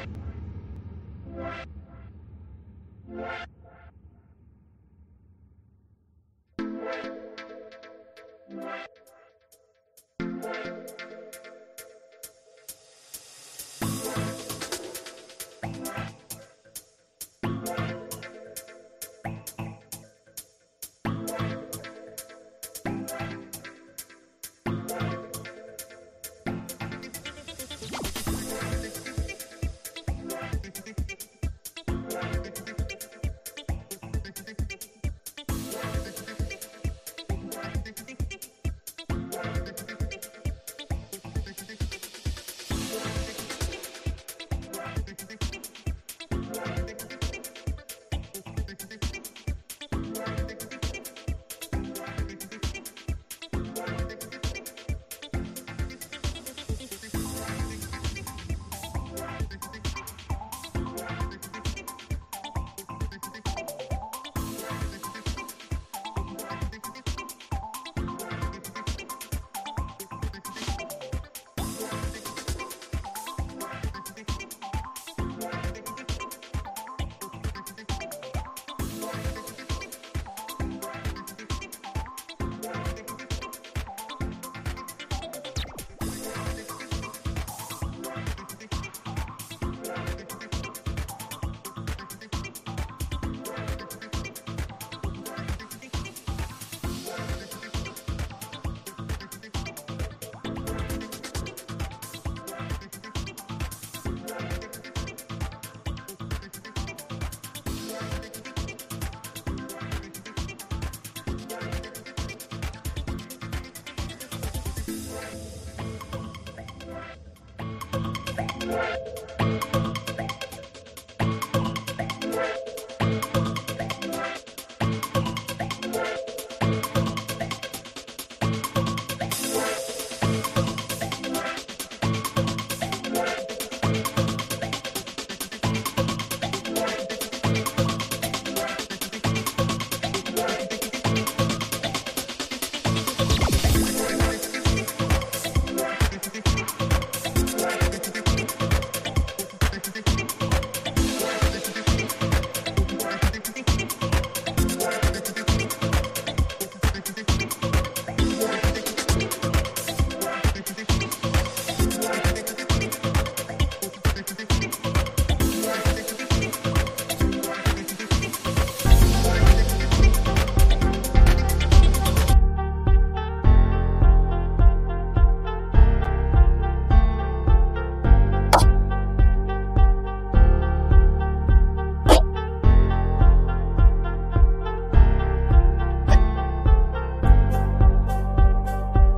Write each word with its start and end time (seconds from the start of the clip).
What? 0.00 0.30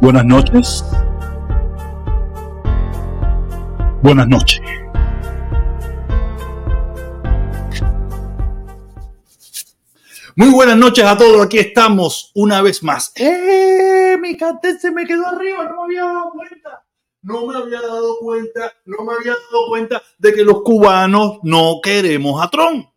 Buenas 0.02 0.24
noches. 0.24 0.84
Buenas 4.02 4.26
noches. 4.26 4.60
Muy 10.34 10.50
buenas 10.50 10.76
noches 10.76 11.04
a 11.04 11.16
todos. 11.16 11.46
Aquí 11.46 11.60
estamos 11.60 12.32
una 12.34 12.62
vez 12.62 12.82
más. 12.82 13.12
¡Eh! 13.14 14.18
Mi 14.20 14.36
cartel 14.36 14.80
se 14.80 14.90
me 14.90 15.06
quedó 15.06 15.24
arriba. 15.24 15.70
No 15.70 15.86
me 15.86 15.94
había 15.94 16.02
dado 16.02 16.30
cuenta. 16.32 16.84
No 17.22 17.46
me 17.46 17.56
había 17.56 17.80
dado 17.80 18.18
cuenta. 18.18 18.72
No 18.84 19.04
me 19.04 19.12
había 19.12 19.34
dado 19.34 19.68
cuenta 19.68 20.02
de 20.18 20.34
que 20.34 20.42
los 20.42 20.62
cubanos 20.62 21.38
no 21.44 21.78
queremos 21.80 22.44
a 22.44 22.50
Trump. 22.50 22.88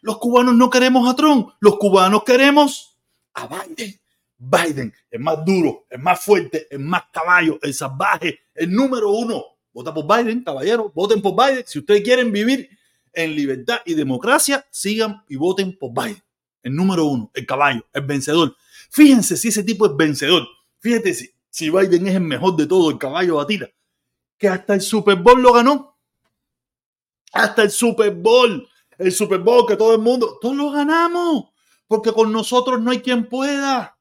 Los 0.00 0.18
cubanos 0.18 0.54
no 0.54 0.70
queremos 0.70 1.10
a 1.10 1.16
Trump. 1.16 1.54
Los 1.58 1.76
cubanos 1.78 2.22
queremos 2.22 3.00
a 3.34 3.48
Biden. 3.48 4.01
Biden 4.44 4.92
es 5.08 5.20
más 5.20 5.44
duro, 5.44 5.86
es 5.88 6.00
más 6.00 6.20
fuerte, 6.20 6.66
es 6.68 6.80
más 6.80 7.04
caballo, 7.12 7.60
el 7.62 7.72
salvaje, 7.72 8.40
el 8.54 8.72
número 8.72 9.10
uno. 9.10 9.44
Vota 9.72 9.94
por 9.94 10.04
Biden, 10.04 10.42
caballero, 10.42 10.90
voten 10.94 11.22
por 11.22 11.34
Biden. 11.36 11.62
Si 11.64 11.78
ustedes 11.78 12.02
quieren 12.02 12.32
vivir 12.32 12.68
en 13.12 13.36
libertad 13.36 13.78
y 13.86 13.94
democracia, 13.94 14.66
sigan 14.70 15.24
y 15.28 15.36
voten 15.36 15.78
por 15.78 15.92
Biden. 15.92 16.22
El 16.62 16.74
número 16.74 17.06
uno, 17.06 17.30
el 17.34 17.46
caballo, 17.46 17.86
el 17.92 18.02
vencedor. 18.02 18.56
Fíjense 18.90 19.36
si 19.36 19.48
ese 19.48 19.62
tipo 19.62 19.86
es 19.86 19.96
vencedor. 19.96 20.46
Fíjate 20.80 21.14
si, 21.14 21.30
si 21.48 21.70
Biden 21.70 22.08
es 22.08 22.14
el 22.16 22.22
mejor 22.22 22.56
de 22.56 22.66
todo, 22.66 22.90
el 22.90 22.98
caballo 22.98 23.36
batida. 23.36 23.70
Que 24.36 24.48
hasta 24.48 24.74
el 24.74 24.80
Super 24.80 25.16
Bowl 25.16 25.40
lo 25.40 25.52
ganó. 25.52 25.96
Hasta 27.32 27.62
el 27.62 27.70
Super 27.70 28.12
Bowl. 28.12 28.68
El 28.98 29.12
Super 29.12 29.38
Bowl 29.38 29.66
que 29.66 29.76
todo 29.76 29.94
el 29.94 30.00
mundo, 30.00 30.38
todos 30.40 30.56
lo 30.56 30.70
ganamos. 30.72 31.44
Porque 31.86 32.12
con 32.12 32.32
nosotros 32.32 32.80
no 32.82 32.90
hay 32.90 33.00
quien 33.00 33.28
pueda. 33.28 33.96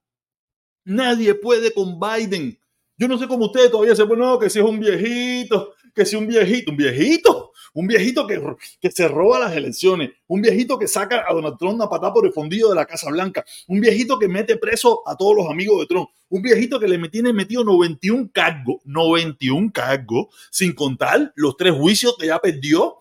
Nadie 0.83 1.35
puede 1.35 1.73
con 1.73 1.99
Biden. 1.99 2.57
Yo 2.97 3.07
no 3.07 3.17
sé 3.17 3.27
cómo 3.27 3.45
ustedes 3.45 3.71
todavía 3.71 3.95
se 3.95 4.05
ponen, 4.05 4.25
no, 4.25 4.39
que 4.39 4.49
si 4.49 4.59
es 4.59 4.65
un 4.65 4.79
viejito, 4.79 5.73
que 5.93 6.05
si 6.05 6.15
un 6.15 6.27
viejito, 6.27 6.71
un 6.71 6.77
viejito, 6.77 7.51
un 7.73 7.87
viejito 7.87 8.27
que, 8.27 8.39
que 8.79 8.91
se 8.91 9.07
roba 9.07 9.39
las 9.39 9.55
elecciones, 9.55 10.11
un 10.27 10.41
viejito 10.41 10.77
que 10.77 10.87
saca 10.87 11.25
a 11.27 11.33
Donald 11.33 11.57
Trump 11.57 11.81
a 11.81 11.89
patar 11.89 12.13
por 12.13 12.25
el 12.25 12.33
fondido 12.33 12.69
de 12.69 12.75
la 12.75 12.85
Casa 12.85 13.09
Blanca, 13.09 13.45
un 13.67 13.79
viejito 13.79 14.19
que 14.19 14.27
mete 14.27 14.57
preso 14.57 15.01
a 15.07 15.15
todos 15.15 15.35
los 15.35 15.49
amigos 15.49 15.79
de 15.79 15.87
Trump, 15.87 16.09
un 16.29 16.41
viejito 16.41 16.79
que 16.79 16.87
le 16.87 17.09
tiene 17.09 17.33
metido 17.33 17.63
91 17.63 18.29
cargos, 18.31 18.77
91 18.85 19.71
cargos, 19.73 20.27
sin 20.49 20.73
contar 20.73 21.33
los 21.35 21.57
tres 21.57 21.73
juicios 21.73 22.15
que 22.19 22.27
ya 22.27 22.39
perdió. 22.39 22.97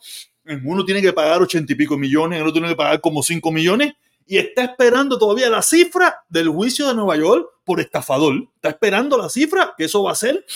Uno 0.64 0.84
tiene 0.84 1.02
que 1.02 1.12
pagar 1.12 1.43
ochenta 1.43 1.72
y 1.72 1.76
pico 1.76 1.96
millones, 1.96 2.38
el 2.38 2.43
otro 2.43 2.54
tiene 2.54 2.69
que 2.69 2.76
pagar 2.76 3.00
como 3.00 3.22
5 3.22 3.52
millones 3.52 3.93
y 4.30 4.38
está 4.38 4.62
esperando 4.62 5.18
todavía 5.18 5.50
la 5.50 5.60
cifra 5.60 6.24
del 6.28 6.48
juicio 6.50 6.86
de 6.86 6.94
Nueva 6.94 7.16
York 7.16 7.50
por 7.64 7.80
estafador. 7.80 8.34
Está 8.54 8.68
esperando 8.68 9.18
la 9.18 9.28
cifra, 9.28 9.74
que 9.76 9.86
eso 9.86 10.04
va 10.04 10.12
a 10.12 10.14
ser 10.14 10.46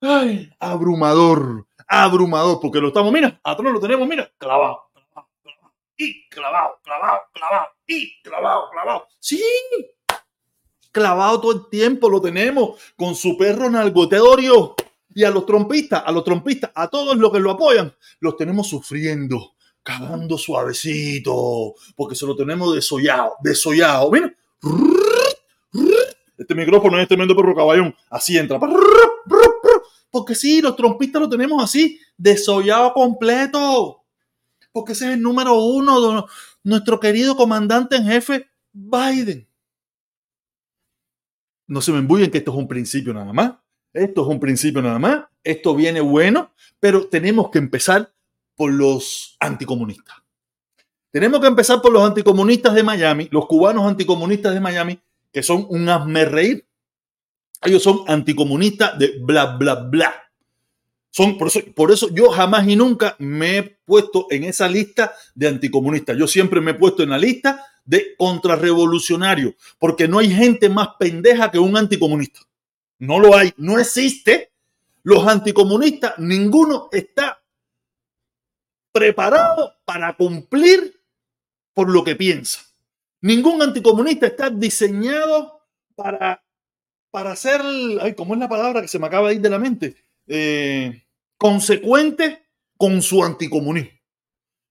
ay, 0.00 0.48
abrumador, 0.60 1.66
abrumador, 1.88 2.60
porque 2.60 2.80
lo 2.80 2.88
estamos, 2.88 3.12
mira, 3.12 3.40
atrás 3.42 3.72
lo 3.72 3.80
tenemos, 3.80 4.06
mira, 4.06 4.30
clavado, 4.38 4.80
clavado, 4.94 5.28
clavado, 5.42 5.74
y 5.96 6.28
clavado, 6.28 6.78
clavado, 6.84 7.20
clavado, 7.32 7.66
y 7.84 8.22
clavado, 8.22 8.70
clavado. 8.70 9.08
Sí, 9.18 9.42
clavado 10.92 11.40
todo 11.40 11.52
el 11.52 11.68
tiempo, 11.68 12.08
lo 12.08 12.20
tenemos 12.20 12.80
con 12.94 13.16
su 13.16 13.36
perro 13.36 13.68
nalgoteorio 13.68 14.76
Y 15.12 15.24
a 15.24 15.30
los 15.30 15.46
trompistas, 15.46 16.04
a 16.06 16.12
los 16.12 16.22
trompistas, 16.22 16.70
a 16.76 16.86
todos 16.86 17.16
los 17.16 17.32
que 17.32 17.40
lo 17.40 17.50
apoyan, 17.50 17.92
los 18.20 18.36
tenemos 18.36 18.68
sufriendo, 18.68 19.55
cagando 19.86 20.36
suavecito, 20.36 21.76
porque 21.94 22.16
se 22.16 22.26
lo 22.26 22.34
tenemos 22.34 22.74
desollado, 22.74 23.34
desollado. 23.40 24.10
Mira, 24.10 24.34
este 26.36 26.56
micrófono 26.56 26.98
es 27.00 27.06
tremendo 27.06 27.36
perro 27.36 27.54
caballón, 27.54 27.94
así 28.10 28.36
entra. 28.36 28.58
Porque 30.10 30.34
sí, 30.34 30.60
los 30.60 30.74
trompistas 30.74 31.22
lo 31.22 31.28
tenemos 31.28 31.62
así, 31.62 32.00
desollado 32.16 32.92
completo. 32.92 34.02
Porque 34.72 34.92
ese 34.92 35.06
es 35.06 35.14
el 35.14 35.22
número 35.22 35.54
uno 35.54 36.26
nuestro 36.64 36.98
querido 36.98 37.36
comandante 37.36 37.94
en 37.94 38.06
jefe, 38.06 38.50
Biden. 38.72 39.46
No 41.68 41.80
se 41.80 41.92
me 41.92 41.98
embullen 41.98 42.32
que 42.32 42.38
esto 42.38 42.50
es 42.50 42.56
un 42.56 42.66
principio 42.66 43.14
nada 43.14 43.32
más. 43.32 43.52
Esto 43.92 44.22
es 44.22 44.28
un 44.28 44.40
principio 44.40 44.82
nada 44.82 44.98
más. 44.98 45.26
Esto 45.44 45.76
viene 45.76 46.00
bueno, 46.00 46.50
pero 46.80 47.06
tenemos 47.06 47.50
que 47.50 47.58
empezar 47.58 48.12
por 48.56 48.72
los 48.72 49.36
anticomunistas. 49.38 50.16
Tenemos 51.10 51.40
que 51.40 51.46
empezar 51.46 51.80
por 51.80 51.92
los 51.92 52.02
anticomunistas 52.02 52.74
de 52.74 52.82
Miami, 52.82 53.28
los 53.30 53.46
cubanos 53.46 53.86
anticomunistas 53.86 54.52
de 54.52 54.60
Miami, 54.60 54.98
que 55.32 55.42
son 55.42 55.66
un 55.68 55.88
asme 55.88 56.24
reír. 56.24 56.66
Ellos 57.62 57.82
son 57.82 58.00
anticomunistas 58.06 58.98
de 58.98 59.18
bla, 59.20 59.56
bla, 59.56 59.74
bla. 59.76 60.14
Son, 61.10 61.38
por, 61.38 61.48
eso, 61.48 61.60
por 61.74 61.90
eso 61.90 62.08
yo 62.12 62.30
jamás 62.30 62.68
y 62.68 62.76
nunca 62.76 63.16
me 63.18 63.56
he 63.56 63.62
puesto 63.62 64.26
en 64.30 64.44
esa 64.44 64.68
lista 64.68 65.14
de 65.34 65.48
anticomunistas. 65.48 66.16
Yo 66.18 66.26
siempre 66.26 66.60
me 66.60 66.72
he 66.72 66.74
puesto 66.74 67.02
en 67.02 67.10
la 67.10 67.18
lista 67.18 67.64
de 67.86 68.14
contrarrevolucionario, 68.18 69.54
porque 69.78 70.08
no 70.08 70.18
hay 70.18 70.30
gente 70.30 70.68
más 70.68 70.88
pendeja 70.98 71.50
que 71.50 71.58
un 71.58 71.76
anticomunista. 71.76 72.40
No 72.98 73.20
lo 73.20 73.34
hay, 73.34 73.52
no 73.56 73.78
existe. 73.78 74.50
Los 75.02 75.26
anticomunistas, 75.26 76.18
ninguno 76.18 76.88
está 76.92 77.40
preparado 78.96 79.74
para 79.84 80.16
cumplir 80.16 80.98
por 81.74 81.90
lo 81.90 82.02
que 82.02 82.16
piensa. 82.16 82.62
Ningún 83.20 83.60
anticomunista 83.60 84.26
está 84.26 84.48
diseñado 84.48 85.60
para, 85.94 86.42
para 87.10 87.36
ser, 87.36 87.60
ay, 88.00 88.14
¿cómo 88.14 88.32
es 88.32 88.40
la 88.40 88.48
palabra 88.48 88.80
que 88.80 88.88
se 88.88 88.98
me 88.98 89.06
acaba 89.06 89.28
de 89.28 89.34
ir 89.34 89.40
de 89.42 89.50
la 89.50 89.58
mente? 89.58 89.96
Eh, 90.26 91.02
consecuente 91.36 92.46
con 92.78 93.02
su 93.02 93.22
anticomunismo. 93.22 93.90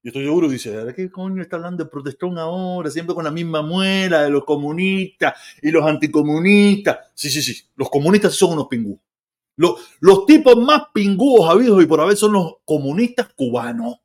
Yo 0.02 0.10
estoy 0.10 0.24
seguro, 0.24 0.50
dice, 0.50 0.72
¿de 0.72 0.94
qué 0.96 1.12
coño 1.12 1.44
está 1.44 1.58
hablando 1.58 1.84
de 1.84 1.90
protestón 1.90 2.40
ahora? 2.40 2.90
Siempre 2.90 3.14
con 3.14 3.26
la 3.26 3.32
misma 3.32 3.62
muela 3.62 4.24
de 4.24 4.32
los 4.32 4.44
comunistas 4.44 5.34
y 5.62 5.70
los 5.70 5.86
anticomunistas. 5.86 7.12
Sí, 7.14 7.30
sí, 7.30 7.44
sí, 7.44 7.64
los 7.76 7.92
comunistas 7.92 8.34
son 8.34 8.54
unos 8.54 8.68
pingúos. 8.68 9.00
Los, 9.56 9.98
los 10.00 10.26
tipos 10.26 10.56
más 10.58 10.84
pingúos 10.92 11.48
habidos 11.48 11.84
y 11.84 11.86
por 11.86 12.02
haber 12.02 12.18
son 12.18 12.34
los 12.34 12.56
comunistas 12.66 13.30
cubanos. 13.36 13.98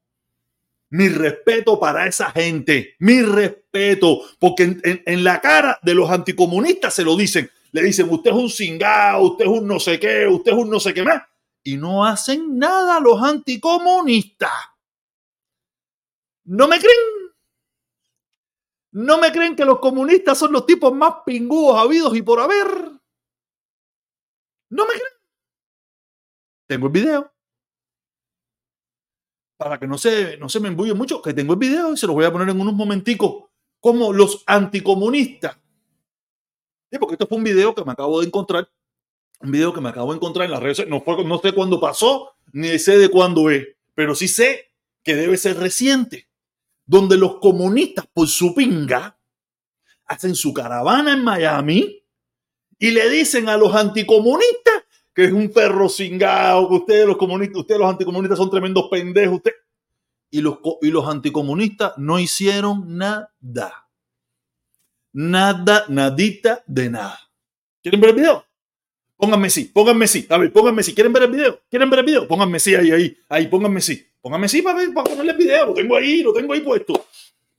Mi 0.91 1.09
respeto 1.09 1.79
para 1.79 2.07
esa 2.07 2.33
gente, 2.33 2.97
mi 2.99 3.23
respeto, 3.23 4.23
porque 4.41 4.77
en, 4.83 5.25
la 5.25 5.41
cara 5.41 5.79
de 5.83 5.95
los 5.95 6.11
anticomunistas 6.11 6.95
se 6.95 7.05
lo 7.05 7.17
dicen. 7.17 7.49
Le 7.71 7.83
dicen, 7.83 8.09
usted 8.11 8.33
es 8.33 8.37
un 8.37 8.51
cingado, 8.51 9.23
usted 9.23 9.45
es 9.45 9.51
un 9.51 9.69
no 9.69 9.79
sé 9.79 10.01
qué, 10.01 10.27
usted 10.27 10.51
es 10.51 10.59
un 10.59 10.69
no 10.69 10.81
sé 10.81 10.93
qué 10.93 11.05
más. 11.05 11.23
Y 11.63 11.77
no 11.77 12.05
hacen 12.05 12.59
nada 12.59 12.99
los 12.99 13.23
anticomunistas. 13.23 14.51
¿No 16.45 16.67
me 16.67 16.79
creen? 16.81 16.99
¿No 18.93 19.19
me 19.19 19.31
creen 19.31 19.55
que 19.55 19.65
los 19.65 19.79
comunistas 19.79 20.37
son 20.37 20.53
los 20.53 20.67
tipos 20.67 20.93
más 20.93 21.15
pingúos 21.25 21.79
habidos 21.79 22.17
y 22.17 22.23
por 22.23 22.41
haber? 22.41 22.67
¿No 24.71 24.87
me 24.87 24.93
creen? 24.95 25.13
Tengo 26.67 26.87
el 26.87 26.93
video. 26.93 27.33
Para 29.61 29.79
que 29.79 29.87
no 29.87 29.99
se, 29.99 30.39
no 30.39 30.49
se 30.49 30.59
me 30.59 30.69
embulle 30.69 30.95
mucho, 30.95 31.21
que 31.21 31.35
tengo 31.35 31.53
el 31.53 31.59
video 31.59 31.93
y 31.93 31.97
se 31.99 32.07
los 32.07 32.15
voy 32.15 32.25
a 32.25 32.33
poner 32.33 32.49
en 32.49 32.59
unos 32.59 32.73
momenticos. 32.73 33.45
Como 33.79 34.11
los 34.11 34.43
anticomunistas. 34.47 35.55
Sí, 36.91 36.99
porque 36.99 37.17
esto 37.17 37.27
fue 37.27 37.37
un 37.37 37.45
video 37.45 37.75
que 37.75 37.85
me 37.85 37.93
acabo 37.93 38.23
de 38.23 38.27
encontrar. 38.27 38.71
Un 39.41 39.51
video 39.53 39.75
que 39.75 39.83
me 39.83 39.91
acabo 39.91 40.13
de 40.13 40.17
encontrar 40.17 40.47
en 40.47 40.53
las 40.53 40.63
redes. 40.63 40.89
No, 40.89 41.03
fue, 41.03 41.23
no 41.27 41.39
sé 41.41 41.53
cuándo 41.53 41.79
pasó, 41.79 42.31
ni 42.55 42.79
sé 42.79 42.97
de 42.97 43.11
cuándo 43.11 43.51
es. 43.51 43.69
Pero 43.95 44.15
sí 44.15 44.29
sé 44.29 44.73
que 45.03 45.15
debe 45.15 45.37
ser 45.37 45.59
reciente 45.59 46.27
donde 46.87 47.19
los 47.19 47.37
comunistas 47.37 48.07
por 48.15 48.29
su 48.29 48.55
pinga 48.55 49.21
hacen 50.07 50.35
su 50.35 50.55
caravana 50.55 51.13
en 51.13 51.23
Miami 51.23 52.03
y 52.79 52.93
le 52.93 53.11
dicen 53.11 53.51
a 53.51 53.59
los 53.59 53.75
anticomunistas 53.75 54.70
es 55.25 55.33
un 55.33 55.51
perro 55.51 55.89
cingado, 55.89 56.69
que 56.69 56.75
ustedes 56.75 57.07
los 57.07 57.17
comunistas, 57.17 57.59
ustedes 57.59 57.81
los 57.81 57.91
anticomunistas 57.91 58.39
son 58.39 58.51
tremendos 58.51 58.89
pendejos, 58.91 59.37
usted. 59.37 59.53
Y 60.31 60.41
los, 60.41 60.59
y 60.83 60.91
los 60.91 61.09
anticomunistas 61.09 61.95
no 61.99 62.19
hicieron 62.19 62.97
nada. 62.97 63.89
Nada, 65.13 65.85
nadita 65.89 66.63
de 66.67 66.91
nada. 66.91 67.19
¿Quieren 67.83 68.01
ver 68.01 68.11
el 68.11 68.17
video? 68.17 68.45
Pónganme 69.17 69.51
sí, 69.51 69.65
pónganme 69.65 70.07
sí. 70.07 70.27
A 70.31 70.39
ver, 70.39 70.53
pónganme 70.53 70.83
sí. 70.83 70.95
¿Quieren 70.95 71.13
ver 71.13 71.25
el 71.25 71.31
video? 71.31 71.61
¿Quieren 71.69 71.91
ver 71.91 71.99
el 71.99 72.07
video? 72.07 72.29
Pónganme 72.29 72.61
sí 72.61 72.75
ahí, 72.75 72.91
ahí, 72.91 73.19
ahí, 73.29 73.49
pónganme 73.49 73.81
sí. 73.81 74.07
Póngame 74.21 74.49
sí 74.49 74.63
para, 74.63 74.79
para 74.93 75.11
ponerle 75.11 75.33
el 75.33 75.39
video. 75.39 75.67
Lo 75.67 75.75
tengo 75.75 75.97
ahí, 75.97 76.23
lo 76.23 76.33
tengo 76.33 76.53
ahí 76.53 76.61
puesto. 76.61 77.07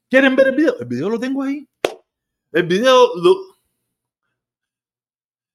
¿Quieren 0.10 0.36
ver 0.36 0.48
el 0.48 0.56
video? 0.56 0.80
El 0.80 0.86
video 0.86 1.10
lo 1.10 1.20
tengo 1.20 1.44
ahí. 1.44 1.68
El 2.52 2.64
video 2.64 3.16
lo, 3.16 3.51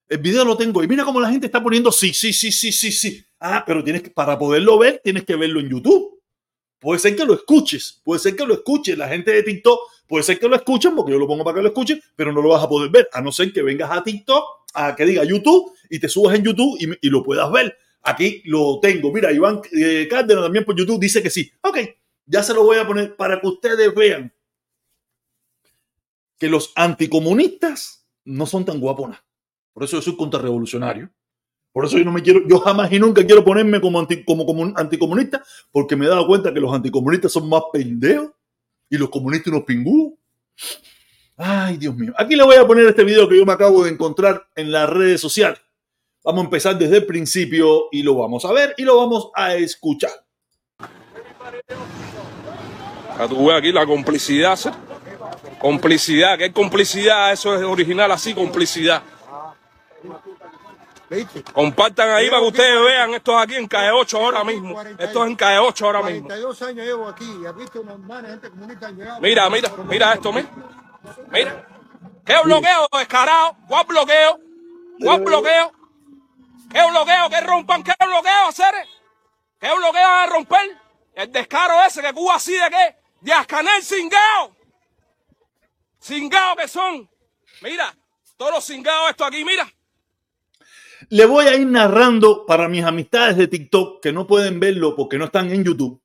el 0.09 0.17
video 0.19 0.45
lo 0.45 0.57
tengo 0.57 0.81
ahí. 0.81 0.87
Mira 0.87 1.03
cómo 1.03 1.19
la 1.19 1.29
gente 1.29 1.45
está 1.45 1.61
poniendo 1.61 1.91
sí, 1.91 2.13
sí, 2.13 2.33
sí, 2.33 2.51
sí, 2.51 2.71
sí, 2.71 2.91
sí. 2.91 3.25
Ah, 3.39 3.63
pero 3.65 3.83
tienes 3.83 4.03
que, 4.03 4.09
para 4.09 4.37
poderlo 4.37 4.77
ver, 4.77 5.01
tienes 5.03 5.23
que 5.23 5.35
verlo 5.35 5.59
en 5.59 5.69
YouTube. 5.69 6.21
Puede 6.79 6.99
ser 6.99 7.15
que 7.15 7.25
lo 7.25 7.33
escuches, 7.33 8.01
puede 8.03 8.19
ser 8.19 8.35
que 8.35 8.45
lo 8.45 8.53
escuches. 8.53 8.97
La 8.97 9.07
gente 9.07 9.31
de 9.31 9.43
TikTok 9.43 9.79
puede 10.07 10.23
ser 10.23 10.39
que 10.39 10.47
lo 10.47 10.55
escuchen, 10.55 10.95
porque 10.95 11.11
yo 11.11 11.19
lo 11.19 11.27
pongo 11.27 11.43
para 11.43 11.55
que 11.55 11.61
lo 11.61 11.69
escuchen, 11.69 12.01
pero 12.15 12.31
no 12.31 12.41
lo 12.41 12.49
vas 12.49 12.63
a 12.63 12.69
poder 12.69 12.89
ver, 12.91 13.09
a 13.11 13.21
no 13.21 13.31
ser 13.31 13.51
que 13.51 13.61
vengas 13.61 13.89
a 13.91 14.03
TikTok, 14.03 14.43
a 14.73 14.95
que 14.95 15.05
diga 15.05 15.23
YouTube 15.23 15.73
y 15.89 15.99
te 15.99 16.07
subas 16.07 16.35
en 16.35 16.43
YouTube 16.43 16.77
y, 16.79 17.07
y 17.07 17.09
lo 17.09 17.23
puedas 17.23 17.51
ver. 17.51 17.77
Aquí 18.03 18.41
lo 18.45 18.79
tengo. 18.79 19.11
Mira, 19.11 19.31
Iván 19.31 19.61
eh, 19.73 20.07
Cárdenas 20.09 20.45
también 20.45 20.63
por 20.63 20.77
YouTube 20.77 20.99
dice 20.99 21.21
que 21.21 21.29
sí. 21.29 21.51
Ok, 21.61 21.79
ya 22.25 22.41
se 22.41 22.53
lo 22.53 22.63
voy 22.63 22.77
a 22.77 22.87
poner 22.87 23.15
para 23.15 23.41
que 23.41 23.47
ustedes 23.47 23.93
vean 23.93 24.33
que 26.37 26.47
los 26.47 26.71
anticomunistas 26.75 28.07
no 28.23 28.45
son 28.45 28.63
tan 28.63 28.79
guaponas. 28.79 29.19
Por 29.77 29.83
eso 29.83 29.97
yo 29.97 30.01
soy 30.01 30.17
contrarrevolucionario. 30.17 31.07
Por 31.71 31.85
eso 31.85 31.99
yo 31.99 32.03
no 32.03 32.11
me 32.11 32.23
quiero, 32.23 32.41
yo 32.47 32.57
jamás 32.57 32.91
y 32.91 32.97
nunca 32.97 33.23
quiero 33.23 33.45
ponerme 33.45 33.79
como, 33.79 33.99
anti, 33.99 34.23
como, 34.23 34.73
anticomunista, 34.75 35.43
porque 35.71 35.95
me 35.95 36.07
he 36.07 36.09
dado 36.09 36.25
cuenta 36.25 36.51
que 36.51 36.59
los 36.59 36.73
anticomunistas 36.73 37.31
son 37.31 37.47
más 37.47 37.61
pendejos 37.71 38.31
y 38.89 38.97
los 38.97 39.11
comunistas 39.11 39.53
unos 39.53 39.65
pingúos. 39.65 40.13
Ay, 41.35 41.77
Dios 41.77 41.95
mío. 41.95 42.11
Aquí 42.17 42.35
le 42.35 42.41
voy 42.41 42.55
a 42.55 42.65
poner 42.65 42.87
este 42.87 43.03
video 43.03 43.29
que 43.29 43.37
yo 43.37 43.45
me 43.45 43.53
acabo 43.53 43.83
de 43.83 43.91
encontrar 43.91 44.47
en 44.55 44.71
las 44.71 44.89
redes 44.89 45.21
sociales. 45.21 45.59
Vamos 46.23 46.41
a 46.41 46.45
empezar 46.45 46.75
desde 46.75 46.97
el 46.97 47.05
principio 47.05 47.83
y 47.91 48.01
lo 48.01 48.15
vamos 48.15 48.45
a 48.45 48.53
ver 48.53 48.73
y 48.77 48.81
lo 48.81 48.97
vamos 48.97 49.29
a 49.35 49.53
escuchar. 49.53 50.25
A 53.19 53.27
tu 53.27 53.51
aquí 53.51 53.71
la 53.71 53.85
complicidad, 53.85 54.55
¿sí? 54.55 54.69
complicidad, 55.59 56.35
¿qué 56.35 56.51
complicidad? 56.51 57.31
Eso 57.31 57.55
es 57.55 57.61
original 57.61 58.11
así, 58.11 58.33
complicidad. 58.33 59.03
Compartan 61.53 62.09
ahí 62.09 62.29
para 62.29 62.41
que 62.41 62.47
ustedes 62.47 62.83
vean, 62.83 63.13
esto 63.13 63.37
es 63.37 63.43
aquí 63.43 63.55
en 63.55 63.67
Calle 63.67 63.91
8 63.91 64.17
ahora 64.17 64.43
mismo. 64.43 64.81
Esto 64.81 65.23
es 65.23 65.29
en 65.29 65.35
Calle 65.35 65.59
8 65.59 65.85
ahora 65.85 66.03
mismo. 66.03 66.27
42 66.27 66.61
años 66.63 66.85
llevo 66.85 67.07
aquí 67.07 67.25
y 67.25 67.45
he 67.45 67.53
visto 67.53 67.83
normales, 67.83 68.31
gente 68.31 68.49
comunista 68.49 68.91
llegado. 68.91 69.21
Mira, 69.21 69.49
mira, 69.49 69.71
mira 69.85 70.13
esto, 70.13 70.33
mira. 70.33 70.49
Mira. 71.31 71.67
¿Qué 72.25 72.35
bloqueo, 72.43 72.87
descarado? 72.91 73.55
¿Cuál 73.67 73.85
bloqueo? 73.85 74.39
¿Cuál 74.99 75.21
bloqueo? 75.21 75.71
¿Qué 76.69 76.89
bloqueo? 76.89 77.29
¿Qué 77.29 77.41
rompan? 77.41 77.83
¿Qué 77.83 77.93
bloqueo, 77.99 78.47
hacer? 78.49 78.75
¿Qué 79.59 79.73
bloqueo 79.73 80.01
van 80.01 80.29
a 80.29 80.33
romper? 80.33 80.77
El 81.13 81.31
descaro 81.31 81.81
ese 81.85 82.01
que 82.01 82.13
Cuba 82.13 82.35
así 82.35 82.51
de 82.51 82.69
qué? 82.69 82.95
De 83.21 83.31
Ascanel 83.31 83.81
cingao. 83.81 84.55
Cingao 86.01 86.55
que 86.57 86.67
son. 86.67 87.09
Mira, 87.61 87.95
todos 88.35 88.51
los 88.51 88.65
cingados 88.65 89.09
esto 89.11 89.25
aquí, 89.25 89.43
mira. 89.45 89.67
Le 91.09 91.25
voy 91.25 91.45
a 91.45 91.55
ir 91.55 91.65
narrando 91.65 92.45
para 92.45 92.67
mis 92.67 92.83
amistades 92.83 93.37
de 93.37 93.47
TikTok 93.47 94.03
que 94.03 94.11
no 94.11 94.27
pueden 94.27 94.59
verlo 94.59 94.93
porque 94.93 95.17
no 95.17 95.23
están 95.23 95.49
en 95.51 95.63
YouTube. 95.63 96.01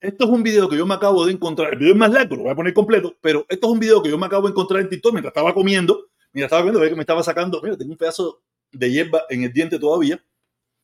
Esto 0.00 0.24
es 0.24 0.30
un 0.30 0.44
video 0.44 0.68
que 0.68 0.76
yo 0.76 0.86
me 0.86 0.94
acabo 0.94 1.26
de 1.26 1.32
encontrar. 1.32 1.72
El 1.72 1.80
video 1.80 1.94
es 1.94 1.98
más 1.98 2.12
largo, 2.12 2.36
lo 2.36 2.42
voy 2.42 2.52
a 2.52 2.54
poner 2.54 2.72
completo, 2.72 3.16
pero 3.20 3.44
esto 3.48 3.66
es 3.66 3.72
un 3.72 3.80
video 3.80 4.00
que 4.00 4.08
yo 4.08 4.16
me 4.16 4.26
acabo 4.26 4.46
de 4.46 4.52
encontrar 4.52 4.82
en 4.82 4.88
TikTok 4.88 5.12
mientras 5.14 5.32
estaba 5.32 5.52
comiendo. 5.52 6.10
Mientras 6.32 6.46
estaba 6.46 6.62
comiendo, 6.62 6.78
ve 6.78 6.90
que 6.90 6.94
me 6.94 7.00
estaba 7.00 7.24
sacando. 7.24 7.60
Mira, 7.60 7.76
tengo 7.76 7.90
un 7.90 7.98
pedazo 7.98 8.40
de 8.70 8.88
hierba 8.88 9.22
en 9.30 9.42
el 9.42 9.52
diente 9.52 9.80
todavía. 9.80 10.22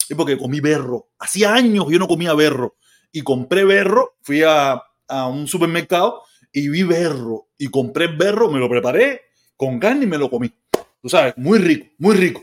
Es 0.09 0.17
porque 0.17 0.37
comí 0.37 0.59
berro. 0.59 1.11
Hacía 1.21 1.55
años 1.55 1.87
yo 1.89 2.01
no 2.01 2.09
comía 2.09 2.35
berro. 2.35 2.75
Y 3.13 3.23
compré 3.23 3.65
berro, 3.65 4.17
fui 4.23 4.43
a, 4.43 4.83
a 5.07 5.29
un 5.29 5.47
supermercado 5.47 6.23
y 6.51 6.69
vi 6.69 6.83
berro. 6.83 7.47
Y 7.57 7.69
compré 7.69 8.09
berro, 8.09 8.51
me 8.51 8.59
lo 8.59 8.69
preparé 8.69 9.21
con 9.57 9.79
carne 9.79 10.03
y 10.03 10.09
me 10.09 10.19
lo 10.19 10.29
comí. 10.29 10.53
Tú 11.01 11.09
sabes, 11.09 11.35
muy 11.37 11.61
rico, 11.61 11.87
muy 11.99 12.17
rico. 12.17 12.43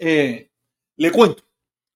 Eh, 0.00 0.50
le 0.96 1.12
cuento. 1.12 1.44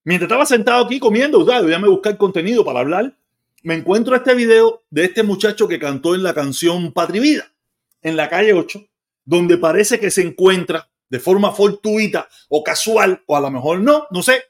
Mientras 0.05 0.29
estaba 0.29 0.45
sentado 0.45 0.85
aquí 0.85 1.01
comiendo, 1.01 1.47
ya 1.47 1.79
me 1.79 1.89
buscar 1.89 2.19
contenido 2.19 2.63
para 2.63 2.81
hablar, 2.81 3.17
me 3.63 3.75
encuentro 3.75 4.15
este 4.15 4.35
video 4.35 4.83
de 4.91 5.07
este 5.07 5.23
muchacho 5.23 5.67
que 5.67 5.79
cantó 5.79 6.15
en 6.15 6.23
la 6.23 6.35
canción 6.35 6.93
Patri 6.93 7.19
Vida, 7.19 7.51
en 8.03 8.17
la 8.17 8.29
calle 8.29 8.53
8, 8.53 8.87
donde 9.25 9.57
parece 9.57 9.99
que 9.99 10.11
se 10.11 10.21
encuentra 10.21 10.91
de 11.09 11.19
forma 11.19 11.53
fortuita 11.53 12.29
o 12.51 12.63
casual, 12.63 13.23
o 13.25 13.37
a 13.39 13.41
lo 13.41 13.51
mejor 13.51 13.81
no, 13.81 14.07
no 14.11 14.23
sé, 14.23 14.43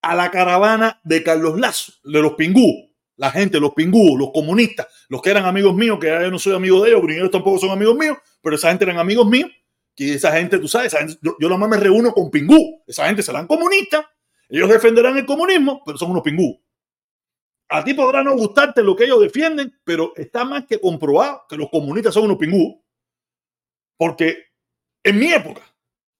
a 0.00 0.14
la 0.14 0.30
caravana 0.30 0.98
de 1.04 1.22
Carlos 1.22 1.60
Lazo, 1.60 1.92
de 2.02 2.22
los 2.22 2.32
Pingú, 2.32 2.90
la 3.16 3.30
gente, 3.30 3.60
los 3.60 3.74
Pingú, 3.74 4.16
los 4.16 4.30
comunistas, 4.32 4.86
los 5.10 5.20
que 5.20 5.28
eran 5.28 5.44
amigos 5.44 5.74
míos, 5.74 5.98
que 6.00 6.06
yo 6.06 6.30
no 6.30 6.38
soy 6.38 6.54
amigo 6.54 6.82
de 6.82 6.90
ellos, 6.92 7.02
pero 7.06 7.28
tampoco 7.28 7.58
son 7.58 7.70
amigos 7.70 7.96
míos, 7.96 8.16
pero 8.40 8.56
esa 8.56 8.70
gente 8.70 8.84
eran 8.84 8.98
amigos 8.98 9.26
míos, 9.26 9.50
que 10.00 10.14
esa 10.14 10.32
gente, 10.32 10.58
tú 10.58 10.66
sabes, 10.66 10.96
yo, 11.20 11.36
yo 11.38 11.48
nomás 11.50 11.68
me 11.68 11.76
reúno 11.76 12.14
con 12.14 12.30
Pingú, 12.30 12.82
esa 12.86 13.06
gente 13.06 13.22
serán 13.22 13.46
comunistas, 13.46 14.06
ellos 14.48 14.70
defenderán 14.70 15.18
el 15.18 15.26
comunismo, 15.26 15.82
pero 15.84 15.98
son 15.98 16.12
unos 16.12 16.22
Pingú. 16.22 16.58
A 17.68 17.84
ti 17.84 17.92
podrá 17.92 18.24
no 18.24 18.34
gustarte 18.34 18.82
lo 18.82 18.96
que 18.96 19.04
ellos 19.04 19.20
defienden, 19.20 19.78
pero 19.84 20.14
está 20.16 20.46
más 20.46 20.64
que 20.64 20.80
comprobado 20.80 21.42
que 21.46 21.58
los 21.58 21.68
comunistas 21.68 22.14
son 22.14 22.24
unos 22.24 22.38
Pingú, 22.38 22.82
porque 23.98 24.46
en 25.04 25.18
mi 25.18 25.34
época, 25.34 25.60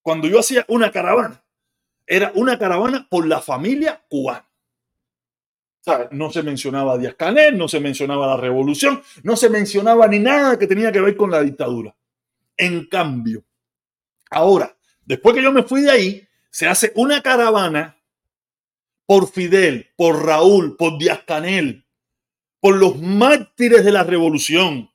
cuando 0.03 0.29
yo 0.29 0.41
hacía 0.41 0.67
una 0.69 0.93
caravana, 0.93 1.43
era 2.07 2.33
una 2.35 2.59
caravana 2.59 3.09
por 3.09 3.27
la 3.27 3.41
familia 3.41 4.05
cubana. 4.11 4.47
No 6.11 6.31
se 6.31 6.43
mencionaba 6.43 6.99
Díaz 6.99 7.15
Canel, 7.15 7.57
no 7.57 7.67
se 7.67 7.81
mencionaba 7.81 8.27
la 8.27 8.37
revolución, 8.37 9.03
no 9.23 9.37
se 9.37 9.49
mencionaba 9.49 10.07
ni 10.07 10.19
nada 10.19 10.59
que 10.59 10.67
tenía 10.67 10.93
que 10.93 11.01
ver 11.01 11.17
con 11.17 11.31
la 11.31 11.41
dictadura. 11.41 11.97
En 12.59 12.87
cambio, 12.87 13.47
ahora, 14.31 14.77
después 15.05 15.35
que 15.35 15.43
yo 15.43 15.53
me 15.53 15.63
fui 15.63 15.83
de 15.83 15.91
ahí, 15.91 16.29
se 16.51 16.67
hace 16.67 16.93
una 16.95 17.23
caravana 17.23 18.01
por 19.07 19.29
Fidel, 19.29 19.91
por 19.97 20.25
Raúl, 20.25 20.77
por 20.77 20.97
Díaz 20.99 21.25
Canel, 21.27 21.85
por 22.61 22.77
los 22.77 23.01
mártires 23.01 23.85
de 23.85 23.91
la 23.91 24.05
revolución, 24.05 24.91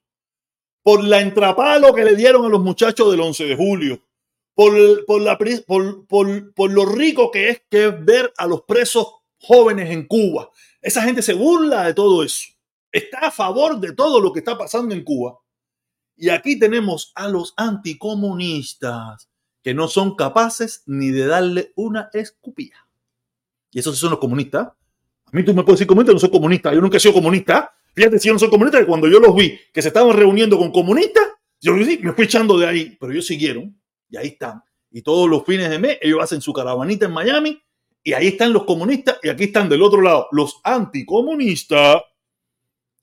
por 0.83 1.03
la 1.03 1.19
entrapalo 1.19 1.93
que 1.93 2.05
le 2.05 2.15
dieron 2.15 2.45
a 2.45 2.49
los 2.49 2.61
muchachos 2.61 3.11
del 3.11 3.19
11 3.19 3.45
de 3.45 3.55
julio, 3.55 3.99
por, 4.53 5.05
por, 5.05 5.21
la, 5.21 5.37
por, 5.37 6.71
lo 6.71 6.85
rico 6.85 7.29
que 7.29 7.49
es, 7.49 7.61
que 7.69 7.87
es 7.87 8.05
ver 8.05 8.31
a 8.37 8.47
los 8.47 8.61
presos 8.61 9.07
jóvenes 9.37 9.89
en 9.89 10.07
Cuba. 10.07 10.49
Esa 10.81 11.01
gente 11.01 11.21
se 11.21 11.33
burla 11.33 11.83
de 11.85 11.93
todo 11.93 12.23
eso. 12.23 12.47
Está 12.91 13.27
a 13.27 13.31
favor 13.31 13.79
de 13.79 13.93
todo 13.93 14.21
lo 14.21 14.31
que 14.31 14.39
está 14.39 14.57
pasando 14.57 14.95
en 14.95 15.03
Cuba. 15.03 15.37
Y 16.17 16.29
aquí 16.29 16.57
tenemos 16.57 17.11
a 17.15 17.27
los 17.27 17.53
anticomunistas 17.57 19.29
que 19.61 19.73
no 19.73 19.87
son 19.87 20.15
capaces 20.15 20.83
ni 20.85 21.09
de 21.09 21.25
darle 21.25 21.73
una 21.75 22.09
escupilla. 22.13 22.87
Y 23.71 23.79
esos 23.79 23.97
son 23.97 24.11
los 24.11 24.19
comunistas. 24.19 24.67
A 24.67 25.31
mí 25.31 25.43
tú 25.43 25.53
me 25.53 25.63
puedes 25.63 25.79
decir 25.79 25.87
comunista, 25.87 26.13
no 26.13 26.19
soy 26.19 26.29
comunista. 26.31 26.73
Yo 26.73 26.81
nunca 26.81 26.97
he 26.97 26.99
sido 26.99 27.13
comunista. 27.13 27.73
Fíjate 27.93 28.19
si 28.19 28.27
yo 28.27 28.33
no 28.33 28.39
soy 28.39 28.49
comunista, 28.49 28.79
que 28.79 28.85
cuando 28.85 29.07
yo 29.07 29.19
los 29.19 29.35
vi 29.35 29.57
que 29.73 29.81
se 29.81 29.87
estaban 29.87 30.15
reuniendo 30.15 30.57
con 30.57 30.71
comunistas, 30.71 31.23
yo 31.59 31.73
me 31.73 32.13
fui 32.13 32.25
echando 32.25 32.57
de 32.57 32.67
ahí, 32.67 32.97
pero 32.99 33.11
ellos 33.11 33.25
siguieron 33.25 33.75
y 34.09 34.17
ahí 34.17 34.27
están. 34.27 34.61
Y 34.91 35.01
todos 35.01 35.29
los 35.29 35.43
fines 35.45 35.69
de 35.69 35.79
mes 35.79 35.97
ellos 36.01 36.21
hacen 36.21 36.41
su 36.41 36.53
caravanita 36.53 37.07
en 37.07 37.11
Miami 37.11 37.59
y 38.03 38.13
ahí 38.13 38.27
están 38.27 38.53
los 38.53 38.65
comunistas 38.65 39.17
y 39.23 39.29
aquí 39.29 39.45
están 39.45 39.67
del 39.67 39.81
otro 39.81 40.01
lado 40.01 40.27
los 40.31 40.61
anticomunistas, 40.63 42.01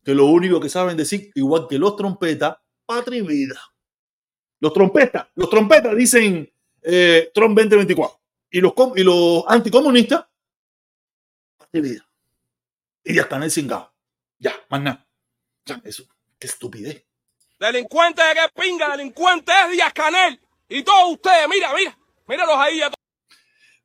que 0.04 0.14
lo 0.14 0.26
único 0.26 0.60
que 0.60 0.68
saben 0.68 0.96
decir, 0.96 1.32
igual 1.34 1.66
que 1.68 1.78
los 1.78 1.96
trompetas, 1.96 2.56
patria 2.92 3.18
y 3.18 3.26
vida. 3.26 3.60
Los 4.60 4.72
trompetas, 4.72 5.26
los 5.34 5.50
trompetas 5.50 5.96
dicen 5.96 6.50
eh, 6.82 7.30
Trump 7.34 7.58
2024 7.58 8.20
y 8.50 8.60
los, 8.60 8.72
y 8.96 9.02
los 9.02 9.44
anticomunistas, 9.48 10.26
patria 11.56 11.78
y 11.78 11.80
vida. 11.80 12.08
Y 13.04 13.14
ya 13.14 13.22
están 13.22 13.42
en 13.42 13.50
cingado. 13.50 13.92
Ya, 14.38 14.54
más 14.68 14.82
nada. 14.82 15.06
eso, 15.84 16.04
qué 16.38 16.46
estupidez. 16.46 17.04
Delincuente 17.58 18.22
de 18.22 18.34
que 18.34 18.60
pinga, 18.60 18.96
delincuente 18.96 19.52
es 19.64 19.72
Díaz 19.72 19.92
Canel. 19.92 20.40
Y 20.68 20.82
todos 20.82 21.12
ustedes, 21.12 21.48
mira, 21.48 21.72
mira, 21.74 21.98
míralos 22.26 22.56
ahí. 22.56 22.80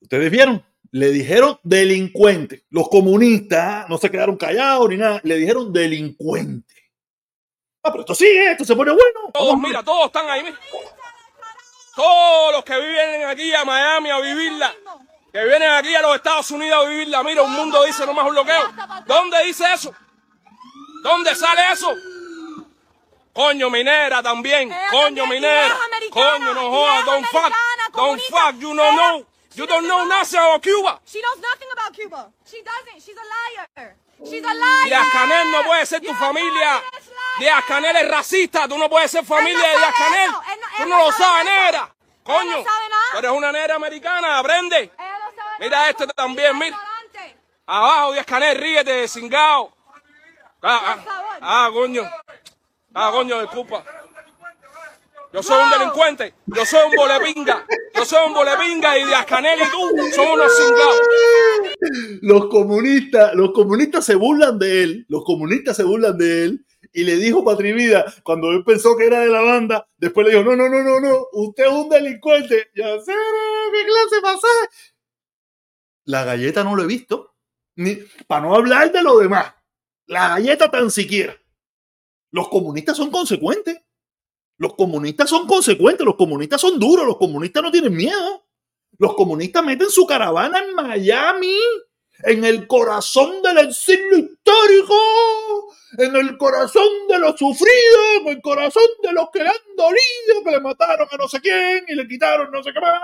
Ustedes 0.02 0.32
vieron, 0.32 0.64
le 0.92 1.12
dijeron 1.12 1.60
delincuente. 1.64 2.66
Los 2.70 2.90
comunistas 2.90 3.88
no 3.90 3.98
se 3.98 4.12
quedaron 4.12 4.38
callados 4.38 4.90
ni 4.90 4.98
nada, 4.98 5.22
le 5.24 5.38
dijeron 5.38 5.72
delincuente. 5.72 6.77
Ah, 7.88 7.92
pero 7.92 8.02
esto 8.02 8.16
sigue, 8.16 8.52
esto 8.52 8.66
se 8.66 8.76
pone 8.76 8.92
bueno. 8.92 9.32
Todos, 9.34 9.58
mira, 9.58 9.82
todos 9.82 10.08
están 10.08 10.30
ahí. 10.30 10.44
Mira. 10.44 10.60
Todos 11.96 12.52
los 12.52 12.64
que 12.66 12.78
viven 12.78 13.26
aquí 13.26 13.54
a 13.54 13.64
Miami 13.64 14.10
a 14.10 14.20
vivirla, 14.20 14.76
que 15.32 15.44
vienen 15.46 15.72
aquí 15.72 15.96
a 15.96 16.02
los 16.02 16.16
Estados 16.18 16.52
Unidos 16.52 16.86
a 16.86 16.90
vivirla, 16.90 17.24
mira, 17.24 17.44
un 17.44 17.54
mundo 17.54 17.84
dice 17.86 18.06
nomás 18.06 18.26
un 18.26 18.32
bloqueo. 18.32 18.74
¿Dónde 19.06 19.42
dice 19.46 19.74
eso? 19.74 19.96
¿Dónde 21.02 21.34
sale 21.34 21.62
eso? 21.72 21.96
Coño 23.32 23.70
minera 23.70 24.22
también. 24.22 24.70
Coño 24.92 25.26
minera. 25.28 25.78
Coño 26.12 26.54
no 26.54 26.70
jodas. 26.70 27.06
Don't 27.06 27.26
fuck. 27.28 27.54
Don't 27.96 28.22
fuck. 28.30 28.56
You 28.60 28.76
don't 28.76 28.96
know. 28.96 29.26
You 29.56 29.66
don't 29.66 29.88
know 29.88 30.06
nothing 30.06 30.40
about 30.40 30.62
Cuba. 30.62 31.00
She 31.06 31.22
knows 31.22 31.40
nothing 31.42 31.70
about 31.72 31.94
Cuba. 31.94 32.32
She 32.46 32.62
doesn't. 32.64 33.02
She's 33.02 33.16
a 33.16 33.80
liar. 33.80 33.96
Díaz 34.20 35.08
Canel 35.12 35.52
no 35.52 35.64
puede 35.64 35.86
ser 35.86 36.02
tu 36.02 36.14
familia. 36.16 36.82
Díaz 37.40 37.64
Canel 37.68 37.96
es 37.96 38.10
racista. 38.10 38.68
Tú 38.68 38.78
no 38.78 38.90
puedes 38.90 39.12
ser 39.12 39.26
familia 39.26 39.68
de 39.70 39.78
Díaz 39.78 39.96
Canel. 39.98 40.32
Tú 40.78 40.86
no 40.86 40.98
lo 40.98 41.12
sabes, 41.12 41.46
negra. 41.46 41.94
Coño. 42.24 42.64
Tú 43.12 43.18
eres 43.20 43.32
una 43.32 43.52
negra 43.52 43.76
americana. 43.76 44.40
Aprende. 44.40 44.92
Mira 45.60 45.90
este 45.90 46.08
también, 46.08 46.58
mira. 46.58 46.80
Abajo, 47.66 48.14
Díaz 48.14 48.26
Canel, 48.26 48.58
ríete, 48.58 49.08
cingao. 49.08 49.74
Ah, 50.62 50.82
ah, 50.84 51.38
ah, 51.42 51.70
coño. 51.72 52.10
Ah, 52.94 53.10
coño, 53.12 53.42
disculpa. 53.42 53.84
Yo 55.34 55.44
soy 55.44 55.62
un 55.62 55.70
delincuente, 55.70 56.34
yo 56.48 56.66
soy 56.66 56.80
un 56.90 56.96
bolepinga, 56.96 57.66
yo 57.94 58.06
soy 58.06 58.28
un 58.28 58.34
bolepinga 58.34 58.98
y 58.98 59.06
Díaz 59.06 59.26
Canel 59.26 59.60
y 59.60 59.72
tú 59.72 60.14
somos 60.16 60.34
unos 60.34 60.58
cingados. 60.58 61.02
Los 62.22 62.48
comunistas, 62.48 63.36
los 63.36 63.52
comunistas 63.52 64.06
se 64.06 64.16
burlan 64.16 64.58
de 64.58 64.84
él, 64.84 65.06
los 65.10 65.24
comunistas 65.26 65.76
se 65.76 65.84
burlan 65.84 66.18
de 66.18 66.44
él 66.46 66.66
y 66.94 67.04
le 67.04 67.18
dijo 67.18 67.44
Patrivida, 67.44 68.06
cuando 68.24 68.52
él 68.52 68.64
pensó 68.64 68.96
que 68.96 69.06
era 69.06 69.20
de 69.20 69.28
la 69.28 69.42
banda, 69.42 69.88
después 69.98 70.26
le 70.26 70.34
dijo, 70.34 70.44
no, 70.44 70.56
no, 70.56 70.70
no, 70.70 70.82
no, 70.82 71.00
no, 71.00 71.28
usted 71.34 71.66
es 71.66 71.72
un 71.72 71.90
delincuente. 71.90 72.70
Ya 72.74 73.00
sé, 73.00 73.12
qué 73.14 73.86
clase 73.86 74.22
pasa. 74.22 74.48
La 76.06 76.24
galleta 76.24 76.64
no 76.64 76.76
lo 76.76 76.84
he 76.84 76.88
visto, 76.88 77.36
ni 77.76 77.98
para 78.28 78.42
no 78.42 78.56
hablar 78.56 78.92
de 78.92 79.04
lo 79.04 79.18
demás. 79.20 79.54
La 80.06 80.30
galleta 80.30 80.72
tan 80.72 80.90
siquiera. 80.90 81.38
Los 82.32 82.48
comunistas 82.48 82.96
son 82.96 83.12
consecuentes. 83.12 83.78
Los 84.58 84.76
comunistas 84.76 85.30
son 85.30 85.46
consecuentes, 85.46 86.06
los 86.06 86.16
comunistas 86.16 86.60
son 86.60 86.80
duros, 86.80 87.06
los 87.06 87.18
comunistas 87.18 87.62
no 87.62 87.72
tienen 87.72 87.96
miedo. 87.96 88.44
Los 88.98 89.14
comunistas 89.14 89.64
meten 89.64 89.90
su 89.90 90.08
caravana 90.08 90.60
en 90.60 90.74
Miami, 90.74 91.56
en 92.24 92.44
el 92.44 92.66
corazón 92.66 93.44
del 93.44 93.60
exilio 93.60 94.18
histórico, 94.18 94.96
en 96.00 96.16
el 96.16 96.38
corazón 96.38 96.88
de 97.08 97.20
los 97.20 97.38
sufridos, 97.38 98.22
en 98.22 98.28
el 98.30 98.42
corazón 98.42 98.88
de 99.04 99.14
los 99.14 99.30
que 99.32 99.44
le 99.44 99.50
han 99.50 99.76
dolido, 99.76 100.44
que 100.44 100.52
le 100.52 100.60
mataron 100.60 101.08
a 101.12 101.18
no 101.18 101.28
sé 101.28 101.40
quién 101.40 101.86
y 101.88 101.94
le 101.94 102.08
quitaron 102.08 102.52
no 102.52 102.64
sé 102.64 102.74
qué 102.74 102.80
más. 102.80 103.02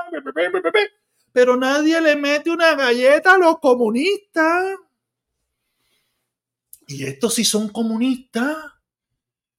Pero 1.31 1.55
nadie 1.55 2.01
le 2.01 2.15
mete 2.15 2.49
una 2.49 2.75
galleta 2.75 3.35
a 3.35 3.37
los 3.37 3.59
comunistas. 3.59 4.77
Y 6.87 7.05
estos 7.05 7.35
sí 7.35 7.45
son 7.45 7.69
comunistas. 7.69 8.57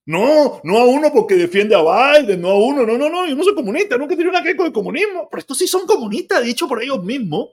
No, 0.06 0.60
no 0.64 0.78
a 0.78 0.84
uno 0.84 1.10
porque 1.12 1.34
defiende 1.34 1.74
a 1.74 1.80
Biden, 1.80 2.42
no 2.42 2.50
a 2.50 2.58
uno, 2.58 2.84
no, 2.84 2.98
no, 2.98 3.08
no, 3.08 3.26
yo 3.26 3.34
no 3.34 3.42
soy 3.42 3.54
comunista, 3.54 3.96
nunca 3.96 4.14
he 4.14 4.16
tenido 4.16 4.30
una 4.30 4.42
que 4.42 4.56
con 4.56 4.66
el 4.66 4.72
comunismo, 4.72 5.28
pero 5.30 5.40
estos 5.40 5.56
sí 5.56 5.66
son 5.66 5.86
comunistas, 5.86 6.44
dicho 6.44 6.68
por 6.68 6.82
ellos 6.82 7.02
mismos. 7.02 7.50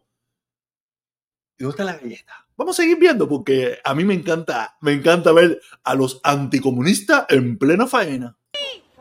¿Y 1.57 1.63
dónde 1.63 1.71
está 1.71 1.83
la 1.85 1.97
galleta? 1.97 2.45
Vamos 2.57 2.77
a 2.77 2.81
seguir 2.81 2.97
viendo 2.97 3.27
porque 3.29 3.79
a 3.83 3.95
mí 3.95 4.03
me 4.03 4.13
encanta, 4.13 4.77
me 4.81 4.91
encanta 4.91 5.31
ver 5.31 5.61
a 5.83 5.95
los 5.95 6.19
anticomunistas 6.23 7.25
en 7.29 7.57
plena 7.57 7.87
faena. 7.87 8.37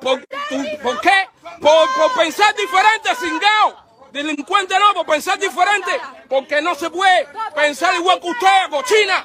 ¿Por, 0.01 0.21
qué? 0.25 1.29
Por, 1.61 1.89
por 1.97 2.15
pensar 2.17 2.55
diferente, 2.55 3.11
cingao. 3.21 3.91
Delincuente 4.13 4.75
no, 4.79 4.95
por 4.95 5.07
pensar 5.07 5.39
diferente. 5.39 5.91
Porque 6.29 6.63
no 6.63 6.75
se 6.75 6.91
puede 6.91 7.27
pensar 7.55 7.95
igual 7.97 8.21
que 8.21 8.31
usted, 8.31 8.71
cochina. 8.71 9.25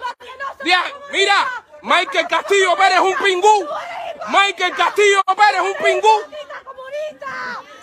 Mira, 1.11 1.45
Michael 1.85 2.27
Castillo 2.27 2.75
Pérez 2.75 2.95
es 2.95 2.99
un 3.01 3.15
pingú. 3.23 3.67
Michael 4.29 4.73
Castillo 4.75 5.21
Pérez 5.23 5.61
es 5.61 5.61
un 5.61 5.85
pingú. 5.85 6.09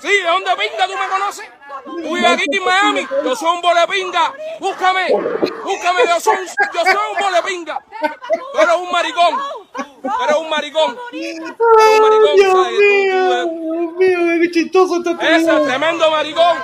Sí, 0.01 0.09
¿de 0.09 0.25
dónde 0.25 0.51
pinga 0.57 0.87
tú 0.87 0.95
me 0.99 1.09
conoces? 1.09 1.49
Fui 1.85 2.25
aquí 2.25 2.45
en 2.51 2.65
Miami, 2.65 3.07
yo 3.25 3.37
soy 3.37 3.55
un 3.55 3.63
bolepinga. 3.63 4.33
Búscame, 4.59 5.07
búscame, 5.63 6.03
yo 6.09 6.21
soy, 6.21 6.37
yo 6.75 6.85
soy 6.85 6.97
un 7.13 7.21
bolepinga. 7.21 7.81
Tú 8.53 8.59
eres 8.59 8.75
un 8.75 8.91
maricón. 8.91 9.39
Tú 10.03 10.25
eres 10.25 10.37
un 10.37 10.51
maricón. 10.51 10.99
Eres 11.13 11.41
un 11.41 12.03
maricón. 12.03 12.37
Dios 12.37 12.55
mío, 12.77 13.47
Dios 13.99 14.21
mío, 14.21 14.41
qué 14.43 14.51
chistoso 14.51 14.97
está 14.97 15.13
Ese 15.37 15.61
tremendo 15.61 16.11
maricón. 16.11 16.59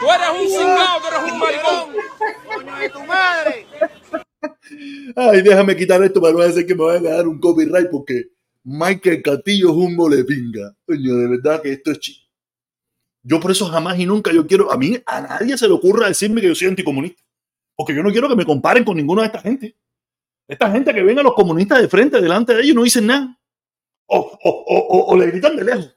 Tú 0.00 0.10
eres 0.10 0.30
un 0.30 0.48
cingado, 0.48 1.00
tú 1.00 1.08
eres 1.08 1.32
un 1.32 1.38
maricón. 1.38 3.06
madre! 3.06 3.66
Ay, 5.16 5.42
déjame 5.42 5.76
quitar 5.76 6.02
esto 6.02 6.20
para 6.20 6.32
no 6.32 6.40
hacer 6.40 6.66
que 6.66 6.74
me 6.74 6.84
vayan 6.84 7.06
a 7.06 7.16
dar 7.16 7.28
un 7.28 7.38
copyright 7.40 7.90
porque 7.90 8.30
Michael 8.64 9.22
Castillo 9.22 9.70
es 9.70 9.76
un 9.76 9.96
molepinga. 9.96 10.76
Coño, 10.86 11.16
de 11.16 11.28
verdad 11.28 11.62
que 11.62 11.72
esto 11.72 11.90
es 11.92 11.98
chi. 12.00 12.16
Yo 13.22 13.38
por 13.38 13.50
eso 13.50 13.66
jamás 13.66 13.98
y 13.98 14.06
nunca 14.06 14.32
yo 14.32 14.46
quiero, 14.46 14.72
a 14.72 14.78
mí, 14.78 14.96
a 15.04 15.20
nadie 15.20 15.58
se 15.58 15.66
le 15.68 15.74
ocurra 15.74 16.08
decirme 16.08 16.40
que 16.40 16.48
yo 16.48 16.54
soy 16.54 16.68
anticomunista. 16.68 17.22
Porque 17.76 17.94
yo 17.94 18.02
no 18.02 18.10
quiero 18.10 18.28
que 18.28 18.36
me 18.36 18.46
comparen 18.46 18.84
con 18.84 18.96
ninguna 18.96 19.22
de 19.22 19.26
esta 19.26 19.40
gente. 19.40 19.76
Esta 20.48 20.70
gente 20.70 20.92
que 20.94 21.02
ven 21.02 21.18
a 21.18 21.22
los 21.22 21.34
comunistas 21.34 21.80
de 21.80 21.88
frente, 21.88 22.20
delante 22.20 22.54
de 22.54 22.62
ellos, 22.62 22.74
no 22.76 22.82
dicen 22.82 23.06
nada. 23.06 23.38
O, 24.06 24.18
o, 24.18 24.50
o- 24.50 25.06
o 25.12 25.16
le 25.16 25.26
gritan 25.26 25.54
de 25.56 25.64
lejos. 25.64 25.96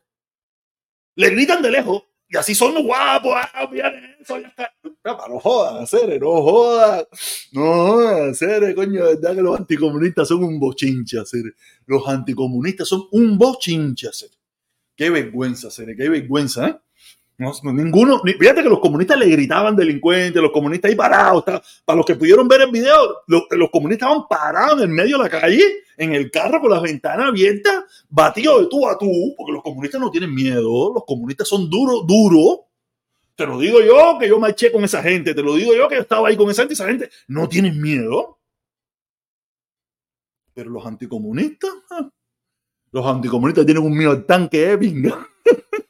Le 1.16 1.30
gritan 1.30 1.62
de 1.62 1.72
lejos. 1.72 2.04
Y 2.34 2.38
así 2.38 2.56
son 2.56 2.84
guapos. 2.84 3.32
Ah, 3.36 3.70
mira 3.72 3.94
eso, 4.20 4.40
ya 4.40 4.48
está. 4.48 4.74
No 5.04 5.40
jodas, 5.40 5.94
no 6.20 6.42
jodas. 6.42 7.08
No 7.52 7.62
jodas, 7.62 8.40
coño, 8.76 9.04
verdad 9.04 9.36
que 9.36 9.42
los 9.44 9.60
anticomunistas 9.60 10.28
son 10.30 10.44
un 10.44 10.60
bochincha, 10.60 11.24
Cere. 11.26 11.52
Los 11.86 12.08
anticomunistas 12.08 12.88
son 12.88 13.04
un 13.12 13.38
bochincha, 13.38 14.10
Cere. 14.12 14.34
Qué 14.96 15.12
vergüenza, 15.12 15.70
Cere, 15.70 15.96
qué 15.96 16.10
vergüenza, 16.10 16.70
¿eh? 16.70 16.80
No, 17.38 17.52
no, 17.64 17.74
ninguno, 17.74 18.22
ni- 18.24 18.34
fíjate 18.34 18.62
que 18.62 18.70
los 18.70 18.80
comunistas 18.80 19.18
le 19.18 19.26
gritaban 19.26 19.76
delincuentes, 19.76 20.40
los 20.42 20.52
comunistas 20.52 20.90
ahí 20.92 20.96
parados, 20.96 21.44
para 21.44 21.98
los 21.98 22.06
que 22.06 22.16
pudieron 22.16 22.48
ver 22.48 22.62
el 22.62 22.72
video, 22.72 23.22
lo- 23.28 23.48
los, 23.50 23.70
comunistas 23.72 24.08
estaban 24.08 24.28
parados 24.30 24.78
en 24.84 24.90
el 24.90 24.96
medio 24.96 25.18
de 25.18 25.24
la 25.24 25.30
calle, 25.30 25.64
en 25.98 26.14
el 26.14 26.30
carro 26.30 26.62
con 26.62 26.70
las 26.70 26.82
ventanas 26.82 27.30
abiertas, 27.30 27.86
batidos 28.08 28.62
de 28.62 28.68
tú 28.68 28.88
a 28.88 28.98
tú, 29.00 29.34
porque 29.36 29.52
los 29.52 29.64
comunistas 29.64 30.00
no 30.00 30.12
tienen 30.12 30.34
miedo, 30.34 30.94
los 30.94 31.04
comunistas 31.06 31.48
son 31.48 31.70
duros, 31.70 32.06
duros. 32.08 32.60
Te 33.36 33.48
lo 33.48 33.58
digo 33.58 33.82
yo 33.82 34.18
que 34.20 34.28
yo 34.28 34.40
marché 34.40 34.72
con 34.72 34.84
esa 34.84 35.02
gente, 35.02 35.34
te 35.34 35.42
lo 35.42 35.56
digo 35.56 35.74
yo 35.74 35.88
que 35.90 35.96
yo 35.96 36.02
estaba 36.02 36.28
ahí 36.28 36.38
con 36.38 36.52
esa 36.52 36.62
gente, 36.62 36.76
esa 36.76 36.88
gente 36.88 37.10
no 37.28 37.50
tienen 37.50 37.82
miedo. 37.82 38.38
Pero 40.54 40.70
los 40.70 40.86
anticomunistas, 40.86 41.72
ah, 41.90 42.08
los 42.92 43.06
anticomunistas 43.08 43.66
tienen 43.66 43.84
un 43.84 43.98
miedo 43.98 44.12
al 44.12 44.24
tanque, 44.26 44.72
eh, 44.72 44.78
pinga. 44.78 45.28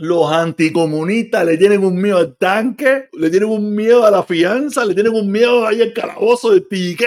Los 0.00 0.30
anticomunistas 0.32 1.44
le 1.44 1.58
tienen 1.58 1.84
un 1.84 2.00
miedo 2.00 2.18
al 2.18 2.36
tanque, 2.36 3.08
le 3.12 3.30
tienen 3.30 3.48
un 3.48 3.74
miedo 3.74 4.06
a 4.06 4.10
la 4.12 4.22
fianza, 4.22 4.84
le 4.84 4.94
tienen 4.94 5.12
un 5.12 5.30
miedo 5.30 5.66
ahí 5.66 5.82
al 5.82 5.92
calabozo 5.92 6.50
PK. 6.62 7.04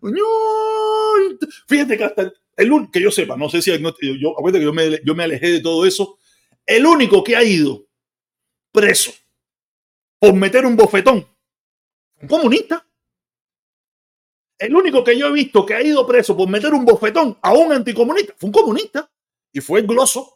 Coño, 0.00 0.22
Fíjate 1.66 1.96
que 1.96 2.04
hasta 2.04 2.32
el, 2.56 2.72
un- 2.72 2.90
que 2.90 3.00
yo 3.00 3.10
sepa, 3.10 3.36
no 3.36 3.48
sé 3.48 3.62
si 3.62 3.70
no- 3.78 3.94
yo, 4.20 4.32
acuérdate 4.38 4.58
que 4.60 4.64
yo 4.66 4.72
me, 4.74 5.00
yo 5.04 5.14
me 5.14 5.24
alejé 5.24 5.48
de 5.52 5.60
todo 5.60 5.86
eso. 5.86 6.18
El 6.66 6.84
único 6.86 7.24
que 7.24 7.34
ha 7.34 7.42
ido 7.42 7.86
preso 8.72 9.12
por 10.18 10.34
meter 10.34 10.66
un 10.66 10.76
bofetón, 10.76 11.26
un 12.20 12.28
comunista. 12.28 12.86
El 14.58 14.74
único 14.74 15.02
que 15.04 15.18
yo 15.18 15.28
he 15.28 15.32
visto 15.32 15.64
que 15.64 15.74
ha 15.74 15.82
ido 15.82 16.06
preso 16.06 16.36
por 16.36 16.48
meter 16.48 16.72
un 16.74 16.84
bofetón 16.84 17.38
a 17.42 17.52
un 17.54 17.72
anticomunista 17.72 18.34
fue 18.38 18.48
un 18.48 18.52
comunista 18.52 19.10
y 19.52 19.60
fue 19.60 19.80
el 19.80 19.86
gloso. 19.86 20.35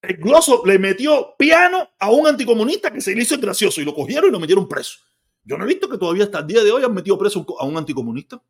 El 0.00 0.16
gloso 0.16 0.62
le 0.64 0.78
metió 0.78 1.34
piano 1.36 1.90
a 1.98 2.10
un 2.10 2.26
anticomunista 2.26 2.92
que 2.92 3.00
se 3.00 3.14
le 3.14 3.22
hizo 3.22 3.38
gracioso 3.38 3.80
y 3.80 3.84
lo 3.84 3.94
cogieron 3.94 4.28
y 4.28 4.32
lo 4.32 4.40
metieron 4.40 4.68
preso. 4.68 5.00
Yo 5.42 5.58
no 5.58 5.64
he 5.64 5.68
visto 5.68 5.88
que 5.88 5.98
todavía 5.98 6.24
hasta 6.24 6.40
el 6.40 6.46
día 6.46 6.62
de 6.62 6.70
hoy 6.70 6.84
han 6.84 6.94
metido 6.94 7.18
preso 7.18 7.44
a 7.58 7.64
un 7.64 7.76
anticomunista. 7.76 8.42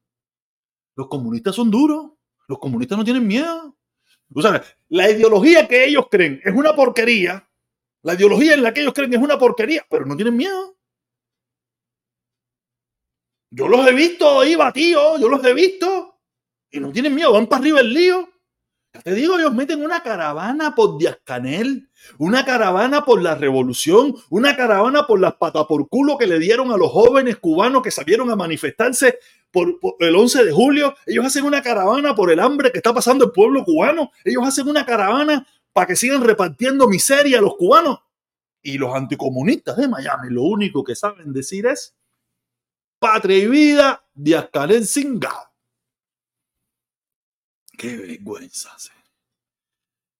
Los 0.95 1.09
comunistas 1.09 1.55
son 1.55 1.71
duros. 1.71 2.11
Los 2.49 2.59
comunistas 2.59 2.99
no 2.99 3.05
tienen 3.05 3.27
miedo. 3.27 3.77
O 4.35 4.43
la 4.89 5.11
ideología 5.11 5.67
que 5.67 5.87
ellos 5.87 6.07
creen 6.11 6.41
es 6.45 6.55
una 6.55 6.75
porquería. 6.75 7.49
La 8.03 8.15
ideología 8.15 8.55
en 8.55 8.63
la 8.63 8.75
que 8.75 8.83
ellos 8.83 8.95
creen 8.95 9.15
es 9.15 9.21
una 9.21 9.39
porquería, 9.39 9.87
pero 9.89 10.05
no 10.05 10.17
tienen 10.17 10.37
miedo. 10.37 10.77
Yo 13.51 13.67
los 13.69 13.87
he 13.87 13.95
visto 13.95 14.41
ahí 14.41 14.55
batidos, 14.55 15.21
yo 15.21 15.29
los 15.29 15.43
he 15.45 15.55
visto 15.55 16.21
y 16.71 16.81
no 16.81 16.93
tienen 16.93 17.15
miedo, 17.15 17.33
van 17.33 17.47
para 17.47 17.61
arriba 17.61 17.81
el 17.81 17.95
lío. 17.95 18.29
Te 19.05 19.15
digo, 19.15 19.39
ellos 19.39 19.55
meten 19.55 19.83
una 19.83 20.03
caravana 20.03 20.75
por 20.75 20.99
Díaz 20.99 21.19
Canel, 21.25 21.89
una 22.19 22.45
caravana 22.45 23.05
por 23.05 23.23
la 23.23 23.35
revolución, 23.35 24.15
una 24.31 24.57
caravana 24.57 25.07
por 25.07 25.21
las 25.21 25.35
patas 25.35 25.67
por 25.67 25.89
culo 25.89 26.19
que 26.19 26.27
le 26.27 26.39
dieron 26.39 26.73
a 26.73 26.77
los 26.77 26.91
jóvenes 26.91 27.37
cubanos 27.37 27.83
que 27.83 27.91
salieron 27.91 28.31
a 28.31 28.37
manifestarse 28.37 29.19
por, 29.51 29.79
el 30.01 30.17
11 30.17 30.45
de 30.45 30.53
julio. 30.53 30.95
Ellos 31.07 31.27
hacen 31.27 31.45
una 31.45 31.63
caravana 31.63 32.15
por 32.15 32.31
el 32.31 32.41
hambre 32.41 32.73
que 32.73 32.79
está 32.79 32.93
pasando 32.93 33.27
el 33.27 33.33
pueblo 33.33 33.65
cubano. 33.65 34.11
Ellos 34.25 34.47
hacen 34.47 34.69
una 34.69 34.85
caravana 34.85 35.47
para 35.73 35.87
que 35.87 35.97
sigan 35.97 36.23
repartiendo 36.23 36.89
miseria 36.89 37.39
a 37.39 37.43
los 37.43 37.57
cubanos. 37.57 38.01
Y 38.63 38.79
los 38.79 38.95
anticomunistas 38.95 39.77
de 39.77 39.89
Miami 39.89 40.31
lo 40.31 40.43
único 40.43 40.83
que 40.83 40.95
saben 40.95 41.33
decir 41.33 41.67
es 41.67 41.95
patria 42.99 43.39
y 43.39 43.47
vida, 43.47 44.05
Díaz 44.15 44.49
Canel 44.53 44.87
cingado. 44.87 45.48
Qué 47.79 47.97
vergüenza. 47.97 48.71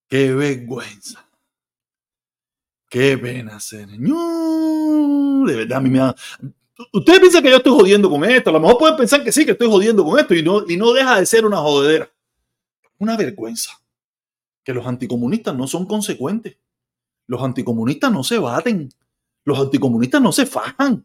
Qué 0.09 0.33
vergüenza. 0.33 1.29
Qué 2.89 3.19
pena, 3.19 3.59
señor. 3.59 5.49
De 5.49 5.57
verdad, 5.57 5.79
a 5.79 5.81
mí 5.81 5.91
me 5.91 5.99
da... 5.99 6.15
Ustedes 6.93 7.19
piensan 7.19 7.43
que 7.43 7.51
yo 7.51 7.57
estoy 7.57 7.73
jodiendo 7.73 8.09
con 8.09 8.25
esto. 8.25 8.51
A 8.51 8.53
lo 8.53 8.61
mejor 8.61 8.79
pueden 8.79 8.97
pensar 8.97 9.25
que 9.25 9.33
sí, 9.33 9.45
que 9.45 9.51
estoy 9.51 9.69
jodiendo 9.69 10.05
con 10.05 10.21
esto 10.21 10.35
y 10.37 10.43
no, 10.45 10.63
y 10.69 10.77
no 10.77 10.93
deja 10.93 11.19
de 11.19 11.27
ser 11.27 11.45
una 11.45 11.57
jodedera. 11.57 12.09
Una 12.99 13.17
vergüenza. 13.17 13.73
Que 14.63 14.73
los 14.73 14.87
anticomunistas 14.87 15.57
no 15.57 15.67
son 15.67 15.85
consecuentes. 15.85 16.57
Los 17.27 17.43
anticomunistas 17.43 18.13
no 18.13 18.23
se 18.23 18.39
baten. 18.39 18.89
Los 19.45 19.59
anticomunistas 19.59 20.23
no 20.23 20.31
se 20.31 20.47
fajan. 20.47 21.05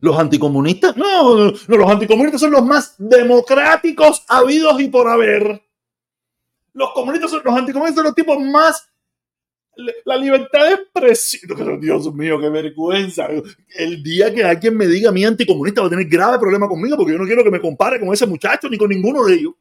Los 0.00 0.18
anticomunistas, 0.18 0.94
no, 0.98 1.34
no, 1.34 1.52
no, 1.66 1.76
los 1.78 1.90
anticomunistas 1.90 2.42
son 2.42 2.50
los 2.50 2.64
más 2.64 2.94
democráticos 2.98 4.22
habidos 4.28 4.78
y 4.82 4.88
por 4.88 5.08
haber. 5.08 5.64
Los 6.74 6.92
comunistas 6.92 7.30
son 7.30 7.42
los 7.44 7.56
anticomunistas 7.56 7.96
son 7.96 8.04
los 8.04 8.14
tipos 8.14 8.38
más 8.38 8.90
la 10.04 10.16
libertad 10.16 10.68
de 10.68 10.74
expresión. 10.74 11.80
Dios 11.80 12.12
mío, 12.14 12.38
qué 12.40 12.48
vergüenza. 12.48 13.28
El 13.76 14.02
día 14.02 14.32
que 14.34 14.44
alguien 14.44 14.76
me 14.76 14.86
diga 14.86 15.12
mi 15.12 15.24
anticomunista 15.24 15.80
va 15.80 15.88
a 15.88 15.90
tener 15.90 16.06
grave 16.06 16.38
problema 16.38 16.68
conmigo 16.68 16.96
porque 16.96 17.12
yo 17.12 17.18
no 17.18 17.26
quiero 17.26 17.44
que 17.44 17.50
me 17.50 17.60
compare 17.60 18.00
con 18.00 18.12
ese 18.12 18.26
muchacho 18.26 18.68
ni 18.68 18.78
con 18.78 18.88
ninguno 18.88 19.24
de 19.24 19.34
ellos. 19.34 19.54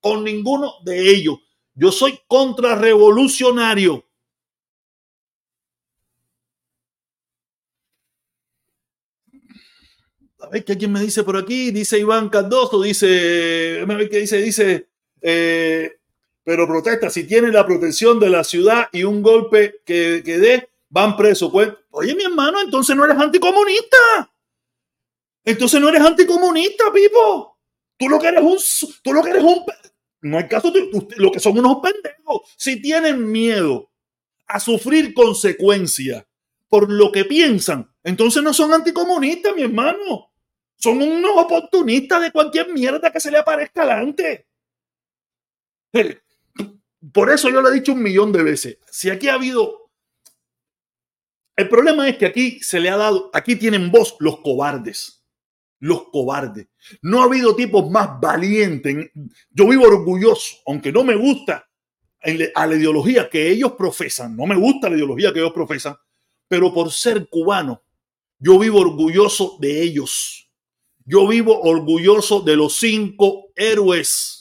Con 0.00 0.24
ninguno 0.24 0.72
de 0.84 1.10
ellos. 1.10 1.38
Yo 1.74 1.92
soy 1.92 2.18
contrarrevolucionario. 2.26 4.04
A 10.38 10.48
ver 10.48 10.64
qué 10.64 10.72
alguien 10.72 10.92
me 10.92 11.00
dice 11.00 11.24
por 11.24 11.36
aquí. 11.36 11.70
Dice 11.70 11.98
Iván 11.98 12.28
Cardoso, 12.28 12.80
dice, 12.82 13.80
a 13.80 13.84
ver 13.84 14.08
qué 14.08 14.18
dice, 14.18 14.38
dice, 14.38 14.88
eh, 15.20 15.95
pero 16.46 16.64
protesta, 16.64 17.10
si 17.10 17.24
tiene 17.24 17.50
la 17.50 17.66
protección 17.66 18.20
de 18.20 18.30
la 18.30 18.44
ciudad 18.44 18.88
y 18.92 19.02
un 19.02 19.20
golpe 19.20 19.80
que, 19.84 20.22
que 20.24 20.38
dé, 20.38 20.70
van 20.88 21.16
presos. 21.16 21.50
Pues, 21.50 21.72
oye, 21.90 22.14
mi 22.14 22.22
hermano, 22.22 22.60
entonces 22.60 22.94
no 22.94 23.04
eres 23.04 23.18
anticomunista. 23.18 24.32
Entonces 25.44 25.80
no 25.80 25.88
eres 25.88 26.02
anticomunista, 26.02 26.84
Pipo. 26.94 27.58
Tú 27.96 28.08
lo 28.08 28.20
que 28.20 28.28
eres 28.28 28.44
un, 28.44 28.58
tú 29.02 29.12
lo 29.12 29.24
que 29.24 29.30
eres 29.30 29.42
un, 29.42 29.64
no 30.20 30.38
hay 30.38 30.46
caso, 30.46 30.72
lo 31.16 31.32
que 31.32 31.40
son 31.40 31.58
unos 31.58 31.78
pendejos. 31.82 32.42
Si 32.56 32.80
tienen 32.80 33.28
miedo 33.28 33.90
a 34.46 34.60
sufrir 34.60 35.14
consecuencias 35.14 36.26
por 36.68 36.88
lo 36.88 37.10
que 37.10 37.24
piensan, 37.24 37.92
entonces 38.04 38.40
no 38.44 38.54
son 38.54 38.72
anticomunistas, 38.72 39.52
mi 39.56 39.62
hermano. 39.62 40.30
Son 40.76 41.02
unos 41.02 41.32
oportunistas 41.34 42.22
de 42.22 42.30
cualquier 42.30 42.68
mierda 42.72 43.10
que 43.10 43.18
se 43.18 43.32
le 43.32 43.38
aparezca 43.38 43.82
adelante. 43.82 44.46
Por 47.12 47.30
eso 47.30 47.48
yo 47.50 47.60
lo 47.60 47.70
he 47.70 47.74
dicho 47.74 47.92
un 47.92 48.02
millón 48.02 48.32
de 48.32 48.42
veces. 48.42 48.78
Si 48.90 49.10
aquí 49.10 49.28
ha 49.28 49.34
habido... 49.34 49.90
El 51.56 51.68
problema 51.68 52.08
es 52.08 52.18
que 52.18 52.26
aquí 52.26 52.60
se 52.60 52.80
le 52.80 52.90
ha 52.90 52.96
dado, 52.96 53.30
aquí 53.32 53.56
tienen 53.56 53.90
voz 53.90 54.16
los 54.20 54.40
cobardes. 54.40 55.24
Los 55.78 56.08
cobardes. 56.10 56.68
No 57.02 57.20
ha 57.20 57.24
habido 57.24 57.54
tipos 57.56 57.90
más 57.90 58.20
valientes. 58.20 59.10
Yo 59.50 59.68
vivo 59.68 59.84
orgulloso, 59.84 60.56
aunque 60.66 60.92
no 60.92 61.02
me 61.04 61.16
gusta 61.16 61.66
le- 62.24 62.52
a 62.54 62.66
la 62.66 62.74
ideología 62.74 63.30
que 63.30 63.50
ellos 63.50 63.72
profesan, 63.72 64.36
no 64.36 64.46
me 64.46 64.56
gusta 64.56 64.88
la 64.90 64.96
ideología 64.96 65.32
que 65.32 65.38
ellos 65.38 65.52
profesan, 65.52 65.96
pero 66.48 66.72
por 66.74 66.90
ser 66.90 67.28
cubano, 67.28 67.82
yo 68.38 68.58
vivo 68.58 68.80
orgulloso 68.80 69.56
de 69.60 69.82
ellos. 69.82 70.50
Yo 71.04 71.26
vivo 71.28 71.60
orgulloso 71.62 72.40
de 72.40 72.56
los 72.56 72.76
cinco 72.76 73.46
héroes. 73.54 74.35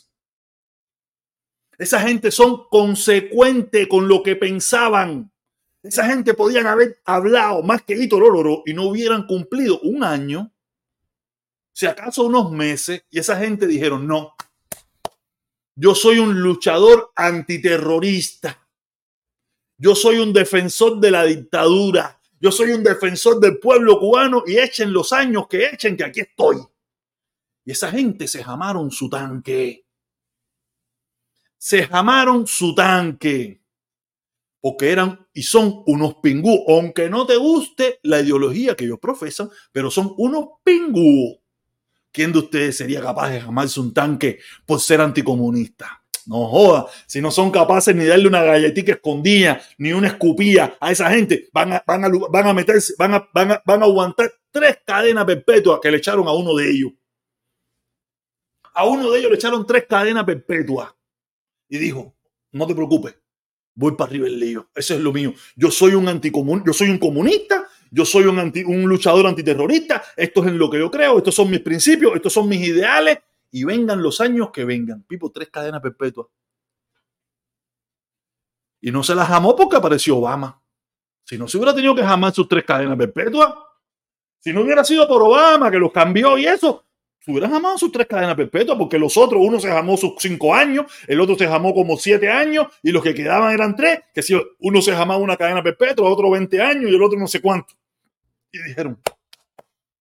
Esa 1.78 2.00
gente 2.02 2.32
son 2.32 2.68
consecuentes 2.70 3.88
con 3.88 4.08
lo 4.08 4.24
que 4.24 4.36
pensaban. 4.36 5.32
Esa 5.84 6.06
gente 6.06 6.34
podían 6.34 6.68
haber 6.68 7.00
hablado 7.06 7.62
más 7.62 7.84
que 7.84 7.94
Hito 7.94 8.20
Lóroro 8.20 8.64
y 8.66 8.74
no 8.74 8.84
hubieran 8.84 9.28
cumplido 9.28 9.80
un 9.82 10.04
año, 10.04 10.52
si 11.74 11.86
acaso 11.86 12.24
unos 12.24 12.52
meses, 12.52 13.04
y 13.12 13.20
esa 13.20 13.38
gente 13.38 13.68
dijeron, 13.68 14.08
no, 14.08 14.34
yo 15.76 15.94
soy 15.94 16.20
un 16.20 16.40
luchador 16.40 17.12
antiterrorista. 17.16 18.66
Yo 19.78 19.94
soy 19.94 20.20
un 20.20 20.32
defensor 20.32 21.02
de 21.02 21.12
la 21.12 21.26
dictadura. 21.26 22.18
Yo 22.40 22.50
Yo 22.50 22.52
soy 22.52 22.72
un 22.72 22.84
defensor 22.84 23.40
del 23.42 23.60
pueblo 23.60 24.00
cubano 24.00 24.44
y 24.46 24.58
echen 24.58 24.94
los 24.94 25.12
años 25.12 25.48
que 25.50 25.66
echen, 25.66 25.98
que 25.98 26.06
aquí 26.06 26.22
estoy. 26.22 26.58
Y 27.66 27.72
esa 27.72 27.92
gente 27.92 28.28
se 28.28 28.44
jamaron 28.44 28.90
su 28.92 29.10
tanque. 29.10 29.85
Se 31.66 31.88
jamaron 31.88 32.46
su 32.46 32.76
tanque. 32.76 33.60
Porque 34.62 34.92
eran 34.92 35.28
y 35.34 35.42
son 35.42 35.82
unos 35.88 36.18
pingú. 36.22 36.64
Aunque 36.68 37.10
no 37.10 37.26
te 37.26 37.38
guste 37.38 38.00
la 38.04 38.22
ideología 38.22 38.76
que 38.76 38.86
ellos 38.86 39.00
profesan, 39.02 39.50
pero 39.72 39.90
son 39.90 40.14
unos 40.18 40.46
pingú. 40.64 41.42
¿Quién 42.12 42.32
de 42.32 42.38
ustedes 42.38 42.78
sería 42.78 43.02
capaz 43.02 43.32
de 43.32 43.42
jamarse 43.42 43.80
un 43.80 43.96
tanque 43.96 44.38
por 44.64 44.80
ser 44.80 45.02
anticomunista? 45.02 46.04
No 46.28 46.48
joda, 46.48 46.86
si 47.08 47.20
no 47.20 47.32
son 47.32 47.50
capaces 47.50 47.96
ni 47.96 48.06
darle 48.06 48.28
una 48.28 48.44
galletita 48.44 48.92
escondida, 48.92 49.60
ni 49.80 49.92
una 49.92 50.10
escupía 50.10 50.78
a 50.80 50.92
esa 50.92 51.10
gente, 51.10 51.50
van 51.52 51.74
a, 51.74 51.84
van 51.88 52.06
a, 52.06 52.10
van 52.30 52.48
a 52.48 52.54
meterse, 52.54 52.94
van 53.00 53.16
a, 53.16 53.28
van, 53.34 53.60
van 53.66 53.82
a 53.82 53.86
aguantar 53.86 54.32
tres 54.52 54.82
cadenas 54.86 55.26
perpetuas 55.26 55.80
que 55.82 55.90
le 55.90 55.98
echaron 55.98 56.28
a 56.28 56.34
uno 56.34 56.54
de 56.54 56.70
ellos. 56.70 56.92
A 58.76 58.86
uno 58.86 59.10
de 59.10 59.18
ellos 59.18 59.32
le 59.32 59.38
echaron 59.38 59.66
tres 59.66 59.88
cadenas 59.90 60.26
perpetuas. 60.26 60.95
Y 61.70 61.78
dijo, 61.78 62.16
no 62.52 62.68
te 62.68 62.76
preocupes, 62.76 63.18
voy 63.74 63.94
para 63.94 64.10
arriba 64.10 64.28
el 64.28 64.40
lío. 64.40 64.70
Eso 64.74 64.94
es 64.94 65.00
lo 65.02 65.12
mío. 65.12 65.34
Yo 65.56 65.72
soy 65.72 65.94
un 65.94 66.08
anticomun, 66.08 66.64
yo 66.66 66.74
soy 66.74 66.90
un 66.90 66.98
comunista, 66.98 67.68
yo 67.92 68.06
soy 68.06 68.26
un, 68.26 68.40
anti, 68.40 68.64
un 68.64 68.84
luchador 68.84 69.28
antiterrorista, 69.28 70.04
esto 70.16 70.42
es 70.44 70.48
en 70.48 70.58
lo 70.58 70.70
que 70.70 70.80
yo 70.80 70.90
creo, 70.92 71.18
estos 71.18 71.36
son 71.36 71.50
mis 71.50 71.62
principios, 71.62 72.16
estos 72.16 72.34
son 72.34 72.48
mis 72.48 72.66
ideales, 72.66 73.20
y 73.52 73.64
vengan 73.64 74.02
los 74.02 74.20
años 74.20 74.50
que 74.52 74.66
vengan. 74.66 75.04
Pipo, 75.04 75.32
tres 75.32 75.50
cadenas 75.50 75.82
perpetuas. 75.82 76.28
Y 78.82 78.92
no 78.92 79.02
se 79.02 79.16
las 79.16 79.28
jamó 79.30 79.56
porque 79.56 79.78
apareció 79.78 80.18
Obama. 80.18 80.62
Si 81.24 81.38
no 81.38 81.48
se 81.48 81.58
hubiera 81.58 81.74
tenido 81.74 81.96
que 81.96 82.04
jamar 82.04 82.34
sus 82.34 82.48
tres 82.48 82.66
cadenas 82.66 82.98
perpetuas, 82.98 83.54
si 84.40 84.54
no 84.54 84.62
hubiera 84.62 84.84
sido 84.84 85.08
por 85.08 85.24
Obama 85.24 85.72
que 85.72 85.80
los 85.80 85.92
cambió 85.92 86.38
y 86.38 86.46
eso, 86.46 86.86
se 87.26 87.32
hubieran 87.32 87.52
jamado 87.52 87.76
sus 87.80 87.92
tres 87.92 88.06
cadenas 88.06 88.36
perpetuas 88.36 88.78
porque 88.78 89.00
los 89.00 89.18
otros, 89.18 89.42
uno 89.44 89.60
se 89.60 89.68
jamó 89.68 89.98
sus 89.98 90.14
cinco 90.20 90.54
años, 90.54 90.86
el 91.08 91.20
otro 91.20 91.36
se 91.36 91.48
jamó 91.48 91.74
como 91.74 91.98
siete 91.98 92.30
años 92.30 92.68
y 92.84 92.92
los 92.92 93.02
que 93.02 93.16
quedaban 93.16 93.52
eran 93.52 93.76
tres, 93.76 94.02
que 94.14 94.22
si 94.22 94.40
uno 94.60 94.82
se 94.84 94.94
jamaba 94.94 95.20
una 95.20 95.36
cadena 95.36 95.64
perpetua, 95.64 96.08
otro 96.08 96.30
20 96.30 96.62
años 96.62 96.92
y 96.92 96.94
el 96.94 97.02
otro 97.02 97.18
no 97.18 97.26
sé 97.26 97.42
cuánto. 97.42 97.74
Y 98.52 98.60
dijeron, 98.62 99.02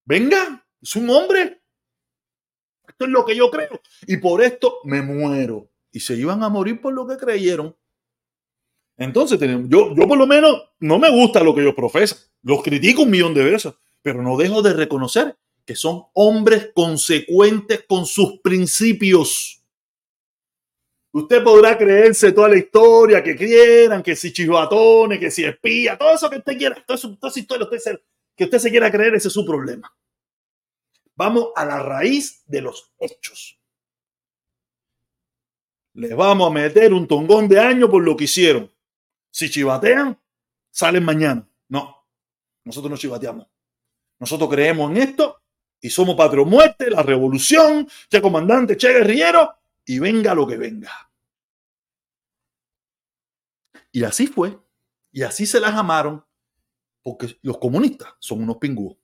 venga, 0.04 0.66
es 0.82 0.96
un 0.96 1.08
hombre, 1.08 1.62
esto 2.86 3.06
es 3.06 3.10
lo 3.10 3.24
que 3.24 3.34
yo 3.34 3.50
creo. 3.50 3.80
Y 4.06 4.18
por 4.18 4.42
esto 4.42 4.80
me 4.84 5.00
muero. 5.00 5.70
Y 5.92 6.00
se 6.00 6.16
iban 6.16 6.42
a 6.42 6.50
morir 6.50 6.78
por 6.78 6.92
lo 6.92 7.06
que 7.06 7.16
creyeron. 7.16 7.74
Entonces, 8.98 9.40
yo, 9.40 9.94
yo 9.94 10.06
por 10.06 10.18
lo 10.18 10.26
menos 10.26 10.62
no 10.78 10.98
me 10.98 11.10
gusta 11.10 11.42
lo 11.42 11.54
que 11.54 11.62
ellos 11.62 11.74
profesan. 11.74 12.18
Los 12.42 12.62
critico 12.62 13.02
un 13.02 13.10
millón 13.10 13.32
de 13.32 13.44
veces. 13.44 13.72
Pero 14.02 14.22
no 14.22 14.36
dejo 14.36 14.60
de 14.60 14.74
reconocer 14.74 15.38
que 15.64 15.74
son 15.74 16.04
hombres 16.12 16.70
consecuentes 16.74 17.84
con 17.88 18.06
sus 18.06 18.40
principios. 18.40 19.62
Usted 21.12 21.42
podrá 21.44 21.78
creerse 21.78 22.32
toda 22.32 22.48
la 22.48 22.58
historia 22.58 23.22
que 23.22 23.36
quieran, 23.36 24.02
que 24.02 24.16
si 24.16 24.32
chivatones, 24.32 25.20
que 25.20 25.30
si 25.30 25.44
espía, 25.44 25.96
todo 25.96 26.14
eso 26.14 26.28
que 26.28 26.38
usted 26.38 26.58
quiera, 26.58 26.84
toda 26.84 26.96
esa 26.96 27.40
historia 27.40 27.68
que 28.36 28.44
usted 28.44 28.58
se 28.58 28.70
quiera 28.70 28.90
creer, 28.90 29.14
ese 29.14 29.28
es 29.28 29.34
su 29.34 29.46
problema. 29.46 29.94
Vamos 31.14 31.50
a 31.54 31.64
la 31.64 31.80
raíz 31.80 32.42
de 32.46 32.60
los 32.60 32.92
hechos. 32.98 33.60
Les 35.94 36.14
vamos 36.16 36.48
a 36.48 36.52
meter 36.52 36.92
un 36.92 37.06
tongón 37.06 37.48
de 37.48 37.60
año 37.60 37.88
por 37.88 38.02
lo 38.02 38.16
que 38.16 38.24
hicieron. 38.24 38.68
Si 39.30 39.48
chivatean, 39.48 40.20
salen 40.72 41.04
mañana. 41.04 41.48
No, 41.68 42.04
nosotros 42.64 42.90
no 42.90 42.96
chivateamos. 42.96 43.46
Nosotros 44.18 44.50
creemos 44.50 44.90
en 44.90 44.96
esto 44.96 45.43
y 45.84 45.90
somos 45.90 46.16
patrio 46.16 46.46
muerte, 46.46 46.88
la 46.88 47.02
revolución, 47.02 47.86
che 48.08 48.22
comandante, 48.22 48.74
che 48.74 48.90
guerrillero, 48.90 49.54
y 49.84 49.98
venga 49.98 50.34
lo 50.34 50.46
que 50.46 50.56
venga. 50.56 50.90
Y 53.92 54.02
así 54.02 54.26
fue. 54.26 54.58
Y 55.12 55.24
así 55.24 55.44
se 55.44 55.60
las 55.60 55.74
amaron, 55.74 56.24
porque 57.02 57.36
los 57.42 57.58
comunistas 57.58 58.14
son 58.18 58.42
unos 58.42 58.56
pingüos. 58.56 58.96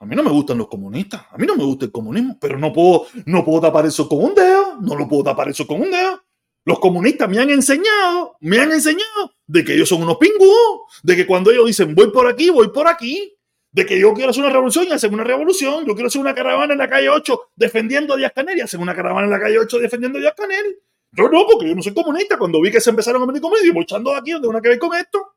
A 0.00 0.04
mí 0.04 0.14
no 0.14 0.22
me 0.22 0.30
gustan 0.30 0.58
los 0.58 0.68
comunistas, 0.68 1.24
a 1.30 1.38
mí 1.38 1.46
no 1.46 1.56
me 1.56 1.64
gusta 1.64 1.86
el 1.86 1.90
comunismo, 1.90 2.36
pero 2.38 2.58
no 2.58 2.70
puedo, 2.70 3.06
no 3.24 3.46
puedo 3.46 3.62
tapar 3.62 3.86
eso 3.86 4.06
con 4.06 4.22
un 4.22 4.34
dedo, 4.34 4.78
no 4.82 4.94
lo 4.94 5.08
puedo 5.08 5.24
tapar 5.24 5.48
eso 5.48 5.66
con 5.66 5.80
un 5.80 5.90
dedo. 5.90 6.22
Los 6.66 6.80
comunistas 6.80 7.30
me 7.30 7.38
han 7.38 7.48
enseñado, 7.48 8.36
me 8.40 8.58
han 8.58 8.72
enseñado 8.72 9.32
de 9.46 9.64
que 9.64 9.72
ellos 9.72 9.88
son 9.88 10.02
unos 10.02 10.18
pingüos, 10.18 10.82
de 11.02 11.16
que 11.16 11.26
cuando 11.26 11.50
ellos 11.50 11.66
dicen 11.66 11.94
voy 11.94 12.10
por 12.10 12.26
aquí, 12.26 12.50
voy 12.50 12.68
por 12.68 12.86
aquí, 12.86 13.37
de 13.70 13.86
que 13.86 13.98
yo 13.98 14.14
quiero 14.14 14.30
hacer 14.30 14.42
una 14.42 14.52
revolución 14.52 14.86
y 14.88 14.92
hacen 14.92 15.12
una 15.12 15.24
revolución, 15.24 15.84
yo 15.86 15.94
quiero 15.94 16.08
hacer 16.08 16.20
una 16.20 16.34
caravana 16.34 16.72
en 16.72 16.78
la 16.78 16.88
calle 16.88 17.08
8 17.08 17.50
defendiendo 17.54 18.14
a 18.14 18.16
Díaz 18.16 18.32
Canel 18.34 18.58
y 18.58 18.62
hacen 18.62 18.80
una 18.80 18.94
caravana 18.94 19.26
en 19.26 19.30
la 19.30 19.40
calle 19.40 19.58
8 19.58 19.78
defendiendo 19.78 20.18
a 20.18 20.22
Díaz 20.22 20.34
Canel. 20.36 20.80
Yo 21.12 21.28
no, 21.28 21.46
porque 21.46 21.68
yo 21.68 21.74
no 21.74 21.82
soy 21.82 21.94
comunista. 21.94 22.38
Cuando 22.38 22.60
vi 22.60 22.70
que 22.70 22.80
se 22.80 22.90
empezaron 22.90 23.22
a 23.22 23.26
meter 23.26 23.40
conmigo, 23.40 23.74
voy 23.74 23.82
echando 23.82 24.14
aquí, 24.14 24.32
donde 24.32 24.48
una 24.48 24.60
que 24.60 24.68
ver 24.68 24.78
con 24.78 24.94
esto? 24.94 25.34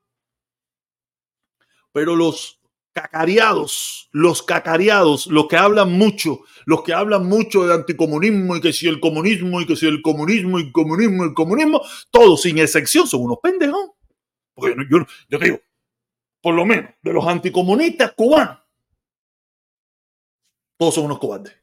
Pero 1.93 2.15
los 2.15 2.59
cacareados, 2.93 4.09
los 4.11 4.43
cacareados, 4.43 5.27
los 5.27 5.47
que 5.47 5.55
hablan 5.55 5.91
mucho, 5.91 6.41
los 6.65 6.83
que 6.83 6.93
hablan 6.93 7.25
mucho 7.25 7.65
de 7.65 7.73
anticomunismo 7.73 8.57
y 8.57 8.61
que 8.61 8.73
si 8.73 8.87
el 8.87 8.99
comunismo 8.99 9.61
y 9.61 9.65
que 9.65 9.75
si 9.75 9.87
el 9.87 10.01
comunismo 10.01 10.59
y 10.59 10.71
comunismo 10.71 11.25
y 11.25 11.33
comunismo, 11.33 11.81
todos 12.11 12.41
sin 12.41 12.57
excepción 12.57 13.07
son 13.07 13.21
unos 13.23 13.37
pendejos. 13.41 13.91
Porque 14.53 14.75
yo, 14.89 15.05
yo 15.29 15.39
te 15.39 15.45
digo, 15.45 15.59
por 16.41 16.55
lo 16.55 16.65
menos 16.65 16.91
de 17.01 17.13
los 17.13 17.25
anticomunistas 17.25 18.13
cubanos, 18.13 18.57
todos 20.77 20.95
son 20.95 21.05
unos 21.05 21.19
cobardes. 21.19 21.55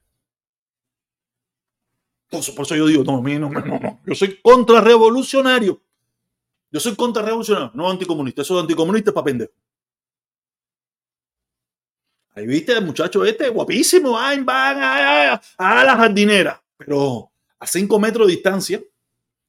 Eso, 2.30 2.54
por 2.54 2.66
eso 2.66 2.76
yo 2.76 2.86
digo, 2.86 3.04
no, 3.04 3.20
no, 3.20 3.48
no, 3.50 3.78
no, 3.78 4.00
yo 4.04 4.14
soy 4.14 4.38
contrarrevolucionario. 4.40 5.80
Yo 6.70 6.80
soy 6.80 6.94
contrarrevolucionario, 6.94 7.70
no 7.74 7.90
anticomunista. 7.90 8.42
Eso 8.42 8.54
de 8.56 8.60
anticomunista 8.60 9.12
para 9.12 9.24
pendejo. 9.24 9.52
Ahí 12.34 12.46
viste 12.46 12.72
el 12.72 12.84
muchacho 12.84 13.24
este, 13.24 13.48
guapísimo, 13.48 14.12
van, 14.12 14.44
van 14.44 14.76
a, 14.80 15.84
la 15.84 15.96
jardinera, 15.96 16.62
pero 16.76 17.32
a 17.58 17.66
cinco 17.66 17.98
metros 17.98 18.28
de 18.28 18.34
distancia, 18.34 18.80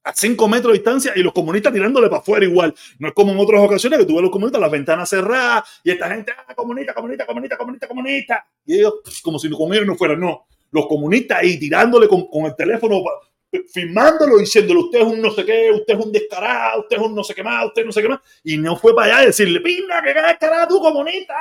a 0.04 0.14
cinco 0.14 0.48
metros 0.48 0.72
de 0.72 0.80
distancia 0.80 1.14
y 1.16 1.22
los 1.22 1.34
comunistas 1.34 1.74
tirándole 1.74 2.08
para 2.08 2.22
afuera 2.22 2.46
igual. 2.46 2.74
No 3.00 3.10
es 3.10 3.14
como 3.14 3.32
en 3.32 3.40
otras 3.40 3.62
ocasiones 3.62 4.00
que 4.00 4.06
tuve 4.06 4.22
los 4.22 4.32
comunistas 4.32 4.62
las 4.62 4.72
ventanas 4.72 5.10
cerradas 5.10 5.64
y 5.84 5.92
esta 5.92 6.10
gente, 6.10 6.32
ah, 6.36 6.56
comunista, 6.56 6.94
comunista, 6.94 7.26
comunista, 7.26 7.58
comunista, 7.58 7.88
comunista. 7.88 8.48
Y 8.66 8.76
ellos, 8.76 8.96
como 9.22 9.40
si 9.40 9.50
con 9.50 9.74
ellos 9.74 9.86
no 9.86 9.96
fueran, 9.96 10.20
no. 10.20 10.46
Los 10.72 10.88
comunistas 10.88 11.40
ahí 11.40 11.60
tirándole 11.60 12.08
con, 12.08 12.28
con 12.30 12.46
el 12.46 12.56
teléfono, 12.56 13.04
filmándolo, 13.72 14.38
diciéndole, 14.38 14.80
usted 14.80 15.00
es 15.00 15.06
un 15.06 15.22
no 15.22 15.32
sé 15.32 15.44
qué, 15.44 15.72
usted 15.72 15.98
es 15.98 16.06
un 16.06 16.12
descarado, 16.12 16.82
usted 16.82 16.98
es 16.98 17.04
un 17.04 17.16
no 17.16 17.24
sé 17.24 17.34
qué 17.34 17.44
más, 17.44 17.66
usted 17.66 17.86
no 17.86 17.92
sé 17.92 18.02
qué 18.02 18.10
más. 18.10 18.20
Y 18.44 18.58
no 18.58 18.76
fue 18.76 18.96
para 18.96 19.14
allá 19.14 19.24
a 19.24 19.26
decirle, 19.28 19.60
pinga, 19.60 20.02
que 20.02 20.14
descarado 20.14 20.68
tú, 20.68 20.80
comunista. 20.80 21.36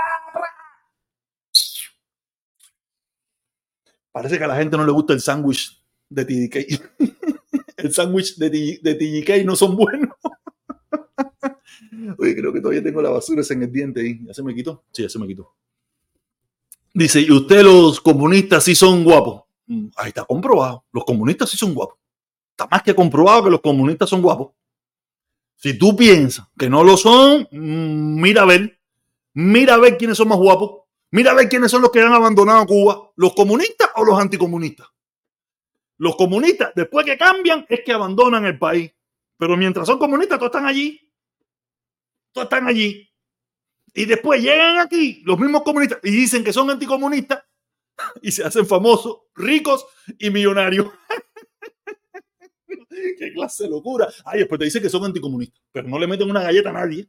Parece 4.11 4.39
que 4.39 4.45
a 4.45 4.49
la 4.49 4.57
gente 4.57 4.77
no 4.77 4.85
le 4.85 4.93
gusta 4.93 5.13
el 5.13 5.21
sándwich 5.21 5.81
de 6.09 6.25
TDK. 6.25 6.83
el 7.79 7.93
sándwich 7.93 8.37
de, 8.37 8.81
de 8.83 8.95
TDK 8.95 9.45
no 9.47 9.57
son 9.57 9.77
buenos. 9.77 10.11
Oye, 12.19 12.37
creo 12.37 12.53
que 12.53 12.61
todavía 12.61 12.83
tengo 12.83 13.01
la 13.01 13.11
basura 13.11 13.43
en 13.49 13.63
el 13.63 13.73
diente 13.73 14.01
ahí. 14.01 14.21
¿Ya 14.25 14.35
se 14.35 14.43
me 14.43 14.55
quitó? 14.55 14.85
Sí, 14.93 15.03
ya 15.03 15.09
se 15.09 15.19
me 15.19 15.27
quitó. 15.27 15.55
Dice, 16.93 17.21
¿y 17.21 17.31
usted 17.31 17.63
los 17.63 18.01
comunistas 18.01 18.65
sí 18.65 18.75
son 18.75 19.05
guapos? 19.05 19.45
Mm, 19.67 19.87
ahí 19.97 20.09
está 20.09 20.25
comprobado. 20.25 20.85
Los 20.93 21.05
comunistas 21.05 21.51
sí 21.51 21.57
son 21.57 21.75
guapos. 21.75 21.99
Está 22.51 22.67
más 22.71 22.83
que 22.83 22.95
comprobado 22.95 23.45
que 23.45 23.51
los 23.51 23.61
comunistas 23.61 24.09
son 24.09 24.23
guapos. 24.23 24.53
Si 25.57 25.79
tú 25.79 25.97
piensas 25.97 26.47
que 26.59 26.69
no 26.69 26.83
lo 26.83 26.97
son, 26.97 27.47
mm, 27.51 28.21
mira 28.21 28.43
a 28.43 28.47
ver. 28.47 28.81
Mira 29.35 29.75
a 29.75 29.79
ver 29.79 29.97
quiénes 29.97 30.17
son 30.17 30.29
más 30.29 30.39
guapos. 30.39 30.83
Mira 31.11 31.31
a 31.31 31.35
ver 31.35 31.49
quiénes 31.49 31.71
son 31.71 31.83
los 31.83 31.91
que 31.91 32.01
han 32.01 32.13
abandonado 32.13 32.67
Cuba, 32.67 33.13
los 33.17 33.35
comunistas 33.35 33.89
o 33.95 34.05
los 34.05 34.19
anticomunistas. 34.19 34.89
Los 35.99 36.17
comunistas, 36.17 36.73
después 36.75 37.05
que 37.05 37.19
cambian, 37.19 37.67
es 37.69 37.81
que 37.85 37.93
abandonan 37.93 38.45
el 38.45 38.59
país. 38.59 38.93
Pero 39.37 39.57
mientras 39.57 39.87
son 39.87 39.99
comunistas, 39.99 40.39
todos 40.39 40.51
están 40.51 40.67
allí. 40.67 41.01
Todos 42.33 42.47
están 42.47 42.67
allí. 42.67 43.09
Y 43.95 44.05
después 44.05 44.41
llegan 44.41 44.79
aquí 44.79 45.23
los 45.25 45.39
mismos 45.39 45.63
comunistas 45.63 45.99
y 46.05 46.11
dicen 46.11 46.45
que 46.45 46.53
son 46.53 46.71
anticomunistas 46.71 47.43
y 48.23 48.31
se 48.31 48.45
hacen 48.45 48.67
famosos, 48.67 49.23
ricos 49.35 49.87
y 50.19 50.31
millonarios. 50.31 50.87
Qué 53.19 53.33
clase 53.33 53.65
de 53.65 53.71
locura. 53.71 54.09
Ay, 54.25 54.41
después 54.41 54.59
te 54.59 54.67
dicen 54.67 54.83
que 54.83 54.89
son 54.89 55.05
anticomunistas, 55.05 55.61
pero 55.73 55.89
no 55.89 55.99
le 55.99 56.07
meten 56.07 56.31
una 56.31 56.43
galleta 56.43 56.71
a 56.71 56.75
nadie. 56.75 57.09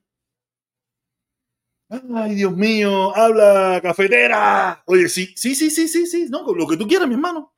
Ay, 2.16 2.36
Dios 2.36 2.56
mío, 2.56 3.16
habla 3.16 3.80
cafetera. 3.82 4.84
Oye, 4.86 5.10
sí, 5.10 5.34
sí, 5.36 5.56
sí, 5.56 5.70
sí, 5.70 5.88
sí, 5.88 6.06
sí, 6.06 6.28
no, 6.30 6.44
lo 6.54 6.68
que 6.68 6.78
tú 6.78 6.88
quieras, 6.88 7.08
mi 7.08 7.16
hermano. 7.16 7.54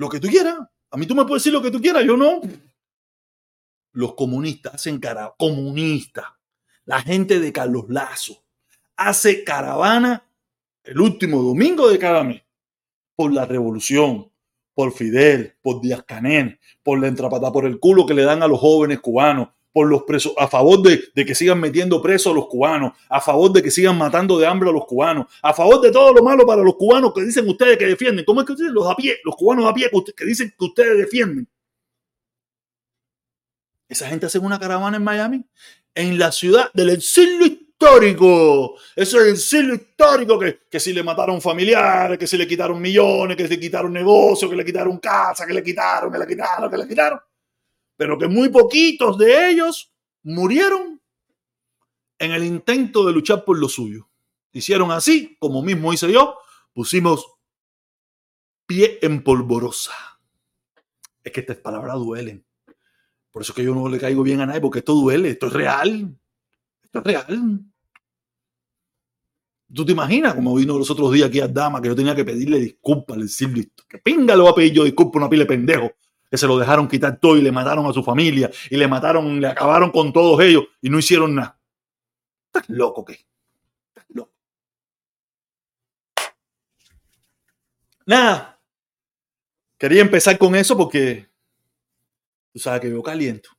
Lo 0.00 0.08
que 0.08 0.18
tú 0.18 0.28
quieras. 0.28 0.56
A 0.92 0.96
mí 0.96 1.04
tú 1.04 1.14
me 1.14 1.26
puedes 1.26 1.42
decir 1.42 1.52
lo 1.52 1.60
que 1.60 1.70
tú 1.70 1.78
quieras, 1.78 2.02
yo 2.04 2.16
no. 2.16 2.40
Los 3.92 4.14
comunistas 4.14 4.76
hacen 4.76 4.98
cara, 4.98 5.34
comunistas, 5.36 6.24
La 6.86 7.02
gente 7.02 7.38
de 7.38 7.52
Carlos 7.52 7.84
Lazo 7.90 8.42
hace 8.96 9.44
caravana 9.44 10.26
el 10.84 10.98
último 10.98 11.42
domingo 11.42 11.90
de 11.90 11.98
cada 11.98 12.24
mes 12.24 12.42
por 13.14 13.30
la 13.30 13.44
revolución, 13.44 14.32
por 14.72 14.94
Fidel, 14.94 15.58
por 15.60 15.82
Díaz 15.82 16.02
Canel, 16.04 16.58
por 16.82 16.98
la 16.98 17.08
entrapada 17.08 17.52
por 17.52 17.66
el 17.66 17.78
culo 17.78 18.06
que 18.06 18.14
le 18.14 18.22
dan 18.22 18.42
a 18.42 18.48
los 18.48 18.58
jóvenes 18.58 19.00
cubanos, 19.00 19.50
por 19.72 19.88
los 19.88 20.02
presos, 20.02 20.32
a 20.36 20.48
favor 20.48 20.82
de, 20.82 21.02
de, 21.14 21.24
que 21.24 21.34
sigan 21.34 21.60
metiendo 21.60 22.02
presos 22.02 22.32
a 22.32 22.34
los 22.34 22.46
cubanos, 22.46 22.92
a 23.08 23.20
favor 23.20 23.52
de 23.52 23.62
que 23.62 23.70
sigan 23.70 23.96
matando 23.96 24.38
de 24.38 24.46
hambre 24.46 24.68
a 24.68 24.72
los 24.72 24.84
cubanos, 24.84 25.26
a 25.42 25.54
favor 25.54 25.80
de 25.80 25.92
todo 25.92 26.12
lo 26.12 26.22
malo 26.22 26.44
para 26.46 26.62
los 26.62 26.74
cubanos 26.76 27.12
que 27.14 27.22
dicen 27.22 27.48
ustedes 27.48 27.78
que 27.78 27.86
defienden. 27.86 28.24
¿Cómo 28.24 28.40
es 28.40 28.46
que 28.46 28.52
ustedes, 28.52 28.72
los 28.72 28.88
a 28.90 28.96
pie, 28.96 29.18
los 29.24 29.36
cubanos 29.36 29.66
a 29.66 29.74
pie 29.74 29.90
que, 30.16 30.24
dicen 30.24 30.52
que 30.58 30.64
ustedes 30.64 30.98
defienden? 30.98 31.48
Esa 33.88 34.08
gente 34.08 34.26
hace 34.26 34.38
una 34.38 34.58
caravana 34.58 34.96
en 34.96 35.04
Miami, 35.04 35.44
en 35.94 36.18
la 36.18 36.32
ciudad 36.32 36.70
del 36.74 36.90
exilio 36.90 37.46
histórico. 37.46 38.76
Eso 38.94 39.18
es 39.18 39.24
el 39.24 39.32
exilio 39.32 39.74
histórico 39.74 40.38
que, 40.38 40.60
que 40.70 40.80
si 40.80 40.92
le 40.92 41.02
mataron 41.02 41.40
familiares, 41.40 42.18
que 42.18 42.26
si 42.26 42.36
le 42.36 42.46
quitaron 42.46 42.80
millones, 42.80 43.36
que 43.36 43.48
le 43.48 43.58
quitaron 43.58 43.92
negocios, 43.92 44.50
que 44.50 44.56
le 44.56 44.64
quitaron 44.64 44.98
casa, 44.98 45.46
que 45.46 45.54
le 45.54 45.62
quitaron, 45.62 46.12
que 46.12 46.18
le 46.18 46.26
quitaron, 46.26 46.70
que 46.70 46.76
le 46.76 46.88
quitaron. 46.88 47.20
Pero 48.00 48.16
que 48.16 48.28
muy 48.28 48.48
poquitos 48.48 49.18
de 49.18 49.50
ellos 49.50 49.92
murieron 50.22 51.02
en 52.18 52.32
el 52.32 52.44
intento 52.44 53.04
de 53.04 53.12
luchar 53.12 53.44
por 53.44 53.58
lo 53.58 53.68
suyo. 53.68 54.08
Hicieron 54.52 54.90
así, 54.90 55.36
como 55.38 55.60
mismo 55.60 55.92
hice 55.92 56.10
yo, 56.10 56.38
pusimos 56.72 57.26
pie 58.64 59.00
en 59.02 59.22
polvorosa. 59.22 59.92
Es 61.22 61.30
que 61.30 61.40
estas 61.40 61.58
palabras 61.58 61.96
duelen. 61.96 62.42
Por 63.30 63.42
eso 63.42 63.52
es 63.52 63.56
que 63.56 63.64
yo 63.64 63.74
no 63.74 63.86
le 63.86 63.98
caigo 63.98 64.22
bien 64.22 64.40
a 64.40 64.46
nadie, 64.46 64.62
porque 64.62 64.78
esto 64.78 64.94
duele, 64.94 65.28
esto 65.28 65.48
es 65.48 65.52
real. 65.52 66.18
Esto 66.82 67.00
es 67.00 67.04
real. 67.04 67.60
¿Tú 69.74 69.84
te 69.84 69.92
imaginas 69.92 70.34
cómo 70.36 70.54
vino 70.54 70.78
los 70.78 70.90
otros 70.90 71.12
días 71.12 71.28
aquí 71.28 71.40
a 71.40 71.48
Dama 71.48 71.82
que 71.82 71.88
yo 71.88 71.94
tenía 71.94 72.16
que 72.16 72.24
pedirle 72.24 72.60
disculpas 72.60 73.18
al 73.18 73.28
Silvio? 73.28 73.64
Que 73.86 73.98
pinga 73.98 74.34
le 74.34 74.42
va 74.42 74.50
a 74.52 74.54
pedir 74.54 74.72
yo 74.72 74.84
disculpas 74.84 75.16
una 75.16 75.28
pila 75.28 75.42
de 75.42 75.48
pendejo 75.48 75.92
que 76.30 76.38
se 76.38 76.46
lo 76.46 76.56
dejaron 76.58 76.86
quitar 76.86 77.18
todo 77.18 77.36
y 77.36 77.42
le 77.42 77.50
mataron 77.50 77.86
a 77.86 77.92
su 77.92 78.04
familia 78.04 78.50
y 78.70 78.76
le 78.76 78.86
mataron, 78.86 79.40
le 79.40 79.48
acabaron 79.48 79.90
con 79.90 80.12
todos 80.12 80.40
ellos 80.40 80.64
y 80.80 80.88
no 80.88 80.98
hicieron 80.98 81.34
nada. 81.34 81.58
¿Estás 82.46 82.68
loco 82.68 83.04
qué? 83.04 83.26
¿Estás 83.88 84.04
loco? 84.10 84.32
Nada. 88.06 88.60
Quería 89.76 90.02
empezar 90.02 90.38
con 90.38 90.54
eso 90.54 90.76
porque 90.76 91.28
tú 92.52 92.58
sabes 92.60 92.80
que 92.80 92.90
yo 92.90 93.02
caliento. 93.02 93.50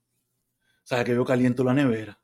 Sabes 0.84 1.05
que 1.05 1.15
yo 1.15 1.25
caliento 1.25 1.63
la 1.63 1.73
nevera. 1.73 2.17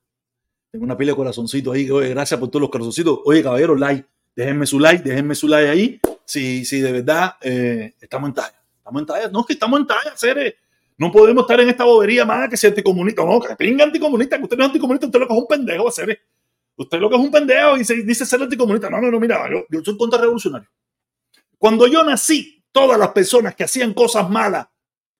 Tengo 0.71 0.85
una 0.85 0.97
pila 0.97 1.11
de 1.11 1.15
corazoncito 1.15 1.71
ahí. 1.71 1.89
Oye, 1.89 2.09
gracias 2.09 2.39
por 2.39 2.49
todos 2.49 2.61
los 2.61 2.69
corazoncitos. 2.69 3.19
Oye, 3.25 3.43
caballeros, 3.43 3.79
like. 3.79 4.07
Déjenme 4.35 4.67
su 4.67 4.79
like, 4.79 5.03
déjenme 5.03 5.33
su 5.33 5.47
like 5.47 5.69
ahí. 5.69 5.99
Si, 6.23 6.63
si 6.63 6.79
de 6.79 6.91
verdad 6.91 7.37
eh, 7.41 7.95
estamos 7.99 8.29
en 8.29 8.33
talla. 8.35 8.56
Estamos 8.87 9.25
en. 9.25 9.31
No, 9.31 9.39
es 9.41 9.45
que 9.45 9.53
estamos 9.53 9.79
en 9.79 9.87
talla, 9.87 10.15
seres. 10.15 10.55
No 10.97 11.11
podemos 11.11 11.43
estar 11.43 11.59
en 11.59 11.69
esta 11.69 11.83
bobería 11.83 12.25
más 12.25 12.49
que 12.49 12.57
ser 12.57 12.71
anticomunista. 12.71 13.23
No, 13.23 13.39
que 13.39 13.55
pinga 13.55 13.83
anticomunista, 13.83 14.37
que 14.37 14.43
usted 14.43 14.57
no 14.57 14.63
es 14.63 14.69
anticomunista, 14.69 15.05
usted 15.05 15.19
lo 15.19 15.27
que 15.27 15.33
es 15.33 15.39
un 15.39 15.47
pendejo, 15.47 15.91
seres. 15.91 16.17
Usted 16.75 16.99
lo 16.99 17.09
que 17.09 17.15
es 17.15 17.21
un 17.21 17.31
pendejo 17.31 17.77
y 17.77 17.85
se 17.85 17.95
dice 17.95 18.25
ser 18.25 18.41
anticomunista. 18.41 18.89
No, 18.89 19.01
no, 19.01 19.11
no, 19.11 19.19
mira, 19.19 19.49
yo, 19.49 19.65
yo 19.69 19.83
soy 19.83 19.97
contrarrevolucionario. 19.97 20.69
Cuando 21.57 21.87
yo 21.87 22.03
nací, 22.03 22.63
todas 22.71 22.99
las 22.99 23.09
personas 23.09 23.55
que 23.55 23.63
hacían 23.63 23.93
cosas 23.93 24.29
malas 24.29 24.67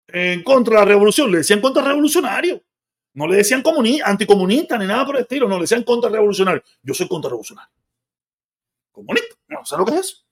en 0.08 0.44
contra 0.44 0.76
de 0.76 0.80
la 0.80 0.86
revolución 0.86 1.32
le 1.32 1.40
decían 1.40 1.62
contrarrevolucionario. 1.62 2.64
No 3.14 3.28
le 3.28 3.38
decían 3.38 3.64
comunista, 3.64 4.08
anticomunista 4.08 4.78
ni 4.78 4.86
nada 4.86 5.06
por 5.06 5.16
el 5.16 5.24
estilo, 5.24 5.48
no 5.48 5.56
le 5.56 5.62
decían 5.62 5.84
contrarrevolucionario. 5.84 6.62
Yo 6.84 6.94
soy 6.94 7.08
contrarrevolucionario. 7.08 7.72
Comunista, 8.92 9.36
no 9.48 9.66
sé 9.66 9.78
lo 9.78 9.86
que 9.86 9.92
es 9.94 10.00
eso. 10.00 10.27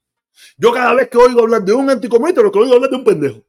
Yo 0.56 0.72
cada 0.72 0.94
vez 0.94 1.08
que 1.08 1.18
oigo 1.18 1.40
hablar 1.40 1.62
de 1.64 1.72
un 1.72 1.88
anticomunista, 1.90 2.42
lo 2.42 2.52
que 2.52 2.58
oigo 2.58 2.74
hablar 2.74 2.90
de 2.90 2.96
un 2.96 3.04
pendejo. 3.04 3.44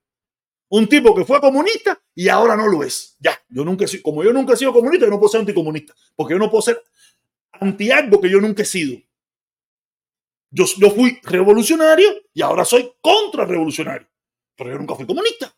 Un 0.69 0.87
tipo 0.87 1.15
que 1.15 1.23
fue 1.23 1.39
comunista 1.39 2.01
y 2.13 2.27
ahora 2.27 2.55
no 2.55 2.67
lo 2.67 2.83
es. 2.83 3.15
Ya, 3.19 3.39
yo 3.49 3.63
nunca 3.63 3.85
he 3.85 4.01
como 4.01 4.23
yo 4.23 4.33
nunca 4.33 4.53
he 4.53 4.57
sido 4.57 4.73
comunista, 4.73 5.05
yo 5.05 5.11
no 5.11 5.19
puedo 5.19 5.29
ser 5.29 5.41
anticomunista, 5.41 5.93
porque 6.15 6.33
yo 6.33 6.39
no 6.39 6.49
puedo 6.49 6.61
ser 6.61 6.83
anti 7.53 7.89
algo 7.89 8.19
que 8.19 8.29
yo 8.29 8.41
nunca 8.41 8.63
he 8.63 8.65
sido. 8.65 8.99
Yo, 10.49 10.65
yo 10.77 10.91
fui 10.91 11.19
revolucionario 11.23 12.09
y 12.33 12.41
ahora 12.41 12.65
soy 12.65 12.91
contrarrevolucionario, 13.01 14.07
pero 14.55 14.71
yo 14.71 14.77
nunca 14.77 14.95
fui 14.95 15.05
comunista. 15.05 15.53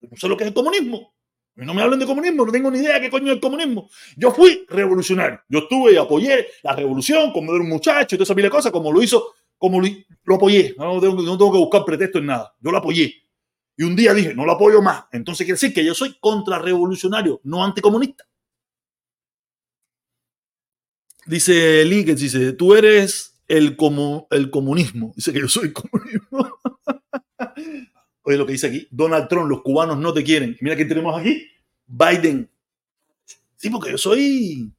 Yo 0.00 0.08
no 0.10 0.16
sé 0.16 0.28
lo 0.28 0.36
que 0.36 0.44
es 0.44 0.48
el 0.48 0.54
comunismo. 0.54 1.14
No 1.54 1.74
me 1.74 1.82
hablen 1.82 1.98
de 1.98 2.06
comunismo, 2.06 2.46
no 2.46 2.52
tengo 2.52 2.70
ni 2.70 2.78
idea 2.78 2.98
qué 3.00 3.10
coño 3.10 3.26
es 3.26 3.34
el 3.34 3.40
comunismo. 3.40 3.90
Yo 4.16 4.32
fui 4.32 4.64
revolucionario. 4.68 5.42
Yo 5.48 5.60
estuve 5.60 5.92
y 5.92 5.96
apoyé 5.96 6.46
la 6.62 6.74
revolución, 6.74 7.30
como 7.30 7.52
era 7.52 7.62
un 7.62 7.68
muchacho 7.68 8.14
y 8.14 8.18
toda 8.18 8.24
esa 8.24 8.34
pila 8.34 8.46
de 8.46 8.52
cosas, 8.52 8.72
como 8.72 8.90
lo 8.90 9.02
hizo, 9.02 9.34
como 9.62 9.80
lo, 9.80 10.34
apoyé. 10.34 10.74
No 10.76 11.00
tengo, 11.00 11.52
que 11.52 11.58
buscar 11.58 11.84
pretexto 11.84 12.18
en 12.18 12.26
nada. 12.26 12.52
Yo 12.58 12.72
lo 12.72 12.78
apoyé. 12.78 13.14
Y 13.76 13.84
un 13.84 13.94
día 13.94 14.12
dije, 14.12 14.34
no 14.34 14.44
lo 14.44 14.50
apoyo 14.50 14.82
más. 14.82 15.04
Entonces 15.12 15.44
quiere 15.46 15.54
decir 15.54 15.72
que 15.72 15.84
yo 15.84 15.94
soy 15.94 16.16
contrarrevolucionario, 16.18 17.40
no 17.44 17.64
anticomunista. 17.64 18.24
Dice 21.26 21.84
Liggins, 21.84 22.20
dice, 22.20 22.54
tú 22.54 22.74
eres 22.74 23.40
el, 23.46 23.76
como, 23.76 24.26
el 24.32 24.50
comunismo. 24.50 25.12
Dice 25.14 25.32
que 25.32 25.38
yo 25.38 25.48
soy 25.48 25.66
el 25.66 25.72
comunismo. 25.72 26.58
Oye 28.24 28.36
lo 28.36 28.44
que 28.44 28.52
dice 28.52 28.66
aquí, 28.66 28.88
Donald 28.90 29.28
Trump, 29.28 29.48
los 29.48 29.62
cubanos 29.62 29.96
no 29.96 30.12
te 30.12 30.24
quieren. 30.24 30.56
Mira 30.60 30.74
quién 30.74 30.88
tenemos 30.88 31.16
aquí, 31.16 31.46
Biden. 31.86 32.50
Sí, 33.56 33.70
porque 33.70 33.92
yo 33.92 33.98
soy 33.98 34.72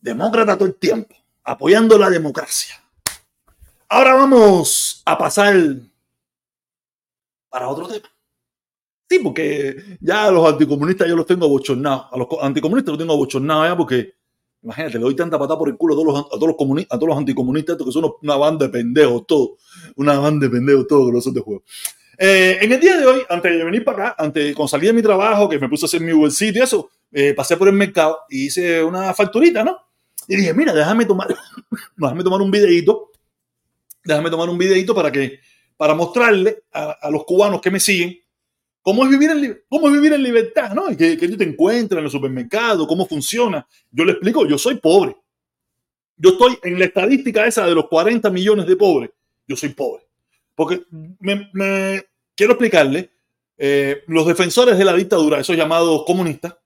demócrata 0.00 0.56
todo 0.56 0.66
el 0.66 0.76
tiempo, 0.76 1.14
apoyando 1.44 1.98
la 1.98 2.08
democracia. 2.08 2.87
Ahora 3.88 4.14
vamos 4.14 5.02
a 5.06 5.16
pasar 5.16 5.54
para 7.48 7.68
otro 7.68 7.86
tema. 7.88 8.08
Sí, 9.08 9.18
porque 9.20 9.96
ya 10.00 10.26
a 10.26 10.30
los 10.30 10.46
anticomunistas 10.46 11.08
yo 11.08 11.16
los 11.16 11.26
tengo 11.26 11.46
abochornados. 11.46 12.06
A 12.12 12.18
los 12.18 12.28
anticomunistas 12.42 12.92
los 12.92 12.98
tengo 12.98 13.14
abochornados 13.14 13.66
ya 13.68 13.76
porque, 13.76 14.12
imagínate, 14.62 14.94
le 14.98 15.04
doy 15.04 15.16
tanta 15.16 15.38
patada 15.38 15.58
por 15.58 15.68
el 15.70 15.76
culo 15.78 15.94
a 15.94 15.96
todos 15.96 16.06
los, 16.06 16.26
a 16.26 16.28
todos 16.38 16.48
los, 16.48 16.56
comuni- 16.56 16.86
a 16.90 16.96
todos 16.98 17.08
los 17.08 17.18
anticomunistas, 17.18 17.74
estos 17.74 17.86
que 17.86 17.92
son 17.92 18.12
una 18.22 18.36
banda 18.36 18.66
de 18.66 18.72
pendejos, 18.72 19.26
todos. 19.26 19.50
Una 19.96 20.18
banda 20.18 20.46
de 20.46 20.50
pendejos, 20.52 20.86
todos 20.86 21.06
que 21.08 21.12
no 21.14 21.20
son 21.22 21.34
de 21.34 21.40
juego. 21.40 21.62
Eh, 22.18 22.58
en 22.60 22.72
el 22.72 22.80
día 22.80 22.98
de 22.98 23.06
hoy, 23.06 23.22
antes 23.30 23.50
de 23.56 23.64
venir 23.64 23.84
para 23.84 24.08
acá, 24.08 24.16
antes 24.22 24.54
cuando 24.54 24.68
salí 24.68 24.88
de 24.88 24.92
mi 24.92 25.02
trabajo, 25.02 25.48
que 25.48 25.58
me 25.58 25.68
puse 25.68 25.84
a 25.84 25.86
hacer 25.86 26.02
mi 26.02 26.12
bolsito 26.12 26.58
y 26.58 26.62
eso, 26.62 26.90
eh, 27.12 27.32
pasé 27.32 27.56
por 27.56 27.68
el 27.68 27.74
mercado 27.74 28.18
y 28.28 28.46
hice 28.46 28.82
una 28.84 29.14
facturita, 29.14 29.64
¿no? 29.64 29.78
Y 30.26 30.36
dije, 30.36 30.52
mira, 30.52 30.74
déjame 30.74 31.06
tomar, 31.06 31.28
déjame 31.96 32.24
tomar 32.24 32.42
un 32.42 32.50
videito, 32.50 33.07
déjame 34.08 34.30
tomar 34.30 34.48
un 34.48 34.58
videito 34.58 34.94
para 34.94 35.12
que, 35.12 35.40
para 35.76 35.94
mostrarle 35.94 36.64
a, 36.72 37.10
los 37.10 37.24
cubanos 37.24 37.60
que 37.60 37.70
me 37.70 37.78
siguen 37.78 38.18
cómo 38.82 39.04
es 39.04 39.10
vivir 39.10 39.30
en, 39.30 39.62
cómo 39.68 39.88
es 39.88 39.92
vivir 39.92 40.14
en 40.14 40.22
libertad, 40.22 40.72
¿no? 40.74 40.90
Y 40.90 40.96
que, 40.96 41.16
que 41.16 41.28
te 41.28 41.44
encuentras 41.44 41.98
en 41.98 42.06
el 42.06 42.10
supermercado, 42.10 42.86
cómo 42.86 43.06
funciona. 43.06 43.66
Yo 43.90 44.04
le 44.04 44.12
explico, 44.12 44.46
yo 44.46 44.56
soy 44.56 44.76
pobre. 44.76 45.14
Yo 46.16 46.30
estoy 46.30 46.58
en 46.62 46.78
la 46.78 46.86
estadística 46.86 47.46
esa 47.46 47.66
de 47.66 47.74
los 47.74 47.86
40 47.86 48.30
millones 48.30 48.66
de 48.66 48.76
pobres. 48.76 49.10
Yo 49.46 49.56
soy 49.56 49.68
pobre. 49.68 50.04
Porque 50.54 50.82
me- 51.20 52.02
quiero 52.34 52.54
explicarle, 52.54 53.10
eh, 53.58 54.02
los 54.06 54.26
defensores 54.26 54.78
de 54.78 54.84
la 54.84 54.94
dictadura, 54.94 55.38
esos 55.38 55.56
llamados 55.56 56.04
comunistas, 56.04 56.56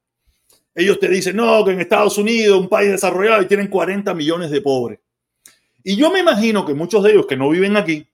ellos 0.74 0.98
te 0.98 1.08
dicen, 1.08 1.36
no, 1.36 1.64
que 1.64 1.72
en 1.72 1.80
Estados 1.80 2.16
Unidos, 2.16 2.58
un 2.58 2.68
país 2.68 2.90
desarrollado, 2.90 3.42
y 3.42 3.46
tienen 3.46 3.68
40 3.68 4.14
millones 4.14 4.50
de 4.50 4.60
pobres. 4.60 5.00
Y 5.84 5.96
yo 5.96 6.10
me 6.10 6.20
imagino 6.20 6.64
que 6.64 6.74
muchos 6.74 7.02
de 7.02 7.12
ellos 7.12 7.26
que 7.26 7.36
no 7.36 7.50
viven 7.50 7.76
aquí 7.76 8.08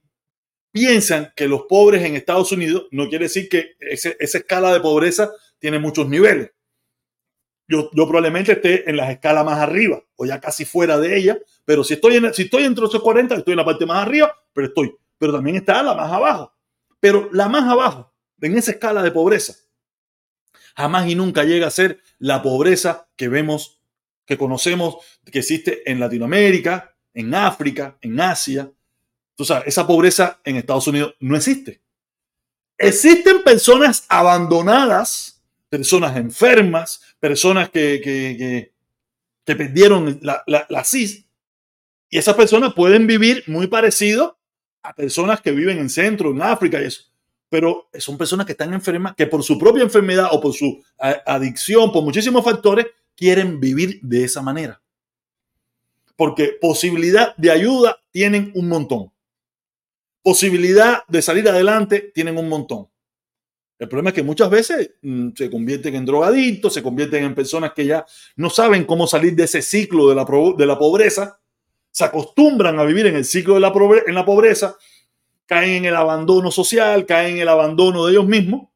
piensan 0.71 1.33
que 1.35 1.47
los 1.47 1.63
pobres 1.63 2.03
en 2.03 2.15
Estados 2.15 2.51
Unidos 2.51 2.87
no 2.91 3.09
quiere 3.09 3.25
decir 3.25 3.49
que 3.49 3.75
esa 3.79 4.11
escala 4.19 4.73
de 4.73 4.79
pobreza 4.79 5.31
tiene 5.59 5.79
muchos 5.79 6.07
niveles. 6.07 6.51
Yo, 7.67 7.89
yo 7.93 8.07
probablemente 8.07 8.53
esté 8.53 8.89
en 8.89 8.97
las 8.97 9.11
escalas 9.11 9.45
más 9.45 9.59
arriba 9.59 10.01
o 10.15 10.25
ya 10.25 10.39
casi 10.39 10.65
fuera 10.65 10.97
de 10.97 11.15
ella, 11.15 11.37
pero 11.65 11.83
si 11.83 11.93
estoy, 11.93 12.15
en, 12.15 12.33
si 12.33 12.43
estoy 12.43 12.63
entre 12.63 12.85
esos 12.85 13.01
40, 13.01 13.35
estoy 13.35 13.51
en 13.53 13.57
la 13.57 13.65
parte 13.65 13.85
más 13.85 14.05
arriba, 14.05 14.35
pero 14.53 14.67
estoy. 14.67 14.95
Pero 15.19 15.33
también 15.33 15.57
está 15.57 15.83
la 15.83 15.93
más 15.93 16.11
abajo. 16.11 16.53
Pero 16.99 17.29
la 17.31 17.47
más 17.47 17.69
abajo, 17.69 18.13
en 18.41 18.57
esa 18.57 18.71
escala 18.71 19.03
de 19.03 19.11
pobreza, 19.11 19.53
jamás 20.75 21.07
y 21.09 21.15
nunca 21.15 21.43
llega 21.43 21.67
a 21.67 21.71
ser 21.71 22.01
la 22.17 22.41
pobreza 22.41 23.07
que 23.15 23.27
vemos, 23.27 23.81
que 24.25 24.37
conocemos, 24.37 24.97
que 25.31 25.39
existe 25.39 25.89
en 25.89 25.99
Latinoamérica, 25.99 26.95
en 27.19 27.33
África, 27.35 27.97
en 28.01 28.19
Asia. 28.19 28.71
Tú 29.35 29.45
sabes, 29.45 29.67
esa 29.67 29.85
pobreza 29.87 30.39
en 30.43 30.55
Estados 30.57 30.87
Unidos 30.87 31.15
no 31.19 31.35
existe. 31.35 31.81
Existen 32.77 33.43
personas 33.43 34.05
abandonadas, 34.07 35.41
personas 35.69 36.15
enfermas, 36.17 37.01
personas 37.19 37.69
que, 37.69 37.99
que, 38.01 38.73
perdieron 39.45 40.19
la, 40.21 40.43
la, 40.45 40.65
la 40.69 40.83
CIS, 40.83 41.25
y 42.11 42.17
esas 42.17 42.35
personas 42.35 42.73
pueden 42.73 43.07
vivir 43.07 43.43
muy 43.47 43.67
parecido 43.67 44.37
a 44.83 44.93
personas 44.93 45.41
que 45.41 45.51
viven 45.51 45.79
en 45.79 45.89
centro, 45.89 46.31
en 46.31 46.41
África 46.41 46.81
y 46.81 46.85
eso. 46.85 47.03
Pero 47.49 47.89
son 47.97 48.17
personas 48.17 48.45
que 48.45 48.51
están 48.53 48.73
enfermas, 48.73 49.15
que 49.15 49.25
por 49.27 49.43
su 49.43 49.57
propia 49.57 49.83
enfermedad 49.83 50.29
o 50.31 50.39
por 50.39 50.53
su 50.53 50.83
a- 50.99 51.21
adicción, 51.25 51.91
por 51.91 52.03
muchísimos 52.03 52.43
factores, 52.45 52.85
quieren 53.15 53.59
vivir 53.59 53.99
de 54.01 54.23
esa 54.23 54.41
manera. 54.41 54.81
Porque 56.19 56.57
posibilidad 56.59 57.33
de 57.37 57.49
ayuda 57.49 57.97
tienen 58.11 58.51
un 58.53 58.67
montón. 58.67 59.09
Posibilidad 60.21 61.03
de 61.07 61.21
salir 61.21 61.47
adelante 61.47 62.11
tienen 62.13 62.37
un 62.37 62.49
montón. 62.49 62.89
El 63.77 63.87
problema 63.87 64.09
es 64.09 64.15
que 64.15 64.23
muchas 64.23 64.49
veces 64.49 64.95
mm, 65.01 65.29
se 65.33 65.49
convierten 65.49 65.95
en 65.95 66.05
drogadictos, 66.05 66.73
se 66.73 66.83
convierten 66.83 67.23
en 67.23 67.33
personas 67.33 67.71
que 67.71 67.85
ya 67.85 68.05
no 68.35 68.49
saben 68.49 68.83
cómo 68.83 69.07
salir 69.07 69.33
de 69.33 69.45
ese 69.45 69.61
ciclo 69.61 70.09
de 70.09 70.15
la, 70.15 70.25
de 70.57 70.65
la 70.65 70.77
pobreza, 70.77 71.39
se 71.89 72.03
acostumbran 72.03 72.77
a 72.79 72.83
vivir 72.83 73.05
en 73.05 73.15
el 73.15 73.23
ciclo 73.23 73.53
de 73.53 73.61
la, 73.61 73.71
en 74.05 74.13
la 74.13 74.25
pobreza, 74.25 74.75
caen 75.45 75.71
en 75.71 75.85
el 75.85 75.95
abandono 75.95 76.51
social, 76.51 77.05
caen 77.05 77.35
en 77.35 77.43
el 77.43 77.47
abandono 77.47 78.05
de 78.05 78.11
ellos 78.11 78.27
mismos 78.27 78.67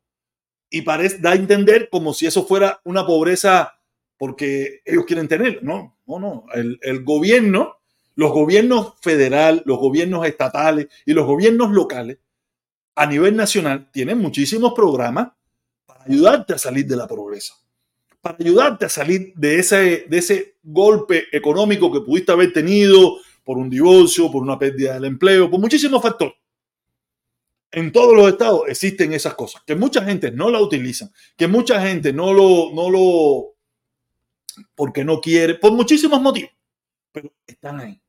y 0.70 0.84
parece, 0.84 1.18
da 1.18 1.32
a 1.32 1.36
entender 1.36 1.90
como 1.92 2.14
si 2.14 2.26
eso 2.26 2.46
fuera 2.46 2.80
una 2.86 3.06
pobreza 3.06 3.74
porque 4.18 4.80
ellos 4.86 5.04
quieren 5.06 5.28
tener. 5.28 5.62
No, 5.62 5.93
no, 6.20 6.46
no. 6.46 6.46
El, 6.54 6.80
el 6.82 7.04
gobierno, 7.04 7.78
los 8.16 8.32
gobiernos 8.32 8.94
federal, 9.02 9.64
los 9.66 9.80
gobiernos 9.80 10.26
estatales 10.26 10.88
y 11.06 11.14
los 11.14 11.26
gobiernos 11.26 11.72
locales 11.72 12.18
a 12.96 13.06
nivel 13.06 13.36
nacional 13.36 13.90
tienen 13.92 14.20
muchísimos 14.20 14.74
programas 14.74 15.30
para 15.86 16.04
ayudarte 16.06 16.54
a 16.54 16.58
salir 16.58 16.86
de 16.86 16.96
la 16.96 17.08
pobreza, 17.08 17.56
para 18.22 18.38
ayudarte 18.40 18.86
a 18.86 18.90
salir 18.90 19.34
de 19.36 19.60
ese, 19.60 20.06
de 20.08 20.18
ese 20.18 20.58
golpe 20.64 21.26
económico 21.32 21.92
que 21.92 22.02
pudiste 22.02 22.32
haber 22.32 22.54
tenido 22.54 23.18
por 23.44 23.58
un 23.58 23.70
divorcio, 23.70 24.32
por 24.32 24.44
una 24.44 24.58
pérdida 24.58 24.94
del 24.94 25.06
empleo, 25.06 25.50
por 25.50 25.60
muchísimos 25.60 26.02
factores. 26.02 26.36
En 27.72 27.92
todos 27.92 28.16
los 28.16 28.30
estados 28.30 28.62
existen 28.68 29.14
esas 29.14 29.34
cosas, 29.34 29.64
que 29.66 29.76
mucha 29.76 30.04
gente 30.06 30.32
no 30.32 30.52
la 30.52 30.62
utilizan, 30.62 31.12
que 31.36 31.48
mucha 31.48 31.82
gente 31.82 32.14
no 32.14 32.32
lo, 32.32 32.72
no 32.72 32.90
lo, 32.92 33.53
porque 34.76 35.04
no 35.04 35.20
quiere, 35.22 35.56
por 35.56 35.72
muchísimos 35.72 36.22
motivos, 36.22 36.52
pero 37.12 37.32
están 37.48 37.80
ahí. 37.80 38.02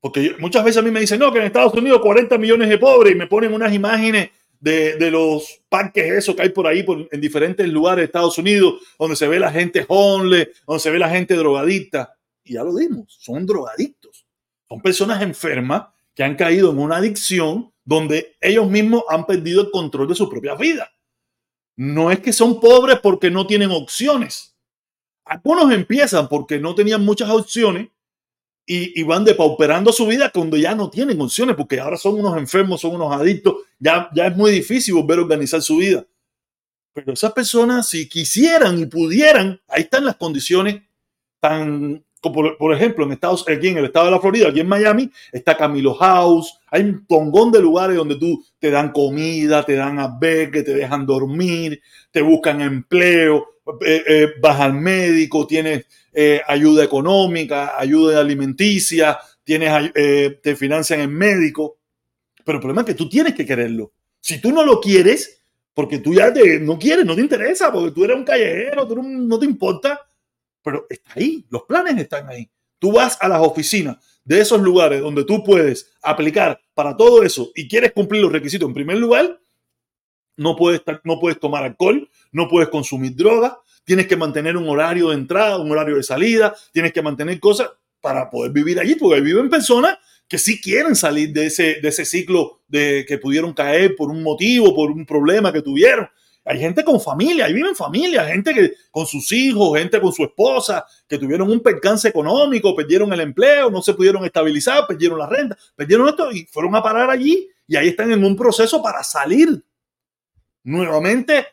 Porque 0.00 0.34
muchas 0.38 0.64
veces 0.64 0.78
a 0.78 0.82
mí 0.82 0.90
me 0.90 1.00
dicen, 1.00 1.18
no, 1.18 1.30
que 1.32 1.38
en 1.38 1.44
Estados 1.44 1.74
Unidos 1.74 2.00
40 2.00 2.38
millones 2.38 2.68
de 2.68 2.78
pobres 2.78 3.12
y 3.14 3.18
me 3.18 3.26
ponen 3.26 3.52
unas 3.52 3.72
imágenes 3.74 4.30
de, 4.58 4.96
de 4.96 5.10
los 5.10 5.60
parques 5.68 6.04
esos 6.10 6.34
que 6.34 6.42
hay 6.42 6.48
por 6.50 6.66
ahí 6.66 6.82
por- 6.82 7.08
en 7.10 7.20
diferentes 7.20 7.68
lugares 7.68 7.98
de 8.02 8.04
Estados 8.06 8.38
Unidos, 8.38 8.74
donde 8.98 9.16
se 9.16 9.28
ve 9.28 9.38
la 9.38 9.50
gente 9.52 9.84
homeless, 9.88 10.48
donde 10.66 10.80
se 10.80 10.90
ve 10.90 10.98
la 10.98 11.10
gente 11.10 11.34
drogadicta. 11.34 12.16
Y 12.44 12.54
ya 12.54 12.64
lo 12.64 12.74
dimos, 12.74 13.14
son 13.20 13.44
drogadictos. 13.44 14.26
Son 14.68 14.80
personas 14.80 15.20
enfermas 15.22 15.88
que 16.14 16.22
han 16.24 16.34
caído 16.34 16.70
en 16.70 16.78
una 16.78 16.96
adicción 16.96 17.72
donde 17.84 18.36
ellos 18.40 18.68
mismos 18.70 19.02
han 19.08 19.26
perdido 19.26 19.62
el 19.62 19.70
control 19.70 20.08
de 20.08 20.14
su 20.14 20.28
propia 20.28 20.54
vida. 20.54 20.90
No 21.76 22.10
es 22.10 22.20
que 22.20 22.32
son 22.32 22.60
pobres 22.60 23.00
porque 23.00 23.30
no 23.30 23.46
tienen 23.46 23.70
opciones. 23.70 24.49
Algunos 25.24 25.72
empiezan 25.72 26.28
porque 26.28 26.58
no 26.58 26.74
tenían 26.74 27.04
muchas 27.04 27.30
opciones 27.30 27.88
y, 28.66 29.00
y 29.00 29.02
van 29.02 29.24
depauperando 29.24 29.92
su 29.92 30.06
vida 30.06 30.30
cuando 30.30 30.56
ya 30.56 30.74
no 30.74 30.90
tienen 30.90 31.20
opciones, 31.20 31.56
porque 31.56 31.80
ahora 31.80 31.96
son 31.96 32.18
unos 32.18 32.36
enfermos, 32.36 32.80
son 32.80 32.94
unos 32.94 33.12
adictos, 33.14 33.56
ya, 33.78 34.08
ya 34.14 34.26
es 34.26 34.36
muy 34.36 34.50
difícil 34.50 34.94
volver 34.94 35.18
a 35.18 35.22
organizar 35.22 35.62
su 35.62 35.76
vida. 35.76 36.06
Pero 36.92 37.12
esas 37.12 37.32
personas, 37.32 37.88
si 37.88 38.08
quisieran 38.08 38.78
y 38.78 38.86
pudieran, 38.86 39.60
ahí 39.68 39.82
están 39.82 40.04
las 40.04 40.16
condiciones 40.16 40.82
tan, 41.38 42.04
como 42.20 42.56
por, 42.58 42.74
ejemplo, 42.74 43.04
en 43.04 43.12
Estados, 43.12 43.44
aquí 43.48 43.68
en 43.68 43.78
el 43.78 43.86
estado 43.86 44.06
de 44.06 44.10
la 44.12 44.20
Florida, 44.20 44.48
aquí 44.48 44.60
en 44.60 44.68
Miami, 44.68 45.10
está 45.32 45.56
Camilo 45.56 45.94
House, 45.94 46.58
hay 46.70 46.82
un 46.82 47.06
tongón 47.06 47.52
de 47.52 47.60
lugares 47.60 47.96
donde 47.96 48.16
tú 48.16 48.44
te 48.58 48.70
dan 48.70 48.92
comida, 48.92 49.64
te 49.64 49.74
dan 49.74 49.98
albergue, 49.98 50.62
te 50.62 50.74
dejan 50.74 51.06
dormir, 51.06 51.80
te 52.10 52.22
buscan 52.22 52.60
empleo, 52.60 53.59
eh, 53.84 54.02
eh, 54.06 54.28
vas 54.40 54.60
al 54.60 54.74
médico, 54.74 55.46
tienes 55.46 55.86
eh, 56.12 56.40
ayuda 56.46 56.84
económica, 56.84 57.78
ayuda 57.78 58.20
alimenticia, 58.20 59.18
tienes, 59.44 59.90
eh, 59.94 60.38
te 60.42 60.56
financian 60.56 61.00
en 61.00 61.12
médico. 61.12 61.78
Pero 62.44 62.56
el 62.58 62.60
problema 62.62 62.82
es 62.82 62.86
que 62.88 62.94
tú 62.94 63.08
tienes 63.08 63.34
que 63.34 63.46
quererlo. 63.46 63.92
Si 64.20 64.40
tú 64.40 64.52
no 64.52 64.64
lo 64.64 64.80
quieres, 64.80 65.42
porque 65.74 65.98
tú 65.98 66.14
ya 66.14 66.32
te- 66.32 66.58
no 66.60 66.78
quieres, 66.78 67.04
no 67.04 67.14
te 67.14 67.20
interesa, 67.22 67.72
porque 67.72 67.92
tú 67.92 68.04
eres 68.04 68.16
un 68.16 68.24
callejero, 68.24 68.86
tú 68.86 69.02
no 69.02 69.38
te 69.38 69.46
importa, 69.46 70.00
pero 70.62 70.86
está 70.90 71.12
ahí, 71.16 71.46
los 71.50 71.62
planes 71.62 71.96
están 71.98 72.28
ahí. 72.28 72.48
Tú 72.78 72.92
vas 72.92 73.18
a 73.20 73.28
las 73.28 73.40
oficinas 73.40 73.96
de 74.24 74.40
esos 74.40 74.60
lugares 74.60 75.00
donde 75.00 75.24
tú 75.24 75.42
puedes 75.44 75.92
aplicar 76.02 76.60
para 76.74 76.96
todo 76.96 77.22
eso 77.22 77.50
y 77.54 77.68
quieres 77.68 77.92
cumplir 77.92 78.22
los 78.22 78.32
requisitos. 78.32 78.68
En 78.68 78.74
primer 78.74 78.98
lugar, 78.98 79.38
no 80.36 80.56
puedes, 80.56 80.82
no 81.04 81.18
puedes 81.20 81.38
tomar 81.38 81.64
alcohol, 81.64 82.08
no 82.32 82.48
puedes 82.48 82.68
consumir 82.68 83.14
drogas, 83.14 83.54
tienes 83.84 84.06
que 84.06 84.16
mantener 84.16 84.56
un 84.56 84.68
horario 84.68 85.08
de 85.08 85.14
entrada, 85.14 85.58
un 85.58 85.70
horario 85.70 85.96
de 85.96 86.02
salida, 86.02 86.54
tienes 86.72 86.92
que 86.92 87.02
mantener 87.02 87.40
cosas 87.40 87.70
para 88.00 88.30
poder 88.30 88.52
vivir 88.52 88.78
allí, 88.78 88.94
porque 88.94 89.20
viven 89.20 89.50
personas 89.50 89.98
que 90.28 90.38
sí 90.38 90.60
quieren 90.60 90.94
salir 90.94 91.32
de 91.32 91.46
ese, 91.46 91.80
de 91.80 91.88
ese 91.88 92.04
ciclo 92.04 92.60
de 92.68 93.04
que 93.06 93.18
pudieron 93.18 93.52
caer 93.52 93.96
por 93.96 94.10
un 94.10 94.22
motivo, 94.22 94.74
por 94.74 94.90
un 94.90 95.04
problema 95.04 95.52
que 95.52 95.60
tuvieron. 95.60 96.08
Hay 96.44 96.58
gente 96.58 96.84
con 96.84 97.00
familia, 97.00 97.44
ahí 97.44 97.52
viven 97.52 97.76
familias, 97.76 98.28
gente 98.28 98.54
que 98.54 98.72
con 98.90 99.06
sus 99.06 99.30
hijos, 99.32 99.78
gente 99.78 100.00
con 100.00 100.12
su 100.12 100.24
esposa, 100.24 100.84
que 101.06 101.18
tuvieron 101.18 101.50
un 101.50 101.60
percance 101.60 102.08
económico, 102.08 102.74
perdieron 102.74 103.12
el 103.12 103.20
empleo, 103.20 103.70
no 103.70 103.82
se 103.82 103.92
pudieron 103.94 104.24
estabilizar, 104.24 104.86
perdieron 104.86 105.18
la 105.18 105.26
renta, 105.26 105.58
perdieron 105.76 106.08
esto 106.08 106.32
y 106.32 106.46
fueron 106.46 106.74
a 106.76 106.82
parar 106.82 107.10
allí 107.10 107.48
y 107.66 107.76
ahí 107.76 107.88
están 107.88 108.10
en 108.10 108.24
un 108.24 108.36
proceso 108.36 108.82
para 108.82 109.04
salir 109.04 109.62
nuevamente 110.62 111.46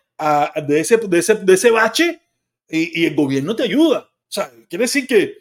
de, 0.67 0.79
ese, 0.79 0.97
de, 0.97 1.19
ese, 1.19 1.35
de 1.35 1.53
ese 1.53 1.71
bache 1.71 2.21
y, 2.69 3.05
el 3.05 3.15
gobierno 3.15 3.55
te 3.55 3.63
ayuda. 3.63 4.09
O 4.09 4.31
sea, 4.31 4.51
quiere 4.69 4.83
decir 4.83 5.07
que, 5.07 5.37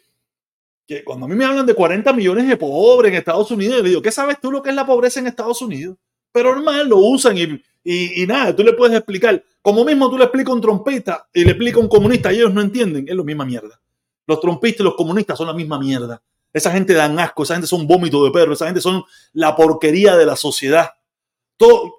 que 0.87 1.03
cuando 1.05 1.27
a 1.27 1.29
mí 1.29 1.35
me 1.35 1.45
hablan 1.45 1.67
de 1.67 1.75
40 1.75 2.13
millones 2.13 2.47
de 2.47 2.57
pobres 2.57 3.11
en 3.11 3.19
Estados 3.19 3.51
Unidos, 3.51 3.79
yo 3.79 3.83
digo, 3.83 4.03
¿qué 4.03 4.13
sabes 4.13 4.41
tú 4.41 4.51
lo 4.51 4.63
que 4.63 4.71
es 4.71 4.77
la 4.77 4.87
pobreza 4.87 5.21
en 5.21 5.27
Estados 5.27 5.61
Unidos? 5.63 5.97
Pero 6.33 6.55
normal, 6.55 6.89
lo 6.89 6.99
usan 6.99 7.37
y, 7.39 7.63
y, 7.83 8.27
nada, 8.27 8.55
tú 8.55 8.63
le 8.63 8.73
puedes 8.73 8.97
explicar. 8.97 9.43
Como 9.63 9.85
mismo 9.85 10.11
tú 10.11 10.19
le 10.19 10.25
explicas 10.25 10.51
a 10.51 10.55
un 10.55 10.61
trompista 10.61 11.27
y 11.33 11.45
le 11.45 11.53
explicas 11.53 11.83
un 11.83 11.89
comunista 11.89 12.33
y 12.33 12.37
ellos 12.37 12.53
no 12.53 12.61
entienden, 12.61 13.07
es 13.09 13.15
la 13.15 13.25
misma 13.25 13.45
mierda. 13.45 13.81
Los 14.27 14.41
trompistas 14.41 14.81
y 14.81 14.85
los 14.85 14.97
comunistas 14.97 15.39
son 15.39 15.47
la 15.47 15.55
misma 15.55 15.79
mierda. 15.79 16.23
Esa 16.53 16.71
gente 16.73 16.95
dan 16.95 17.19
asco, 17.19 17.43
esa 17.43 17.55
gente 17.55 17.67
son 17.67 17.87
vómitos 17.87 18.25
de 18.25 18.31
perro, 18.31 18.53
esa 18.53 18.67
gente 18.67 18.81
son 18.81 19.05
la 19.33 19.55
porquería 19.55 20.17
de 20.17 20.27
la 20.27 20.37
sociedad. 20.37 20.91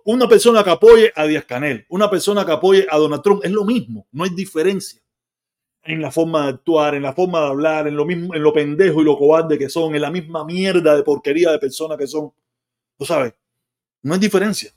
Una 0.06 0.28
persona 0.28 0.64
que 0.64 0.70
apoye 0.70 1.12
a 1.16 1.26
Díaz 1.26 1.46
Canel, 1.46 1.86
una 1.90 2.10
persona 2.10 2.46
que 2.46 2.52
apoye 2.52 2.88
a 2.90 2.98
Donald 2.98 3.24
Trump, 3.24 3.44
es 3.44 3.52
lo 3.52 3.66
mismo, 3.66 4.08
no 4.12 4.24
hay 4.24 4.30
diferencia 4.30 5.02
en 5.88 6.02
la 6.02 6.12
forma 6.12 6.44
de 6.44 6.50
actuar, 6.50 6.96
en 6.96 7.04
la 7.04 7.14
forma 7.14 7.40
de 7.40 7.48
hablar, 7.48 7.88
en 7.88 7.96
lo 7.96 8.06
mismo, 8.06 8.36
en 8.36 8.44
lo 8.44 8.54
pendejo 8.54 9.02
y 9.02 9.06
lo 9.06 9.18
cobarde 9.18 9.58
que 9.58 9.70
son, 9.70 9.96
en 9.96 10.02
la 10.02 10.12
misma 10.12 10.44
mierda 10.44 10.96
de 10.96 11.02
porquería 11.02 11.52
de 11.52 11.60
personas 11.60 11.98
que 11.98 12.08
son. 12.08 12.32
¿Tú 12.98 13.06
sabes? 13.06 13.34
No 14.02 14.14
hay 14.14 14.20
diferencia. 14.20 14.72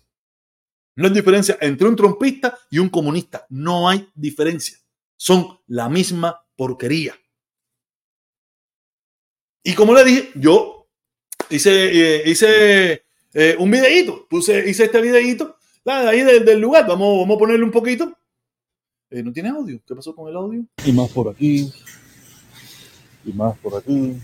No 0.94 1.08
hay 1.08 1.12
diferencia 1.12 1.58
entre 1.60 1.88
un 1.88 1.96
trompista 1.96 2.56
y 2.70 2.78
un 2.78 2.88
comunista. 2.88 3.44
No 3.48 3.88
hay 3.88 4.08
diferencia. 4.14 4.78
Son 5.16 5.58
la 5.66 5.88
misma 5.88 6.46
porquería. 6.56 7.14
Y 9.64 9.74
como 9.74 9.94
le 9.94 10.04
dije, 10.04 10.30
yo 10.36 10.88
hice, 11.50 12.20
eh, 12.20 12.22
hice 12.30 13.04
eh, 13.34 13.56
un 13.58 13.70
videíto. 13.70 14.26
Puse, 14.28 14.68
hice 14.68 14.84
este 14.84 15.00
videíto 15.00 15.56
ahí 15.84 16.22
del, 16.22 16.44
del 16.44 16.60
lugar. 16.60 16.86
Vamos, 16.86 17.20
vamos 17.20 17.36
a 17.36 17.38
ponerle 17.38 17.64
un 17.64 17.70
poquito. 17.70 18.16
Eh, 19.10 19.22
¿No 19.22 19.32
tiene 19.32 19.48
audio? 19.48 19.80
¿Qué 19.86 19.94
pasó 19.94 20.14
con 20.14 20.28
el 20.28 20.36
audio? 20.36 20.64
y 20.84 20.92
más 20.92 21.10
por 21.10 21.28
aquí 21.28 21.72
y 23.24 23.32
más 23.32 23.58
por 23.58 23.76
aquí 23.76 24.16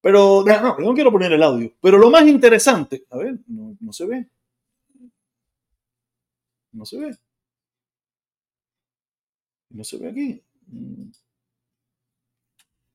Pero 0.00 0.44
no, 0.46 0.62
no, 0.62 0.78
no 0.78 0.94
quiero 0.94 1.10
poner 1.10 1.32
el 1.32 1.42
audio. 1.42 1.72
Pero 1.80 1.98
lo 1.98 2.10
más 2.10 2.26
interesante, 2.26 3.06
a 3.10 3.16
ver, 3.16 3.38
no, 3.46 3.76
no 3.80 3.92
se 3.92 4.06
ve. 4.06 4.28
No 6.72 6.84
se 6.84 6.98
ve. 6.98 7.16
No 9.70 9.82
se 9.82 9.96
ve 9.96 10.08
aquí. 10.08 10.42
Mm. 10.66 11.10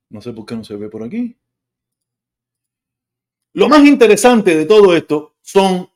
No 0.10 0.22
sé 0.22 0.34
por 0.34 0.46
qué 0.46 0.56
no 0.56 0.64
se 0.64 0.76
ve 0.76 0.90
por 0.90 1.04
aquí. 1.04 1.36
Lo 3.60 3.68
más 3.68 3.86
interesante 3.86 4.56
de 4.56 4.66
todo 4.66 4.96
esto 4.96 5.36
son 5.42 5.90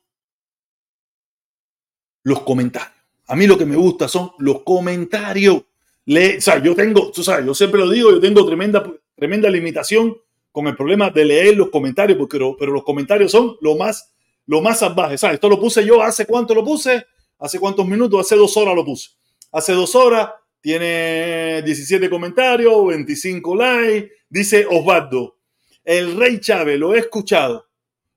los 2.24 2.40
comentarios. 2.42 2.92
A 3.26 3.34
mí 3.34 3.46
lo 3.46 3.56
que 3.56 3.64
me 3.64 3.74
gusta 3.74 4.06
son 4.06 4.32
los 4.38 4.60
comentarios. 4.64 5.62
Le, 6.04 6.38
yo 6.62 6.74
tengo, 6.74 7.10
sabes, 7.14 7.46
yo 7.46 7.54
siempre 7.54 7.80
lo 7.80 7.88
digo, 7.88 8.10
yo 8.10 8.20
tengo 8.20 8.44
tremenda, 8.44 8.84
tremenda 9.16 9.48
limitación 9.48 10.14
con 10.52 10.66
el 10.66 10.76
problema 10.76 11.08
de 11.08 11.24
leer 11.24 11.56
los 11.56 11.70
comentarios, 11.70 12.18
porque, 12.18 12.36
pero, 12.36 12.54
pero 12.54 12.70
los 12.70 12.84
comentarios 12.84 13.32
son 13.32 13.56
lo 13.62 13.76
más, 13.76 14.12
lo 14.44 14.60
más 14.60 14.80
salvaje. 14.80 15.16
¿sabes? 15.16 15.36
Esto 15.36 15.48
lo 15.48 15.58
puse 15.58 15.86
yo 15.86 16.02
hace 16.02 16.26
cuánto 16.26 16.54
lo 16.54 16.62
puse, 16.62 17.06
hace 17.38 17.58
cuántos 17.58 17.88
minutos, 17.88 18.20
hace 18.20 18.36
dos 18.36 18.54
horas 18.58 18.76
lo 18.76 18.84
puse. 18.84 19.08
Hace 19.52 19.72
dos 19.72 19.94
horas 19.94 20.28
tiene 20.60 21.62
17 21.62 22.10
comentarios, 22.10 22.88
25 22.88 23.56
likes. 23.56 24.12
Dice 24.28 24.66
Osvaldo, 24.70 25.38
el 25.84 26.16
rey 26.16 26.40
Chávez, 26.40 26.78
lo 26.78 26.94
he 26.94 26.98
escuchado, 26.98 27.66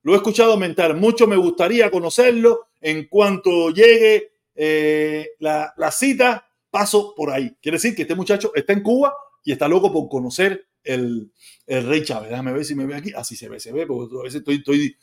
lo 0.03 0.13
he 0.13 0.17
escuchado 0.17 0.53
aumentar. 0.53 0.95
Mucho 0.95 1.27
me 1.27 1.35
gustaría 1.35 1.91
conocerlo. 1.91 2.67
En 2.79 3.07
cuanto 3.07 3.71
llegue 3.71 4.31
eh, 4.55 5.31
la, 5.39 5.73
la 5.77 5.91
cita, 5.91 6.47
paso 6.69 7.13
por 7.15 7.31
ahí. 7.31 7.55
Quiere 7.61 7.77
decir 7.77 7.95
que 7.95 8.03
este 8.03 8.15
muchacho 8.15 8.51
está 8.55 8.73
en 8.73 8.83
Cuba 8.83 9.13
y 9.43 9.51
está 9.51 9.67
loco 9.67 9.91
por 9.91 10.07
conocer 10.07 10.67
el, 10.83 11.31
el 11.65 11.87
rey 11.87 12.03
Chávez. 12.03 12.29
Déjame 12.29 12.53
ver 12.53 12.63
si 12.63 12.75
me 12.75 12.85
ve 12.85 12.95
aquí. 12.95 13.11
Así 13.15 13.35
se 13.35 13.49
ve, 13.49 13.59
se 13.59 13.73
ve, 13.73 13.85
porque 13.87 14.15
a 14.19 14.23
veces 14.23 14.39
estoy, 14.39 14.55
estoy... 14.57 14.95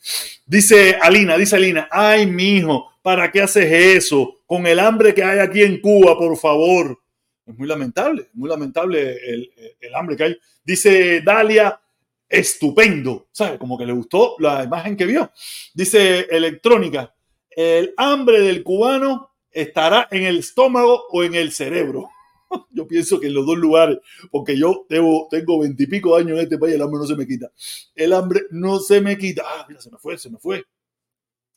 Dice 0.46 0.96
Alina, 1.00 1.36
dice 1.36 1.56
Alina, 1.56 1.88
ay, 1.90 2.26
mijo, 2.26 2.90
¿para 3.02 3.30
qué 3.32 3.42
haces 3.42 3.70
eso? 3.70 4.36
Con 4.46 4.66
el 4.66 4.78
hambre 4.78 5.12
que 5.12 5.24
hay 5.24 5.40
aquí 5.40 5.62
en 5.62 5.80
Cuba, 5.80 6.16
por 6.16 6.36
favor. 6.36 6.98
Es 7.44 7.58
muy 7.58 7.68
lamentable, 7.68 8.28
muy 8.34 8.48
lamentable 8.48 9.16
el, 9.26 9.50
el 9.80 9.94
hambre 9.94 10.16
que 10.16 10.24
hay. 10.24 10.36
Dice 10.62 11.20
Dalia, 11.22 11.80
estupendo, 12.29 13.29
¿sabes? 13.33 13.59
Como 13.59 13.79
que 13.79 13.87
le 13.87 13.93
gustó 13.93 14.37
la 14.39 14.64
imagen 14.64 14.97
que 14.97 15.07
vio. 15.07 15.31
Dice 15.72 16.27
Electrónica, 16.31 17.14
el 17.51 17.95
hambre 17.97 18.41
del 18.41 18.62
cubano 18.62 19.31
estará 19.51 20.09
en 20.11 20.25
el 20.25 20.39
estómago 20.39 21.05
o 21.11 21.22
en 21.22 21.35
el 21.35 21.53
cerebro. 21.53 22.11
Yo 22.70 22.87
pienso 22.87 23.20
que 23.20 23.29
en 23.29 23.35
los 23.35 23.47
dos 23.47 23.57
lugares, 23.57 23.99
porque 24.31 24.57
yo 24.59 24.87
tengo, 24.89 25.29
veintipico 25.61 26.16
años 26.16 26.33
en 26.33 26.45
este 26.45 26.59
país, 26.59 26.75
el 26.75 26.83
hambre 26.83 27.01
no 27.01 27.07
se 27.07 27.16
me 27.16 27.27
quita. 27.27 27.51
El 27.95 28.12
hambre 28.12 28.43
no 28.51 28.79
se 28.79 29.01
me 29.01 29.16
quita. 29.16 29.43
Ah, 29.45 29.64
mira, 29.68 29.81
se 29.81 29.91
me 29.91 29.99
fue, 29.99 30.18
se 30.18 30.31
me 30.31 30.39
fue. 30.39 30.64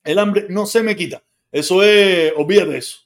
El 0.03 0.19
hambre 0.19 0.47
no 0.49 0.65
se 0.65 0.81
me 0.81 0.95
quita. 0.95 1.23
Eso 1.51 1.83
es, 1.83 2.33
olvídate 2.35 2.77
eso. 2.77 2.99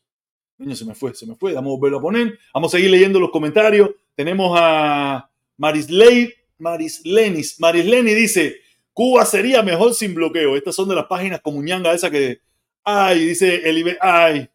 Niño, 0.57 0.76
se 0.76 0.86
me 0.86 0.93
fue, 0.93 1.14
se 1.16 1.26
me 1.26 1.36
fue. 1.36 1.53
Vamos 1.53 1.72
a 1.72 1.76
volverlo 1.76 1.97
a 1.97 2.01
poner. 2.01 2.39
Vamos 2.53 2.74
a 2.74 2.78
seguir 2.78 2.91
leyendo 2.91 3.20
los 3.20 3.32
comentarios. 3.32 3.89
Tenemos 4.16 4.55
a 4.59 5.30
Marisley, 5.57 6.34
Marislenis. 6.62 7.59
Marisleni 7.59 8.14
dice, 8.14 8.62
Cuba 8.93 9.26
sería 9.26 9.62
mejor 9.64 9.93
sin 9.93 10.14
bloqueo. 10.14 10.55
Estas 10.55 10.76
son 10.76 10.88
de 10.88 10.95
las 10.95 11.05
páginas 11.05 11.41
comuñanga 11.41 11.93
esa 11.93 12.09
que, 12.09 12.39
ay, 12.84 13.26
dice 13.26 13.70
el 13.70 13.97
ay, 13.99 14.49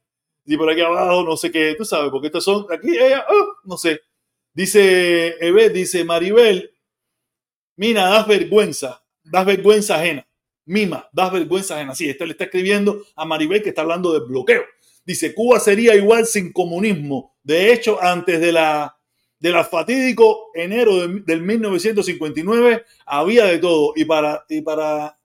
y 0.45 0.57
por 0.57 0.71
aquí 0.71 0.81
abajo, 0.81 1.25
no 1.25 1.37
sé 1.37 1.51
qué, 1.51 1.75
tú 1.77 1.85
sabes, 1.85 2.11
porque 2.11 2.29
estas 2.29 2.45
son, 2.45 2.67
aquí 2.73 2.97
ella, 2.97 3.27
oh, 3.29 3.55
no 3.65 3.77
sé. 3.77 4.01
Dice 4.55 5.37
Eve, 5.41 5.71
dice 5.71 6.05
Maribel, 6.05 6.71
Mina, 7.77 8.09
das 8.09 8.27
vergüenza, 8.27 9.05
das 9.23 9.45
vergüenza 9.45 9.97
ajena. 9.97 10.27
Mima, 10.65 11.09
das 11.13 11.31
vergüenza 11.33 11.75
ajena. 11.75 11.95
Sí, 11.95 12.09
este 12.09 12.25
le 12.25 12.33
está 12.33 12.45
escribiendo 12.45 13.03
a 13.15 13.25
Maribel 13.25 13.63
que 13.63 13.69
está 13.69 13.83
hablando 13.83 14.13
de 14.13 14.27
bloqueo. 14.27 14.63
Dice, 15.05 15.35
Cuba 15.35 15.61
sería 15.61 15.95
igual 15.95 16.27
sin 16.27 16.53
comunismo. 16.53 17.37
De 17.43 17.73
hecho, 17.73 18.03
antes 18.03 18.41
de 18.41 18.53
la, 18.53 18.96
de 19.39 19.51
la 19.51 19.65
fatídico 19.65 20.51
enero 20.55 21.07
de, 21.07 21.21
del 21.21 21.43
1959, 21.43 22.85
había 23.05 23.45
de 23.45 23.59
todo. 23.59 23.93
Y 23.97 24.05
para, 24.05 24.45
y 24.49 24.63
para 24.63 25.19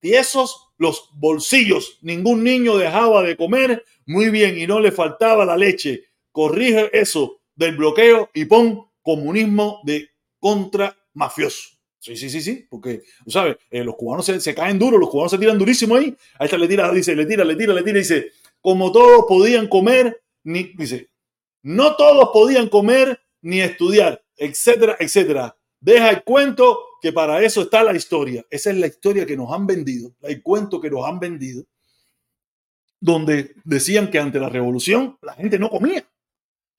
tiesos 0.00 0.68
los 0.78 1.10
bolsillos, 1.14 1.98
ningún 2.02 2.44
niño 2.44 2.76
dejaba 2.76 3.22
de 3.22 3.36
comer 3.36 3.84
muy 4.06 4.30
bien 4.30 4.58
y 4.58 4.66
no 4.66 4.80
le 4.80 4.92
faltaba 4.92 5.44
la 5.44 5.56
leche. 5.56 6.04
Corrige 6.30 6.90
eso 6.92 7.40
del 7.56 7.76
bloqueo 7.76 8.30
y 8.32 8.44
pon 8.44 8.86
comunismo 9.02 9.80
de 9.84 10.10
contra 10.38 10.96
mafioso. 11.14 11.78
Sí, 11.98 12.16
sí, 12.16 12.30
sí, 12.30 12.40
sí, 12.40 12.64
porque, 12.70 13.02
tú 13.24 13.30
sabes, 13.32 13.56
eh, 13.70 13.82
los 13.82 13.96
cubanos 13.96 14.24
se, 14.24 14.40
se, 14.40 14.54
caen 14.54 14.78
duros, 14.78 15.00
los 15.00 15.10
cubanos 15.10 15.32
se 15.32 15.38
tiran 15.38 15.58
durísimo 15.58 15.96
ahí. 15.96 16.14
Ahí 16.38 16.44
está, 16.44 16.56
le 16.56 16.68
tira, 16.68 16.90
dice, 16.92 17.16
le 17.16 17.26
tira, 17.26 17.44
le 17.44 17.56
tira, 17.56 17.74
le 17.74 17.82
tira, 17.82 17.98
dice, 17.98 18.30
como 18.60 18.92
todos 18.92 19.24
podían 19.26 19.66
comer, 19.66 20.22
ni, 20.44 20.72
dice, 20.74 21.08
no 21.62 21.96
todos 21.96 22.30
podían 22.32 22.68
comer 22.68 23.20
ni 23.42 23.60
estudiar, 23.60 24.24
etcétera, 24.36 24.96
etcétera. 24.98 25.56
Deja 25.80 26.10
el 26.10 26.24
cuento 26.24 26.78
que 27.00 27.12
para 27.12 27.42
eso 27.42 27.62
está 27.62 27.82
la 27.82 27.94
historia. 27.94 28.44
Esa 28.50 28.70
es 28.70 28.76
la 28.76 28.86
historia 28.86 29.26
que 29.26 29.36
nos 29.36 29.52
han 29.52 29.66
vendido, 29.66 30.14
el 30.22 30.42
cuento 30.42 30.80
que 30.80 30.90
nos 30.90 31.06
han 31.06 31.18
vendido, 31.18 31.64
donde 33.00 33.54
decían 33.64 34.10
que 34.10 34.18
ante 34.18 34.40
la 34.40 34.48
revolución 34.48 35.18
la 35.22 35.34
gente 35.34 35.58
no 35.58 35.70
comía. 35.70 36.04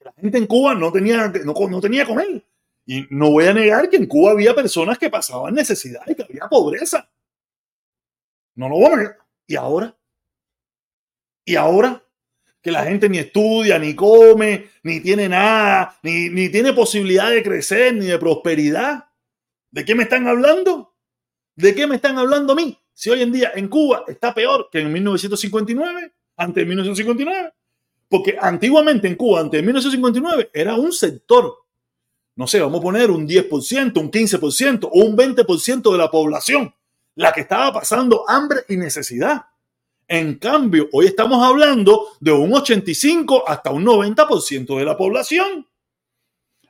La 0.02 0.14
gente 0.14 0.38
en 0.38 0.48
Cuba 0.48 0.76
no 0.76 0.92
tenía, 0.92 1.28
no, 1.28 1.54
no 1.54 1.82
tenía 1.82 2.06
comer. 2.06 2.46
Y 2.86 3.06
no 3.12 3.32
voy 3.32 3.46
a 3.46 3.54
negar 3.54 3.90
que 3.90 3.98
en 3.98 4.08
Cuba 4.08 4.32
había 4.32 4.56
personas 4.56 4.98
que 4.98 5.10
pasaban 5.10 5.54
necesidad 5.54 6.02
y 6.08 6.16
que 6.16 6.24
había 6.24 6.48
pobreza. 6.50 7.10
No 8.56 8.68
lo 8.68 8.76
voy 8.76 8.86
a 8.86 8.96
negar. 8.96 9.18
¿Y 9.46 9.56
ahora? 9.56 9.98
¿Y 11.46 11.56
ahora? 11.56 12.04
Que 12.62 12.72
la 12.72 12.84
gente 12.84 13.08
ni 13.10 13.18
estudia, 13.18 13.80
ni 13.80 13.96
come, 13.96 14.70
ni 14.84 15.00
tiene 15.00 15.30
nada, 15.30 15.98
ni, 16.04 16.30
ni 16.30 16.50
tiene 16.50 16.74
posibilidad 16.74 17.30
de 17.30 17.42
crecer, 17.42 17.94
ni 17.96 18.08
de 18.08 18.20
prosperidad. 18.20 19.06
¿De 19.72 19.86
qué 19.86 19.96
me 19.96 20.04
están 20.04 20.28
hablando? 20.28 20.94
¿De 21.56 21.74
qué 21.76 21.88
me 21.88 21.96
están 21.96 22.18
hablando 22.18 22.54
a 22.54 22.56
mí? 22.56 22.78
Si 22.94 23.10
hoy 23.10 23.22
en 23.22 23.32
día 23.32 23.52
en 23.56 23.70
Cuba 23.70 24.04
está 24.08 24.34
peor 24.34 24.70
que 24.72 24.80
en 24.80 24.92
1959, 24.92 26.14
antes 26.40 26.56
de 26.56 26.66
1959. 26.66 27.54
Porque 28.10 28.38
antiguamente 28.42 29.08
en 29.08 29.16
Cuba, 29.16 29.42
antes 29.42 29.60
de 29.60 29.62
1959, 29.62 30.50
era 30.54 30.76
un 30.76 30.92
sector, 30.92 31.54
no 32.36 32.48
sé, 32.48 32.60
vamos 32.60 32.80
a 32.80 32.84
poner 32.84 33.12
un 33.12 33.28
10%, 33.28 34.00
un 34.00 34.10
15% 34.10 34.90
o 34.92 35.06
un 35.06 35.16
20% 35.16 35.92
de 35.92 35.98
la 35.98 36.10
población, 36.10 36.74
la 37.16 37.32
que 37.32 37.42
estaba 37.42 37.72
pasando 37.72 38.28
hambre 38.28 38.62
y 38.68 38.78
necesidad. 38.78 39.46
En 40.12 40.40
cambio, 40.40 40.90
hoy 40.92 41.06
estamos 41.06 41.42
hablando 41.46 42.08
de 42.20 42.32
un 42.32 42.52
85 42.52 43.48
hasta 43.48 43.70
un 43.70 43.86
90% 43.86 44.80
de 44.80 44.84
la 44.84 44.98
población. 44.98 45.68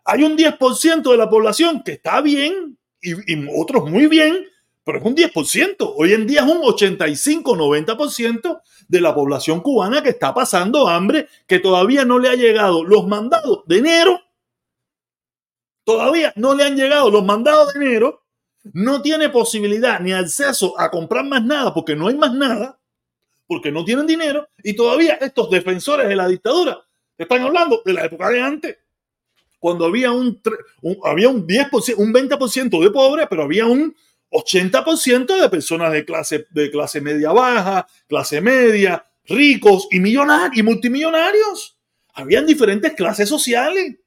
Hay 0.03 0.23
un 0.23 0.37
10% 0.37 1.09
de 1.09 1.17
la 1.17 1.29
población 1.29 1.81
que 1.81 1.93
está 1.93 2.19
bien 2.19 2.77
y, 3.01 3.13
otros 3.57 3.89
muy 3.89 4.07
bien, 4.07 4.45
pero 4.83 4.99
es 4.99 5.05
un 5.05 5.15
10%. 5.15 5.93
Hoy 5.95 6.11
en 6.11 6.27
día 6.27 6.41
es 6.41 6.47
un 6.47 6.61
85-90% 6.63 8.61
de 8.89 9.01
la 9.01 9.15
población 9.15 9.61
cubana 9.61 10.03
que 10.03 10.09
está 10.09 10.33
pasando 10.33 10.89
hambre, 10.89 11.29
que 11.47 11.59
todavía 11.59 12.03
no 12.03 12.19
le 12.19 12.27
ha 12.27 12.35
llegado 12.35 12.83
los 12.83 13.07
mandados 13.07 13.63
de 13.67 13.77
enero. 13.77 14.19
Todavía 15.85 16.33
no 16.35 16.55
le 16.55 16.65
han 16.65 16.75
llegado 16.75 17.09
los 17.09 17.23
mandados 17.23 17.73
de 17.73 17.85
enero. 17.85 18.21
No 18.73 19.01
tiene 19.01 19.29
posibilidad 19.29 20.01
ni 20.01 20.11
acceso 20.11 20.77
a 20.77 20.91
comprar 20.91 21.23
más 21.23 21.45
nada 21.45 21.73
porque 21.73 21.95
no 21.95 22.09
hay 22.09 22.15
más 22.15 22.33
nada 22.33 22.78
porque 23.49 23.71
no 23.71 23.83
tienen 23.83 24.05
dinero 24.05 24.47
y 24.63 24.75
todavía 24.75 25.15
estos 25.15 25.49
defensores 25.49 26.07
de 26.07 26.15
la 26.15 26.27
dictadura 26.27 26.85
están 27.17 27.41
hablando 27.41 27.81
de 27.83 27.93
la 27.93 28.05
época 28.05 28.29
de 28.29 28.41
antes, 28.41 28.77
cuando 29.57 29.85
había 29.85 30.11
un, 30.11 30.39
había 31.03 31.29
un 31.29 31.47
10%, 31.47 31.95
un 31.97 32.13
20% 32.13 32.79
de 32.79 32.91
pobres, 32.91 33.25
pero 33.27 33.43
había 33.43 33.65
un 33.65 33.95
80% 34.29 35.41
de 35.41 35.49
personas 35.49 35.91
de 35.91 36.05
clase, 36.05 36.45
de 36.51 36.69
clase 36.69 37.01
media 37.01 37.31
baja, 37.31 37.87
clase 38.07 38.39
media, 38.39 39.03
ricos 39.25 39.87
y 39.89 39.99
millonarios 39.99 40.55
y 40.55 40.61
multimillonarios. 40.61 41.75
Habían 42.13 42.45
diferentes 42.45 42.93
clases 42.93 43.27
sociales. 43.27 43.97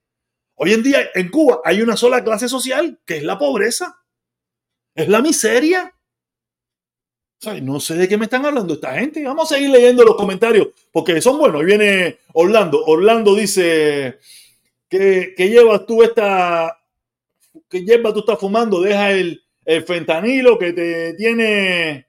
Hoy 0.55 0.73
en 0.73 0.85
día 0.85 1.11
en 1.15 1.31
Cuba 1.31 1.61
hay 1.65 1.83
una 1.83 1.97
sola 1.97 2.23
clase 2.23 2.49
social 2.49 3.01
que 3.05 3.17
es 3.17 3.25
la 3.25 3.39
pobreza, 3.39 4.05
es 4.95 5.09
la 5.09 5.21
miseria. 5.21 5.93
No 7.61 7.81
sé 7.81 7.97
de 7.97 8.09
qué 8.09 8.17
me 8.17 8.27
están 8.27 8.47
hablando 8.47 8.75
esta 8.75 8.95
gente. 8.95 9.25
Vamos 9.25 9.51
a 9.51 9.57
seguir 9.57 9.71
leyendo 9.71 10.05
los 10.05 10.15
comentarios 10.15 10.69
porque 10.93 11.21
son 11.21 11.39
buenos. 11.39 11.61
Ahí 11.61 11.67
viene 11.67 12.19
Orlando. 12.35 12.85
Orlando 12.85 13.35
dice 13.35 14.19
que, 14.89 15.35
que 15.37 15.49
llevas 15.49 15.85
tú 15.85 16.05
esta. 16.05 16.81
que 17.69 17.81
llevas 17.81 18.15
tú 18.15 18.21
estás 18.21 18.39
fumando? 18.39 18.81
Deja 18.81 19.11
el, 19.11 19.43
el 19.65 19.83
fentanilo 19.83 20.57
que 20.57 20.73
te 20.73 21.15
tiene 21.15 22.07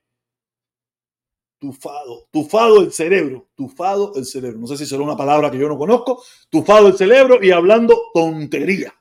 tufado, 1.58 2.28
tufado 2.30 2.82
el 2.82 2.92
cerebro, 2.92 3.48
tufado 3.56 4.12
el 4.16 4.26
cerebro. 4.26 4.60
No 4.60 4.68
sé 4.68 4.78
si 4.78 4.86
será 4.86 5.02
una 5.02 5.18
palabra 5.18 5.50
que 5.50 5.58
yo 5.58 5.68
no 5.68 5.80
conozco. 5.80 6.22
Tufado 6.50 6.90
el 6.90 6.94
cerebro 6.96 7.44
y 7.44 7.50
hablando 7.50 8.00
tontería. 8.14 8.94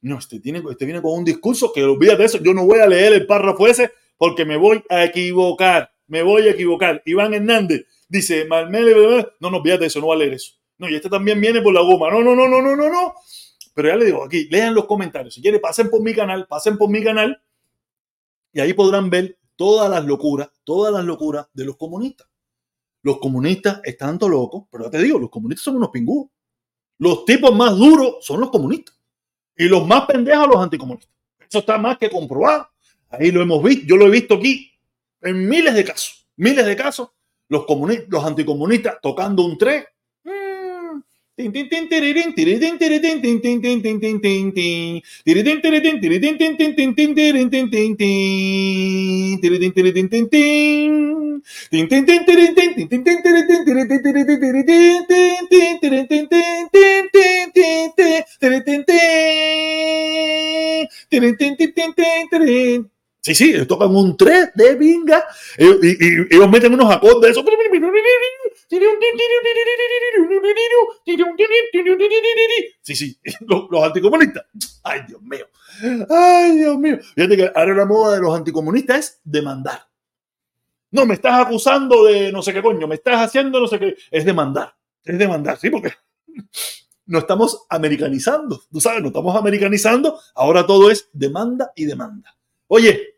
No, 0.00 0.18
este, 0.18 0.40
tiene, 0.40 0.62
este 0.70 0.86
viene 0.86 1.02
con 1.02 1.18
un 1.18 1.24
discurso 1.24 1.70
que 1.70 1.84
olvídate 1.84 2.18
de 2.18 2.24
eso. 2.24 2.38
Yo 2.38 2.54
no 2.54 2.64
voy 2.64 2.78
a 2.78 2.86
leer 2.86 3.12
el 3.12 3.26
párrafo 3.26 3.66
ese 3.66 3.90
porque 4.16 4.44
me 4.44 4.56
voy 4.56 4.82
a 4.88 5.04
equivocar, 5.04 5.90
me 6.06 6.22
voy 6.22 6.48
a 6.48 6.50
equivocar. 6.50 7.02
Iván 7.04 7.34
Hernández 7.34 7.86
dice, 8.08 8.44
Marmele, 8.46 9.26
no, 9.40 9.50
no, 9.50 9.62
fíjate 9.62 9.86
eso, 9.86 10.00
no 10.00 10.08
va 10.08 10.14
a 10.14 10.18
leer 10.18 10.34
eso. 10.34 10.54
No, 10.78 10.88
y 10.88 10.94
este 10.94 11.08
también 11.08 11.40
viene 11.40 11.62
por 11.62 11.72
la 11.72 11.80
goma. 11.80 12.10
No, 12.10 12.22
no, 12.22 12.34
no, 12.34 12.48
no, 12.48 12.60
no, 12.60 12.76
no, 12.76 12.90
no. 12.90 13.14
Pero 13.74 13.88
ya 13.88 13.96
le 13.96 14.06
digo 14.06 14.24
aquí, 14.24 14.48
lean 14.50 14.74
los 14.74 14.86
comentarios. 14.86 15.34
Si 15.34 15.42
quieren, 15.42 15.60
pasen 15.60 15.90
por 15.90 16.02
mi 16.02 16.14
canal, 16.14 16.46
pasen 16.46 16.78
por 16.78 16.88
mi 16.88 17.02
canal 17.02 17.42
y 18.52 18.60
ahí 18.60 18.72
podrán 18.72 19.10
ver 19.10 19.38
todas 19.54 19.90
las 19.90 20.04
locuras, 20.04 20.50
todas 20.64 20.92
las 20.92 21.04
locuras 21.04 21.46
de 21.52 21.64
los 21.64 21.76
comunistas. 21.76 22.26
Los 23.02 23.18
comunistas 23.18 23.80
están 23.84 24.08
tanto 24.10 24.28
locos, 24.28 24.64
pero 24.70 24.84
ya 24.84 24.90
te 24.90 25.02
digo, 25.02 25.18
los 25.18 25.30
comunistas 25.30 25.64
son 25.64 25.76
unos 25.76 25.90
pingúos. 25.90 26.30
Los 26.98 27.24
tipos 27.24 27.54
más 27.54 27.76
duros 27.76 28.16
son 28.20 28.40
los 28.40 28.50
comunistas. 28.50 28.98
Y 29.56 29.64
los 29.68 29.86
más 29.86 30.06
pendejos 30.06 30.48
los 30.48 30.56
anticomunistas. 30.56 31.14
Eso 31.38 31.58
está 31.58 31.78
más 31.78 31.98
que 31.98 32.10
comprobado. 32.10 32.68
Ahí 33.10 33.30
lo 33.30 33.42
hemos 33.42 33.62
visto, 33.62 33.86
yo 33.86 33.96
lo 33.96 34.06
he 34.06 34.10
visto 34.10 34.34
aquí 34.34 34.72
en 35.22 35.48
miles 35.48 35.74
de 35.74 35.84
casos, 35.84 36.26
miles 36.36 36.66
de 36.66 36.76
casos, 36.76 37.10
los, 37.48 37.64
los 38.08 38.24
anticomunistas 38.24 38.96
tocando 39.00 39.44
un 39.44 39.56
3. 39.56 39.84
Sí, 63.26 63.34
sí, 63.34 63.66
tocan 63.66 63.92
un 63.92 64.16
3 64.16 64.50
de. 64.54 64.70
Ellos, 65.58 65.78
y, 65.82 65.88
y- 65.88 66.26
ellos 66.30 66.48
meten 66.48 66.72
unos 66.74 66.94
acordes 66.94 67.22
de 67.22 67.30
eso. 67.30 67.42
Sí, 72.82 72.94
sí, 72.94 73.18
los, 73.48 73.64
los 73.68 73.82
anticomunistas. 73.82 74.44
Ay, 74.84 75.00
Dios 75.08 75.20
mío. 75.22 75.44
Ay, 76.08 76.56
Dios 76.56 76.78
mío. 76.78 76.98
Fíjate 77.16 77.36
que 77.36 77.50
ahora 77.52 77.74
la 77.74 77.84
moda 77.84 78.14
de 78.14 78.20
los 78.20 78.32
anticomunistas 78.36 78.98
es 78.98 79.20
demandar. 79.24 79.88
No, 80.92 81.04
me 81.04 81.14
estás 81.14 81.44
acusando 81.44 82.04
de 82.04 82.30
no 82.30 82.42
sé 82.42 82.52
qué 82.54 82.62
coño, 82.62 82.86
me 82.86 82.94
estás 82.94 83.16
haciendo 83.20 83.58
no 83.58 83.66
sé 83.66 83.80
qué. 83.80 83.96
Es 84.08 84.24
demandar. 84.24 84.72
Es 85.04 85.18
demandar, 85.18 85.58
sí, 85.58 85.68
porque 85.68 85.92
no 87.06 87.18
estamos 87.18 87.66
americanizando. 87.70 88.62
Tú 88.70 88.80
sabes, 88.80 89.02
no 89.02 89.08
estamos 89.08 89.34
americanizando. 89.34 90.16
Ahora 90.36 90.64
todo 90.64 90.92
es 90.92 91.08
demanda 91.12 91.72
y 91.74 91.86
demanda. 91.86 92.36
Oye, 92.68 93.14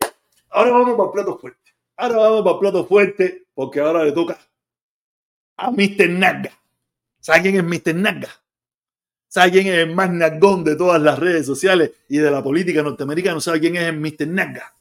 ahora 0.49 0.71
vamos 0.71 0.95
para 0.95 1.07
el 1.07 1.11
plato 1.11 1.37
fuerte. 1.39 1.71
Ahora 1.97 2.17
vamos 2.17 2.41
para 2.41 2.53
el 2.53 2.59
plato 2.59 2.85
fuerte 2.85 3.47
porque 3.53 3.79
ahora 3.79 4.03
le 4.03 4.11
toca 4.11 4.39
a 5.57 5.71
Mr. 5.71 6.09
Naga. 6.09 6.51
¿Sabe 7.19 7.41
quién 7.41 7.55
es 7.57 7.63
Mr. 7.63 7.95
Naga? 7.95 8.29
¿Sabe 9.27 9.51
quién 9.51 9.67
es 9.67 9.73
el 9.73 9.93
más 9.93 10.11
nagón 10.11 10.63
de 10.63 10.75
todas 10.75 11.01
las 11.01 11.19
redes 11.19 11.45
sociales 11.45 11.91
y 12.07 12.17
de 12.17 12.31
la 12.31 12.43
política 12.43 12.81
norteamericana? 12.81 13.39
¿Sabe 13.39 13.59
quién 13.59 13.75
es 13.75 13.83
el 13.83 13.99
Mr. 13.99 14.27
Naga? 14.27 14.73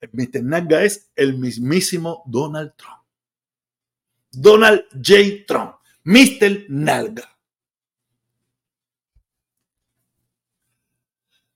El 0.00 0.10
Mr. 0.12 0.42
Naga 0.42 0.82
es 0.82 1.10
el 1.14 1.38
mismísimo 1.38 2.24
Donald 2.26 2.74
Trump. 2.76 3.02
Donald 4.32 4.84
J. 4.92 5.44
Trump. 5.46 5.74
Mr. 6.04 6.64
Nalga. 6.68 7.28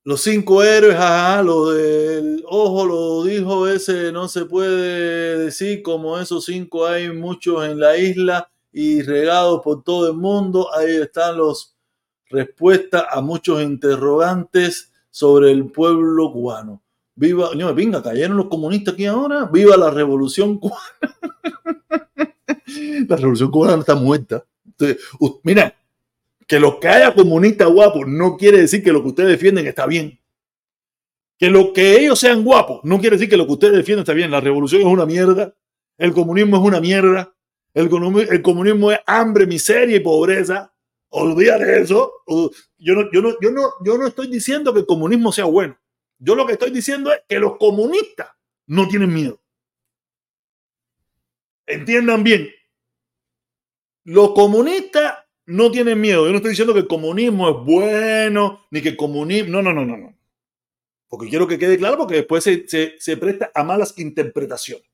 Los 0.06 0.20
cinco 0.20 0.62
héroes, 0.62 0.94
ajá, 0.94 1.42
lo 1.42 1.70
del 1.70 2.44
ojo 2.46 2.86
lo 2.86 3.24
dijo 3.24 3.66
ese, 3.66 4.12
no 4.12 4.28
se 4.28 4.44
puede 4.44 5.36
decir, 5.36 5.82
como 5.82 6.16
esos 6.16 6.44
cinco 6.44 6.86
hay 6.86 7.10
muchos 7.10 7.66
en 7.66 7.80
la 7.80 7.96
isla 7.96 8.48
y 8.70 9.02
regados 9.02 9.62
por 9.64 9.82
todo 9.82 10.08
el 10.08 10.16
mundo, 10.16 10.72
ahí 10.72 10.94
están 10.94 11.36
los 11.36 11.76
respuestas 12.30 13.02
a 13.10 13.20
muchos 13.20 13.60
interrogantes 13.60 14.92
sobre 15.10 15.50
el 15.50 15.72
pueblo 15.72 16.30
cubano. 16.30 16.84
Viva, 17.16 17.50
no, 17.56 17.74
venga, 17.74 18.00
cayeron 18.00 18.36
los 18.36 18.46
comunistas 18.46 18.94
aquí 18.94 19.06
ahora, 19.06 19.50
viva 19.52 19.76
la 19.76 19.90
revolución 19.90 20.60
cubana. 20.60 20.78
la 23.08 23.16
revolución 23.16 23.50
cubana 23.50 23.74
no 23.74 23.80
está 23.80 23.96
muerta. 23.96 24.44
Mira, 25.42 25.74
que 26.46 26.60
los 26.60 26.76
que 26.76 26.88
haya 26.88 27.14
comunistas 27.14 27.68
guapos 27.68 28.06
no 28.06 28.36
quiere 28.36 28.58
decir 28.58 28.82
que 28.82 28.92
lo 28.92 29.02
que 29.02 29.08
ustedes 29.08 29.30
defienden 29.30 29.66
está 29.66 29.86
bien. 29.86 30.20
Que 31.38 31.50
lo 31.50 31.72
que 31.72 31.98
ellos 31.98 32.18
sean 32.18 32.44
guapos 32.44 32.80
no 32.84 32.98
quiere 33.00 33.16
decir 33.16 33.28
que 33.28 33.36
lo 33.36 33.46
que 33.46 33.52
ustedes 33.52 33.74
defienden 33.74 34.02
está 34.02 34.12
bien. 34.12 34.30
La 34.30 34.40
revolución 34.40 34.80
es 34.82 34.86
una 34.86 35.04
mierda. 35.06 35.54
El 35.98 36.12
comunismo 36.12 36.56
es 36.56 36.62
una 36.62 36.80
mierda. 36.80 37.34
El, 37.74 37.90
comu- 37.90 38.26
el 38.30 38.42
comunismo 38.42 38.90
es 38.92 39.00
hambre, 39.06 39.46
miseria 39.46 39.96
y 39.96 40.00
pobreza. 40.00 40.72
Olvídate 41.10 41.80
eso. 41.82 42.12
Yo 42.78 42.94
no, 42.94 43.10
yo, 43.12 43.22
no, 43.22 43.40
yo, 43.40 43.50
no, 43.50 43.70
yo 43.84 43.98
no 43.98 44.06
estoy 44.06 44.28
diciendo 44.28 44.72
que 44.72 44.80
el 44.80 44.86
comunismo 44.86 45.32
sea 45.32 45.44
bueno. 45.44 45.78
Yo 46.18 46.34
lo 46.34 46.46
que 46.46 46.54
estoy 46.54 46.70
diciendo 46.70 47.12
es 47.12 47.20
que 47.28 47.38
los 47.38 47.58
comunistas 47.58 48.28
no 48.68 48.88
tienen 48.88 49.12
miedo. 49.12 49.38
Entiendan 51.66 52.22
bien. 52.24 52.48
Los 54.04 54.32
comunistas 54.32 55.15
no 55.46 55.70
tienen 55.70 56.00
miedo. 56.00 56.26
Yo 56.26 56.32
no 56.32 56.36
estoy 56.36 56.50
diciendo 56.50 56.74
que 56.74 56.80
el 56.80 56.88
comunismo 56.88 57.48
es 57.48 57.64
bueno, 57.64 58.66
ni 58.70 58.82
que 58.82 58.90
el 58.90 58.96
comunismo. 58.96 59.50
No, 59.50 59.62
no, 59.62 59.72
no, 59.72 59.84
no, 59.84 59.96
no. 59.96 60.14
Porque 61.08 61.28
quiero 61.28 61.46
que 61.46 61.58
quede 61.58 61.78
claro, 61.78 61.96
porque 61.96 62.16
después 62.16 62.44
se, 62.44 62.68
se, 62.68 62.96
se 62.98 63.16
presta 63.16 63.50
a 63.54 63.62
malas 63.62 63.96
interpretaciones. 63.98 64.88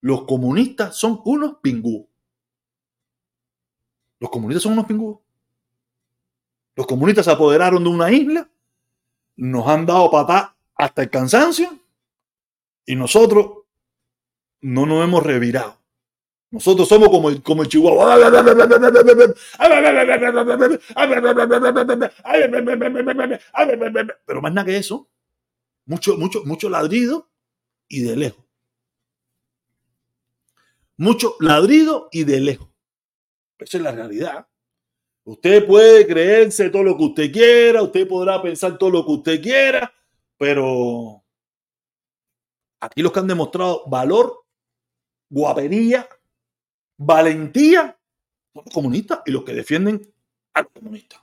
Los 0.00 0.24
comunistas 0.24 0.96
son 0.96 1.20
unos 1.24 1.56
pingúos. 1.62 2.06
Los 4.18 4.30
comunistas 4.30 4.62
son 4.64 4.72
unos 4.72 4.86
pingúos. 4.86 5.20
Los 6.74 6.86
comunistas 6.86 7.24
se 7.24 7.30
apoderaron 7.30 7.84
de 7.84 7.90
una 7.90 8.10
isla, 8.10 8.48
nos 9.36 9.68
han 9.68 9.84
dado 9.84 10.10
patá 10.10 10.56
hasta 10.74 11.02
el 11.02 11.10
cansancio 11.10 11.68
y 12.86 12.96
nosotros 12.96 13.58
no 14.60 14.86
nos 14.86 15.04
hemos 15.04 15.22
revirado. 15.22 15.81
Nosotros 16.52 16.86
somos 16.86 17.08
como 17.08 17.30
el, 17.30 17.42
como 17.42 17.64
chihuahua. 17.64 18.14
Pero 24.26 24.42
más 24.42 24.52
nada 24.52 24.66
que 24.66 24.76
eso. 24.76 25.08
Mucho, 25.86 26.18
mucho, 26.18 26.42
mucho 26.44 26.68
ladrido 26.68 27.30
y 27.88 28.02
de 28.02 28.16
lejos. 28.16 28.44
Mucho 30.98 31.36
ladrido 31.40 32.10
y 32.12 32.24
de 32.24 32.40
lejos. 32.40 32.68
Esa 33.58 33.78
es 33.78 33.82
la 33.82 33.92
realidad. 33.92 34.46
Usted 35.24 35.66
puede 35.66 36.06
creerse 36.06 36.68
todo 36.68 36.82
lo 36.82 36.98
que 36.98 37.04
usted 37.04 37.32
quiera, 37.32 37.82
usted 37.82 38.06
podrá 38.06 38.42
pensar 38.42 38.76
todo 38.76 38.90
lo 38.90 39.06
que 39.06 39.12
usted 39.12 39.40
quiera, 39.40 39.94
pero 40.36 41.24
aquí 42.80 43.02
los 43.02 43.12
que 43.12 43.20
han 43.20 43.28
demostrado 43.28 43.84
valor, 43.86 44.44
guapería, 45.30 46.08
valentía 47.04 47.96
son 48.52 48.62
los 48.64 48.74
comunistas 48.74 49.20
y 49.26 49.30
los 49.30 49.44
que 49.44 49.54
defienden 49.54 50.00
a 50.54 50.62
los 50.62 50.70
comunistas. 50.72 51.20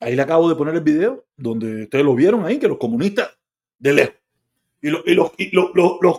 Ahí 0.00 0.16
le 0.16 0.22
acabo 0.22 0.48
de 0.48 0.56
poner 0.56 0.74
el 0.74 0.80
video 0.80 1.26
donde 1.36 1.84
ustedes 1.84 2.04
lo 2.04 2.14
vieron 2.14 2.44
ahí, 2.44 2.58
que 2.58 2.66
los 2.66 2.78
comunistas 2.78 3.30
de 3.78 3.92
lejos 3.92 4.22
y, 4.80 4.90
los, 4.90 5.02
y, 5.06 5.14
los, 5.14 5.32
y 5.38 5.54
los, 5.54 5.70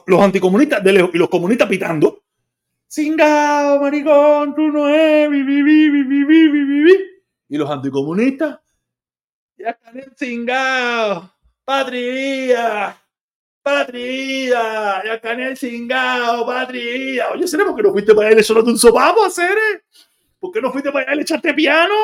los, 0.07 0.22
anticomunistas 0.22 0.82
de 0.84 0.93
lejos 0.93 1.11
y 1.14 1.18
los 1.18 1.30
comunistas 1.30 1.68
pitando. 1.68 2.24
Cingado, 2.88 3.82
maricón, 3.82 4.55
tú 4.55 4.70
no 4.70 4.88
es, 4.88 5.30
Y 7.49 7.57
los 7.57 7.70
anticomunistas 7.70 8.59
ya 9.57 9.72
están 9.72 9.97
en 9.97 10.16
cingado, 10.16 11.34
patria 11.66 13.03
patria, 13.64 15.03
ya 15.03 15.14
están 15.16 15.39
en 15.39 15.55
cingao, 15.55 16.45
patria. 16.45 17.30
Oye, 17.32 17.47
¿será 17.47 17.66
por 17.66 17.76
qué 17.76 17.84
no 17.84 17.91
fuiste 17.91 18.14
para 18.14 18.28
allá 18.28 18.41
y 18.41 18.53
le 18.53 18.61
un 18.61 18.78
sopapo, 18.78 19.30
Cere? 19.30 19.86
¿Por 20.39 20.51
qué 20.51 20.61
no 20.61 20.72
fuiste 20.72 20.91
para 20.91 21.05
allá 21.05 21.14
y 21.14 21.16
le 21.16 21.22
echaste 21.24 21.53
piano? 21.53 21.95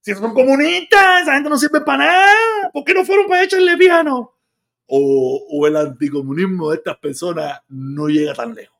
Si 0.00 0.10
esos 0.10 0.22
son 0.22 0.34
comunistas, 0.34 1.22
esa 1.22 1.34
gente 1.34 1.48
no 1.48 1.56
sirve 1.56 1.80
para 1.80 2.04
nada. 2.04 2.70
¿Por 2.72 2.84
qué 2.84 2.92
no 2.92 3.04
fueron 3.04 3.26
para 3.26 3.44
echarle 3.44 3.76
piano? 3.76 4.34
O, 4.86 5.46
o 5.50 5.66
el 5.66 5.76
anticomunismo 5.76 6.70
de 6.70 6.76
estas 6.76 6.98
personas 6.98 7.60
no 7.68 8.08
llega 8.08 8.34
tan 8.34 8.54
lejos. 8.54 8.73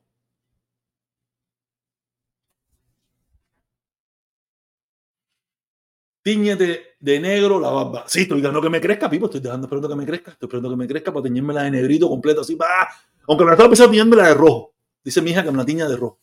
Tíñete 6.25 6.95
de 6.99 7.19
negro 7.19 7.59
la 7.59 7.69
barba. 7.69 8.05
Sí, 8.07 8.21
estoy 8.21 8.41
dejando 8.41 8.59
que 8.59 8.69
me 8.71 8.81
crezca, 8.81 9.07
Pipo. 9.07 9.27
Estoy 9.27 9.41
dejando 9.41 9.67
esperando 9.67 9.87
que 9.87 9.95
me 9.95 10.07
crezca. 10.07 10.31
Estoy 10.31 10.47
esperando 10.47 10.71
que 10.71 10.75
me 10.75 10.87
crezca 10.87 11.13
para 11.13 11.21
teñírmela 11.21 11.61
de 11.61 11.69
negrito 11.69 12.09
completo, 12.09 12.41
así. 12.41 12.55
¡bah! 12.55 12.89
Aunque 13.27 13.43
me 13.43 13.51
la 13.51 13.53
estaba 13.53 13.69
pensando 13.69 13.91
tiñérmela 13.91 14.29
de 14.29 14.33
rojo. 14.33 14.73
Dice 15.03 15.21
mi 15.21 15.29
hija 15.29 15.43
que 15.43 15.51
me 15.51 15.57
la 15.57 15.65
tiña 15.65 15.87
de 15.87 15.95
rojo. 15.95 16.19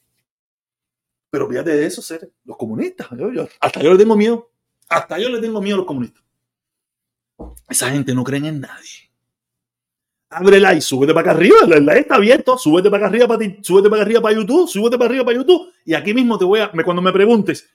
Pero 1.31 1.49
fíjate 1.49 1.71
de 1.71 1.87
eso, 1.87 2.03
ser 2.03 2.33
los 2.45 2.57
comunistas. 2.57 3.11
Hasta 3.61 3.81
yo 3.81 3.93
le 3.93 3.99
tengo 3.99 4.17
miedo. 4.17 4.51
Hasta 4.89 5.21
yo 5.21 5.29
le 5.29 5.41
tengo 5.41 5.63
miedo 5.63 5.77
a 5.77 5.79
los 5.79 5.87
comunistas. 5.87 6.25
Esa 7.69 7.89
gente 7.93 8.13
no 8.13 8.25
creen 8.25 8.47
en 8.47 8.61
nadie. 8.61 9.09
Abre 10.31 10.59
like, 10.59 10.81
súbete 10.81 11.15
para 11.15 11.31
acá 11.31 11.39
arriba. 11.39 11.59
El 11.77 11.87
like 11.87 12.01
está 12.01 12.17
abierto. 12.17 12.59
Súbete 12.59 12.91
para 12.91 13.07
acá 13.07 13.15
arriba 13.15 13.29
para 13.29 13.39
ti. 13.39 13.57
Súbete 13.63 13.89
para 13.89 14.03
arriba 14.03 14.21
para 14.21 14.35
YouTube. 14.35 14.69
Súbete 14.69 14.99
para 14.99 15.11
arriba 15.11 15.25
para 15.25 15.37
YouTube. 15.37 15.73
Y 15.85 15.95
aquí 15.95 16.13
mismo 16.13 16.37
te 16.39 16.45
voy 16.45 16.59
a. 16.59 16.73
Cuando 16.85 17.01
me 17.03 17.13
preguntes, 17.13 17.71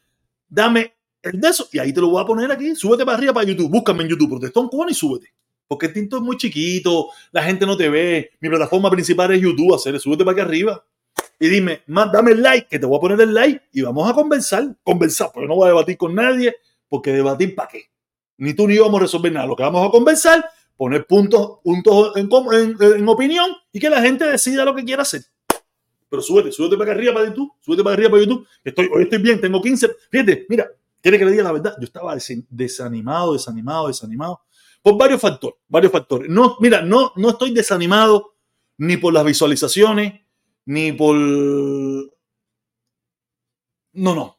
dame 0.50 0.97
el 1.22 1.40
de 1.40 1.50
eso. 1.50 1.68
Y 1.72 1.80
ahí 1.80 1.94
te 1.94 2.02
lo 2.02 2.10
voy 2.10 2.22
a 2.22 2.26
poner 2.26 2.52
aquí. 2.52 2.76
Súbete 2.76 3.06
para 3.06 3.18
arriba 3.18 3.34
para 3.34 3.46
YouTube. 3.46 3.70
Búscame 3.70 4.04
en 4.04 4.10
YouTube. 4.10 4.30
Protestón 4.30 4.68
cubano 4.70 4.92
y 4.92 4.94
súbete. 4.94 5.34
Porque 5.68 5.88
el 5.88 5.94
tinto 5.94 6.18
es 6.18 6.24
muy 6.24 6.38
chiquito. 6.38 7.10
La 7.32 7.44
gente 7.44 7.66
no 7.66 7.76
te 7.76 7.90
ve. 7.90 8.32
Mi 8.40 8.50
plataforma 8.50 8.90
principal 8.90 9.32
es 9.34 9.42
YouTube. 9.42 9.74
Hacer, 9.74 10.00
súbete 10.00 10.24
para 10.24 10.34
acá 10.34 10.44
arriba. 10.44 10.84
Y 11.40 11.50
dime, 11.50 11.84
más, 11.88 12.12
dame 12.12 12.32
el 12.32 12.42
like, 12.42 12.68
que 12.68 12.80
te 12.80 12.86
voy 12.86 12.98
a 12.98 13.02
poner 13.02 13.22
el 13.22 13.34
like 13.34 13.62
y 13.72 13.82
vamos 13.82 14.10
a 14.10 14.14
conversar. 14.14 14.76
Conversar, 14.84 15.30
porque 15.34 15.48
no 15.48 15.56
voy 15.56 15.66
a 15.66 15.70
debatir 15.70 15.98
con 15.98 16.16
nadie, 16.16 16.56
porque 16.88 17.12
debatir 17.12 17.54
para 17.54 17.68
qué. 17.68 17.84
Ni 18.38 18.54
tú 18.54 18.68
ni 18.68 18.76
yo 18.76 18.86
vamos 18.86 19.00
a 19.00 19.04
resolver 19.04 19.32
nada. 19.32 19.46
Lo 19.46 19.56
que 19.56 19.64
vamos 19.64 19.88
a 19.88 19.92
conversar, 19.92 20.44
poner 20.76 21.06
puntos, 21.06 21.60
puntos 21.64 22.16
en, 22.16 23.08
opinión 23.08 23.52
y 23.72 23.80
que 23.80 23.90
la 23.90 24.02
gente 24.02 24.26
decida 24.26 24.66
lo 24.66 24.74
que 24.74 24.84
quiera 24.84 25.04
hacer. 25.04 25.22
Pero 26.10 26.22
súbete, 26.22 26.52
súbete 26.52 26.78
para 26.78 26.92
acá 26.92 27.00
arriba 27.00 27.14
para 27.14 27.28
YouTube, 27.28 27.52
súbete 27.62 27.84
para 27.84 27.94
arriba 27.94 28.10
para 28.10 28.24
YouTube. 28.24 28.48
Estoy, 28.64 28.90
hoy 28.94 29.04
estoy 29.04 29.20
bien, 29.20 29.42
tengo 29.42 29.62
15. 29.62 29.90
Fíjate, 30.10 30.46
mira, 30.50 30.68
quiere 31.08 31.20
que 31.20 31.26
le 31.26 31.32
diga 31.32 31.44
la 31.44 31.54
verdad. 31.54 31.76
Yo 31.80 31.86
estaba 31.86 32.14
des- 32.16 32.44
desanimado, 32.50 33.34
desanimado, 33.34 33.88
desanimado. 33.88 34.42
Por 34.82 34.98
varios 34.98 35.22
factores, 35.22 35.58
varios 35.68 35.92
factores. 35.92 36.30
No, 36.30 36.58
mira, 36.60 36.82
no, 36.82 37.14
no 37.16 37.30
estoy 37.30 37.52
desanimado 37.54 38.36
ni 38.78 38.98
por 38.98 39.14
las 39.14 39.24
visualizaciones, 39.26 40.22
ni 40.66 40.92
por... 40.92 41.16
No, 43.94 44.14
no. 44.16 44.38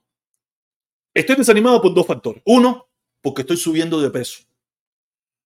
Estoy 1.15 1.37
desanimado 1.37 1.81
por 1.83 1.95
dos 1.95 2.07
factores. 2.07 2.43
Uno, 2.47 2.87
porque 3.21 3.43
estoy 3.43 3.57
subiendo 3.57 4.01
de 4.01 4.11
peso. 4.11 4.45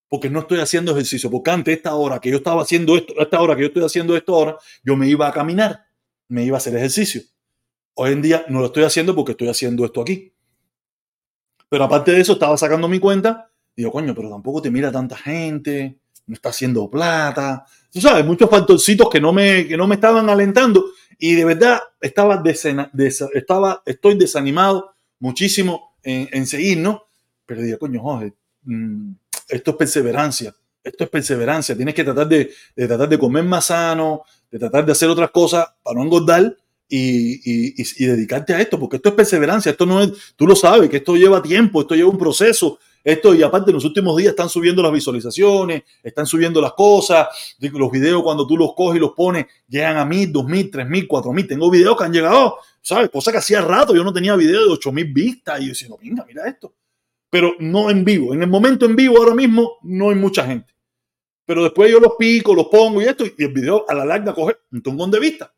Porque 0.09 0.29
no 0.29 0.41
estoy 0.41 0.59
haciendo 0.61 0.93
ejercicio. 0.93 1.31
Porque 1.31 1.51
antes, 1.51 1.77
esta 1.77 1.95
hora 1.95 2.21
que 2.21 2.31
yo 2.31 2.37
estaba 2.37 2.63
haciendo 2.63 2.97
esto, 2.97 3.15
esta 3.17 3.41
hora 3.41 3.55
que 3.55 3.63
yo 3.63 3.69
estoy 3.69 3.85
haciendo 3.85 4.17
esto 4.17 4.35
ahora, 4.35 4.59
yo 4.83 4.97
me 4.97 5.09
iba 5.09 5.27
a 5.27 5.33
caminar, 5.33 5.87
me 6.29 6.45
iba 6.45 6.57
a 6.57 6.59
hacer 6.59 6.77
ejercicio. 6.77 7.23
Hoy 7.95 8.13
en 8.13 8.23
día 8.23 8.45
no 8.49 8.61
lo 8.61 8.67
estoy 8.67 8.83
haciendo 8.85 9.15
porque 9.15 9.33
estoy 9.33 9.49
haciendo 9.49 9.85
esto 9.85 10.03
aquí. 10.03 10.32
Pero 11.73 11.85
aparte 11.85 12.13
de 12.13 12.21
eso, 12.21 12.35
estaba 12.35 12.55
sacando 12.59 12.87
mi 12.87 12.99
cuenta. 12.99 13.49
Digo, 13.75 13.91
coño, 13.91 14.15
pero 14.15 14.29
tampoco 14.29 14.61
te 14.61 14.71
mira 14.71 14.93
tanta 14.93 15.17
gente, 15.17 15.97
no 16.27 16.35
está 16.35 16.51
haciendo 16.51 16.91
plata. 16.91 17.65
Tú 17.91 17.99
sabes, 17.99 18.27
muchos 18.27 18.51
factorcitos 18.51 19.09
que 19.09 19.23
no 19.23 19.33
me, 19.33 19.67
que 19.67 19.75
no 19.79 19.87
me 19.87 19.95
estaban 19.95 20.29
alentando. 20.29 20.85
Y 21.19 21.35
de 21.35 21.47
verdad, 21.47 21.81
estaba, 21.99 22.43
desena- 22.43 22.91
desa- 22.93 23.31
estaba 23.33 23.83
estoy 23.87 24.19
desanimado 24.19 24.93
muchísimo 25.19 25.95
en, 26.03 26.29
en 26.33 26.47
seguir, 26.47 26.77
¿no? 26.77 27.05
Pero 27.47 27.63
digo, 27.63 27.79
coño, 27.79 28.03
Jorge, 28.03 28.35
mm, 28.65 29.13
esto 29.49 29.71
es 29.71 29.77
perseverancia. 29.79 30.55
Esto 30.85 31.05
es 31.05 31.09
perseverancia. 31.11 31.75
Tienes 31.75 31.95
que 31.95 32.05
tratar 32.05 32.29
de, 32.29 32.51
de 32.77 32.87
tratar 32.87 33.09
de 33.09 33.19
comer 33.19 33.45
más 33.45 33.65
sano, 33.65 34.25
de 34.51 34.59
tratar 34.59 34.85
de 34.85 34.93
hacer 34.93 35.09
otras 35.09 35.31
cosas 35.31 35.67
para 35.83 35.97
no 35.97 36.03
engordar 36.05 36.55
y, 36.95 38.07
dedicarte 38.07 38.55
a 38.55 38.61
esto, 38.61 38.79
porque 38.79 38.97
esto 38.97 39.09
es 39.09 39.15
perseverancia, 39.15 39.71
esto 39.71 39.87
no 39.87 40.03
es, 40.03 40.13
tú 40.37 40.47
lo 40.47 40.55
sabes, 40.55 40.91
que 40.91 40.99
esto 40.99 41.17
lleva 41.17 41.43
tiempo, 41.43 41.81
esto 41.81 41.95
lleva 41.95 42.11
un 42.11 42.19
proceso, 42.19 42.79
esto 43.03 43.35
y 43.35 43.43
aparte 43.43 43.71
en 43.71 43.77
los 43.77 43.85
últimos 43.85 44.17
días 44.17 44.31
están 44.31 44.51
subiendo 44.51 44.83
las 44.83 44.93
visualizaciones, 44.93 45.85
están 46.03 46.27
subiendo 46.27 46.61
las 46.61 46.75
cosas, 46.75 47.29
los 47.59 47.91
videos 47.91 48.23
cuando 48.23 48.47
tú 48.47 48.59
los 48.59 48.75
coges 48.75 48.99
y 48.99 49.01
los 49.01 49.13
pones 49.13 49.47
llegan 49.67 49.97
a 49.97 50.05
mil, 50.05 50.31
dos 50.31 50.45
mil, 50.45 50.71
tres 50.71 50.87
mil, 50.87 51.09
cuatro 51.09 51.33
mil, 51.33 51.47
tengo 51.47 51.71
videos 51.71 51.97
que 51.97 52.05
han 52.05 52.13
llegado, 52.13 52.59
¿sabes? 52.83 53.09
Cosa 53.09 53.33
que 53.33 53.39
hacía 53.39 53.63
rato, 53.63 53.95
yo 53.97 54.05
no 54.05 54.13
tenía 54.13 54.37
videos 54.37 54.67
de 54.67 54.73
ocho 54.73 54.93
mil 54.93 55.11
vistas 55.13 55.61
y 55.61 55.65
yo 55.65 55.69
decía, 55.71 55.89
no, 55.89 55.97
venga, 55.97 56.25
mira 56.29 56.47
esto, 56.47 56.75
pero 57.31 57.55
no 57.59 57.91
en 57.91 58.05
vivo, 58.05 58.35
en 58.35 58.43
el 58.43 58.49
momento 58.49 58.85
en 58.85 58.95
vivo 58.95 59.17
ahora 59.17 59.35
mismo 59.35 59.79
no 59.83 60.11
hay 60.11 60.17
mucha 60.17 60.47
gente. 60.47 60.73
Pero 61.45 61.65
después 61.65 61.91
yo 61.91 61.99
los 61.99 62.13
pico, 62.19 62.55
los 62.55 62.67
pongo 62.67 63.03
y 63.03 63.07
esto, 63.07 63.25
y 63.27 63.33
el 63.43 63.53
video 63.53 63.85
a 63.89 63.95
la 63.95 64.05
larga 64.05 64.33
coge 64.35 64.59
un 64.71 64.83
tongón 64.83 65.11
de 65.11 65.19
vista 65.19 65.53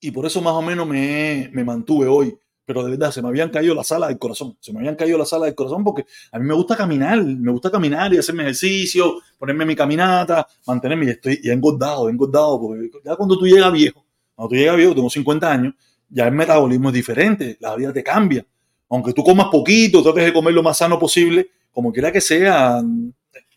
y 0.00 0.10
por 0.10 0.26
eso 0.26 0.40
más 0.40 0.54
o 0.54 0.62
menos 0.62 0.86
me, 0.86 1.50
me 1.52 1.64
mantuve 1.64 2.06
hoy. 2.06 2.36
Pero 2.64 2.84
de 2.84 2.90
verdad, 2.90 3.10
se 3.10 3.20
me 3.20 3.26
habían 3.26 3.50
caído 3.50 3.74
las 3.74 3.90
alas 3.90 4.10
del 4.10 4.18
corazón. 4.18 4.56
Se 4.60 4.72
me 4.72 4.78
habían 4.78 4.94
caído 4.94 5.18
las 5.18 5.32
alas 5.32 5.46
del 5.46 5.56
corazón 5.56 5.82
porque 5.82 6.06
a 6.30 6.38
mí 6.38 6.46
me 6.46 6.54
gusta 6.54 6.76
caminar, 6.76 7.20
me 7.20 7.50
gusta 7.50 7.68
caminar 7.68 8.14
y 8.14 8.18
hacerme 8.18 8.44
ejercicio, 8.44 9.16
ponerme 9.36 9.66
mi 9.66 9.74
caminata, 9.74 10.46
mantenerme. 10.66 11.06
Y 11.06 11.08
estoy 11.10 11.40
engordado, 11.44 12.08
engordado. 12.08 12.60
Porque 12.60 12.88
ya 13.04 13.16
cuando 13.16 13.36
tú 13.36 13.44
llegas 13.44 13.72
viejo, 13.72 14.04
cuando 14.36 14.50
tú 14.50 14.54
llegas 14.54 14.76
viejo, 14.76 14.94
tengo 14.94 15.10
50 15.10 15.50
años, 15.50 15.74
ya 16.08 16.28
el 16.28 16.32
metabolismo 16.32 16.90
es 16.90 16.94
diferente, 16.94 17.56
la 17.60 17.74
vida 17.74 17.92
te 17.92 18.04
cambia. 18.04 18.46
Aunque 18.88 19.12
tú 19.12 19.24
comas 19.24 19.48
poquito, 19.50 20.02
trates 20.02 20.26
de 20.26 20.32
comer 20.32 20.54
lo 20.54 20.62
más 20.62 20.78
sano 20.78 20.96
posible, 20.96 21.50
como 21.72 21.92
quiera 21.92 22.12
que 22.12 22.20
sea, 22.20 22.82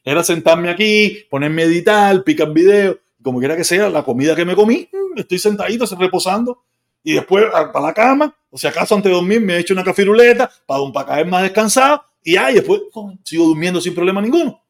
era 0.04 0.24
sentarme 0.24 0.70
aquí, 0.70 1.20
ponerme 1.30 1.62
a 1.62 1.66
editar, 1.66 2.24
picar 2.24 2.52
video, 2.52 3.00
como 3.24 3.40
quiera 3.40 3.56
que 3.56 3.64
sea, 3.64 3.90
la 3.90 4.04
comida 4.04 4.36
que 4.36 4.46
me 4.46 4.56
comí, 4.56 4.90
mm, 4.92 5.18
estoy 5.20 5.40
sentadito, 5.40 5.86
reposando, 5.98 6.64
y 7.04 7.14
después 7.14 7.46
para 7.52 7.88
la 7.88 7.94
cama, 7.94 8.36
o 8.50 8.58
si 8.58 8.68
acaso 8.68 8.96
antes 8.96 9.10
de 9.10 9.16
dormir 9.16 9.42
me 9.42 9.56
he 9.56 9.60
hecho 9.60 9.74
una 9.74 9.84
cafiruleta 9.84 10.50
para, 10.66 11.06
caer 11.06 11.28
más 11.28 11.44
descansado, 11.44 12.04
y 12.24 12.38
y 12.38 12.54
después 12.54 12.82
oh, 12.94 13.14
sigo 13.24 13.46
durmiendo 13.46 13.82
sin 13.82 13.94
problema 13.94 14.22
ninguno. 14.22 14.62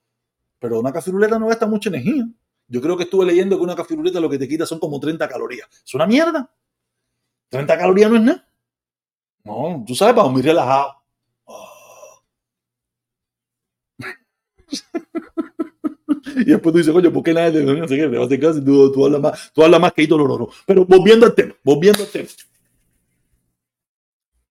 Pero 0.59 0.79
una 0.79 0.91
cafiruleta 0.91 1.37
no 1.37 1.47
gasta 1.47 1.67
mucha 1.67 1.89
energía. 1.89 2.25
Yo 2.67 2.81
creo 2.81 2.97
que 2.97 3.03
estuve 3.03 3.25
leyendo 3.25 3.57
que 3.57 3.63
una 3.63 3.75
cafiruleta 3.75 4.19
lo 4.19 4.29
que 4.29 4.39
te 4.39 4.47
quita 4.47 4.65
son 4.65 4.79
como 4.79 4.99
30 4.99 5.27
calorías. 5.27 5.67
Es 5.85 5.93
una 5.93 6.07
mierda. 6.07 6.49
30 7.49 7.77
calorías 7.77 8.09
no 8.09 8.15
es 8.17 8.23
nada. 8.23 8.47
No, 9.43 9.83
tú 9.85 9.93
sabes, 9.93 10.15
para 10.15 10.23
dormir 10.23 10.45
relajado. 10.45 10.95
Oh. 11.43 12.23
Y 16.35 16.45
después 16.45 16.73
tú 16.73 16.77
dices, 16.77 16.93
coño, 16.93 17.11
¿por 17.11 17.23
qué 17.23 17.33
nadie 17.33 17.51
te 17.51 17.63
no 17.63 17.87
sé 17.87 17.95
qué? 17.95 18.07
Vas 18.07 18.31
a 18.31 18.63
tú, 18.63 19.05
hablas 19.05 19.21
más, 19.21 19.51
tú 19.53 19.63
hablas 19.63 19.79
más 19.79 19.93
que 19.93 20.03
Hito 20.03 20.17
Lororo. 20.17 20.49
Pero 20.65 20.85
volviendo 20.85 21.25
al 21.25 21.35
tema, 21.35 21.53
volviendo 21.63 22.03
al 22.03 22.09
tema. 22.09 22.27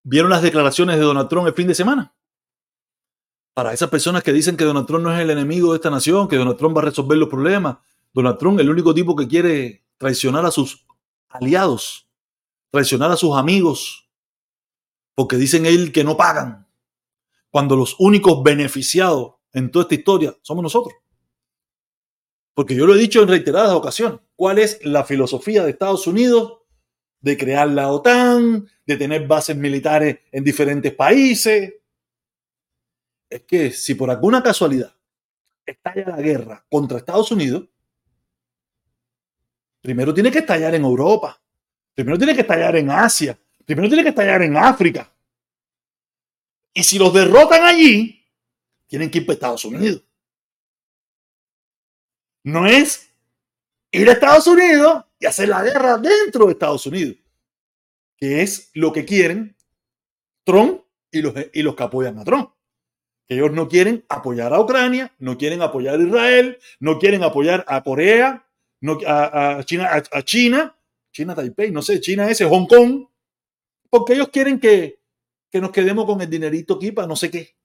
¿Vieron 0.04 0.30
las 0.30 0.42
declaraciones 0.42 0.96
de 0.96 1.02
Donald 1.02 1.28
Trump 1.28 1.46
el 1.46 1.54
fin 1.54 1.68
de 1.68 1.74
semana? 1.74 2.12
Para 3.54 3.72
esas 3.72 3.90
personas 3.90 4.22
que 4.22 4.32
dicen 4.32 4.56
que 4.56 4.64
Donald 4.64 4.86
Trump 4.86 5.04
no 5.04 5.14
es 5.14 5.20
el 5.20 5.30
enemigo 5.30 5.72
de 5.72 5.76
esta 5.76 5.90
nación, 5.90 6.26
que 6.26 6.36
Donald 6.36 6.56
Trump 6.56 6.76
va 6.76 6.80
a 6.80 6.86
resolver 6.86 7.18
los 7.18 7.28
problemas. 7.28 7.76
Donald 8.12 8.38
Trump 8.38 8.58
el 8.60 8.70
único 8.70 8.94
tipo 8.94 9.14
que 9.14 9.28
quiere 9.28 9.84
traicionar 9.96 10.44
a 10.44 10.50
sus 10.50 10.84
aliados, 11.28 12.08
traicionar 12.70 13.10
a 13.12 13.16
sus 13.16 13.36
amigos, 13.36 14.08
porque 15.14 15.36
dicen 15.36 15.66
él 15.66 15.92
que 15.92 16.04
no 16.04 16.16
pagan, 16.16 16.66
cuando 17.50 17.76
los 17.76 17.96
únicos 17.98 18.42
beneficiados 18.42 19.34
en 19.52 19.70
toda 19.70 19.84
esta 19.84 19.94
historia 19.94 20.36
somos 20.42 20.62
nosotros. 20.62 20.94
Porque 22.54 22.74
yo 22.74 22.86
lo 22.86 22.94
he 22.94 22.98
dicho 22.98 23.22
en 23.22 23.28
reiteradas 23.28 23.72
ocasiones. 23.72 24.20
¿Cuál 24.36 24.58
es 24.58 24.84
la 24.84 25.04
filosofía 25.04 25.64
de 25.64 25.70
Estados 25.70 26.06
Unidos 26.06 26.58
de 27.20 27.36
crear 27.36 27.68
la 27.68 27.90
OTAN, 27.90 28.68
de 28.84 28.96
tener 28.96 29.26
bases 29.26 29.56
militares 29.56 30.18
en 30.30 30.44
diferentes 30.44 30.94
países? 30.94 31.74
Es 33.30 33.42
que 33.42 33.70
si 33.70 33.94
por 33.94 34.10
alguna 34.10 34.42
casualidad 34.42 34.94
estalla 35.64 36.08
la 36.08 36.20
guerra 36.20 36.66
contra 36.68 36.98
Estados 36.98 37.30
Unidos, 37.32 37.68
primero 39.80 40.12
tiene 40.12 40.30
que 40.30 40.40
estallar 40.40 40.74
en 40.74 40.84
Europa, 40.84 41.40
primero 41.94 42.18
tiene 42.18 42.34
que 42.34 42.42
estallar 42.42 42.76
en 42.76 42.90
Asia, 42.90 43.38
primero 43.64 43.88
tiene 43.88 44.02
que 44.02 44.10
estallar 44.10 44.42
en 44.42 44.56
África. 44.56 45.10
Y 46.74 46.82
si 46.84 46.98
los 46.98 47.14
derrotan 47.14 47.64
allí, 47.64 48.26
tienen 48.86 49.10
que 49.10 49.18
ir 49.18 49.26
para 49.26 49.34
Estados 49.34 49.64
Unidos 49.64 50.02
no 52.44 52.66
es 52.66 53.14
ir 53.90 54.08
a 54.08 54.12
Estados 54.12 54.46
Unidos 54.46 55.04
y 55.18 55.26
hacer 55.26 55.48
la 55.48 55.62
guerra 55.62 55.98
dentro 55.98 56.46
de 56.46 56.52
Estados 56.52 56.86
Unidos, 56.86 57.16
que 58.16 58.42
es 58.42 58.70
lo 58.74 58.92
que 58.92 59.04
quieren 59.04 59.56
Trump 60.44 60.82
y 61.10 61.22
los, 61.22 61.34
y 61.52 61.62
los 61.62 61.76
que 61.76 61.82
apoyan 61.82 62.18
a 62.18 62.24
Trump. 62.24 62.50
Ellos 63.28 63.52
no 63.52 63.68
quieren 63.68 64.04
apoyar 64.08 64.52
a 64.52 64.60
Ucrania, 64.60 65.14
no 65.18 65.38
quieren 65.38 65.62
apoyar 65.62 65.98
a 65.98 66.02
Israel, 66.02 66.58
no 66.80 66.98
quieren 66.98 67.22
apoyar 67.22 67.64
a 67.68 67.82
Corea, 67.82 68.46
no, 68.80 68.98
a, 69.06 69.62
China, 69.64 69.88
a 69.90 70.22
China, 70.22 70.76
China 71.12 71.34
Taipei, 71.34 71.70
no 71.70 71.82
sé, 71.82 72.00
China 72.00 72.28
ese, 72.28 72.44
Hong 72.44 72.66
Kong, 72.66 73.06
porque 73.88 74.14
ellos 74.14 74.28
quieren 74.28 74.58
que, 74.58 75.00
que 75.50 75.60
nos 75.60 75.70
quedemos 75.70 76.04
con 76.04 76.20
el 76.20 76.28
dinerito 76.28 76.74
aquí 76.74 76.92
para 76.92 77.06
no 77.06 77.16
sé 77.16 77.30
qué. 77.30 77.56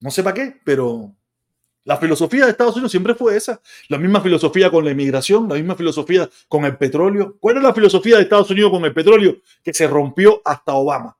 No 0.00 0.10
sé 0.10 0.22
para 0.22 0.34
qué, 0.34 0.60
pero 0.64 1.16
la 1.84 1.96
filosofía 1.96 2.44
de 2.44 2.50
Estados 2.50 2.74
Unidos 2.74 2.90
siempre 2.90 3.14
fue 3.14 3.36
esa. 3.36 3.60
La 3.88 3.96
misma 3.96 4.20
filosofía 4.20 4.70
con 4.70 4.84
la 4.84 4.90
inmigración, 4.90 5.48
la 5.48 5.54
misma 5.54 5.74
filosofía 5.74 6.28
con 6.48 6.64
el 6.64 6.76
petróleo. 6.76 7.36
¿Cuál 7.40 7.56
es 7.56 7.62
la 7.62 7.72
filosofía 7.72 8.16
de 8.16 8.22
Estados 8.22 8.50
Unidos 8.50 8.70
con 8.70 8.84
el 8.84 8.92
petróleo? 8.92 9.36
Que 9.62 9.72
se 9.72 9.86
rompió 9.86 10.42
hasta 10.44 10.74
Obama. 10.74 11.16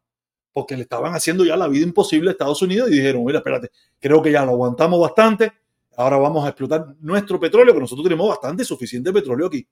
Porque 0.53 0.77
le 0.77 0.83
estaban 0.83 1.15
haciendo 1.15 1.45
ya 1.45 1.57
la 1.57 1.69
vida 1.69 1.85
imposible 1.85 2.31
a 2.31 2.33
Estados 2.33 2.61
Unidos 2.61 2.91
y 2.91 2.97
dijeron, 2.97 3.25
mira, 3.25 3.39
espérate, 3.39 3.71
creo 3.99 4.21
que 4.21 4.33
ya 4.33 4.45
lo 4.45 4.53
aguantamos 4.53 5.01
bastante. 5.01 5.53
Ahora 5.97 6.19
vamos 6.19 6.45
a 6.45 6.49
explotar 6.49 6.95
nuestro 7.01 7.41
petróleo, 7.41 7.73
que 7.73 7.81
nosotros 7.81 8.05
tenemos 8.05 8.29
bastante 8.29 8.65
suficiente 8.65 9.13
petróleo 9.13 9.47
aquí. 9.47 9.67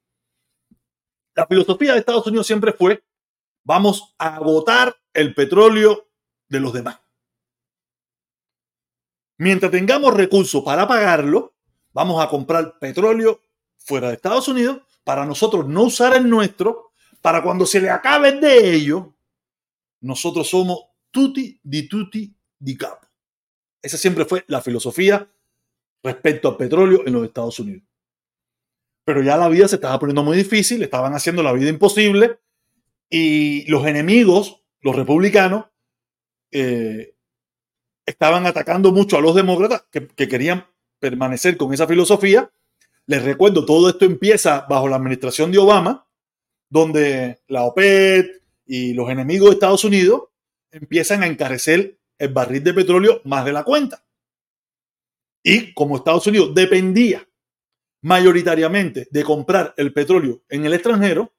La 1.34 1.46
filosofía 1.46 1.92
de 1.92 1.98
Estados 1.98 2.26
Unidos 2.26 2.46
siempre 2.46 2.72
fue, 2.72 3.02
vamos 3.62 4.14
a 4.18 4.36
agotar 4.36 4.96
el 5.12 5.34
petróleo 5.34 6.08
de 6.48 6.60
los 6.60 6.72
demás. 6.72 6.98
Mientras 9.38 9.70
tengamos 9.70 10.14
recursos 10.14 10.62
para 10.64 10.86
pagarlo, 10.86 11.54
vamos 11.92 12.22
a 12.22 12.28
comprar 12.28 12.78
petróleo 12.78 13.40
fuera 13.76 14.08
de 14.08 14.14
Estados 14.14 14.48
Unidos 14.48 14.82
para 15.04 15.24
nosotros 15.24 15.66
no 15.66 15.84
usar 15.84 16.14
el 16.16 16.28
nuestro, 16.28 16.92
para 17.22 17.42
cuando 17.42 17.64
se 17.64 17.80
le 17.80 17.88
acabe 17.88 18.32
de 18.32 18.74
ellos, 18.74 19.06
nosotros 20.00 20.48
somos 20.48 20.80
tutti 21.10 21.58
di 21.62 21.88
tutti 21.88 22.34
di 22.58 22.76
capo. 22.76 23.06
Esa 23.80 23.96
siempre 23.96 24.24
fue 24.24 24.44
la 24.48 24.60
filosofía 24.60 25.26
respecto 26.02 26.48
al 26.48 26.56
petróleo 26.56 27.06
en 27.06 27.12
los 27.12 27.24
Estados 27.24 27.58
Unidos. 27.58 27.84
Pero 29.04 29.22
ya 29.22 29.36
la 29.36 29.48
vida 29.48 29.68
se 29.68 29.76
estaba 29.76 29.98
poniendo 29.98 30.22
muy 30.22 30.36
difícil, 30.36 30.82
estaban 30.82 31.14
haciendo 31.14 31.42
la 31.42 31.52
vida 31.52 31.70
imposible 31.70 32.38
y 33.08 33.68
los 33.70 33.86
enemigos, 33.86 34.62
los 34.80 34.94
republicanos, 34.94 35.66
eh, 36.50 37.14
estaban 38.08 38.46
atacando 38.46 38.90
mucho 38.90 39.18
a 39.18 39.20
los 39.20 39.34
demócratas 39.34 39.84
que, 39.90 40.06
que, 40.06 40.28
querían 40.28 40.66
permanecer 40.98 41.58
con 41.58 41.74
esa 41.74 41.86
filosofía. 41.86 42.50
Les 43.06 43.22
recuerdo, 43.22 43.66
todo 43.66 43.90
esto 43.90 44.06
empieza 44.06 44.66
bajo 44.68 44.88
la 44.88 44.96
administración 44.96 45.52
de 45.52 45.58
Obama, 45.58 46.06
donde 46.70 47.40
la 47.48 47.64
OPEP 47.64 48.42
y 48.66 48.94
los 48.94 49.10
enemigos 49.10 49.50
de 49.50 49.54
Estados 49.54 49.84
Unidos 49.84 50.22
empiezan 50.70 51.22
a 51.22 51.26
encarecer 51.26 51.98
el 52.18 52.32
barril 52.32 52.64
de 52.64 52.74
petróleo 52.74 53.20
más 53.24 53.44
de 53.44 53.52
la 53.52 53.62
cuenta. 53.62 54.02
Y 55.42 55.74
como 55.74 55.96
Estados 55.96 56.26
Unidos 56.26 56.54
dependía 56.54 57.26
mayoritariamente 58.00 59.06
de 59.10 59.22
comprar 59.22 59.74
el 59.76 59.92
petróleo 59.92 60.42
en 60.48 60.64
el 60.64 60.72
extranjero, 60.72 61.34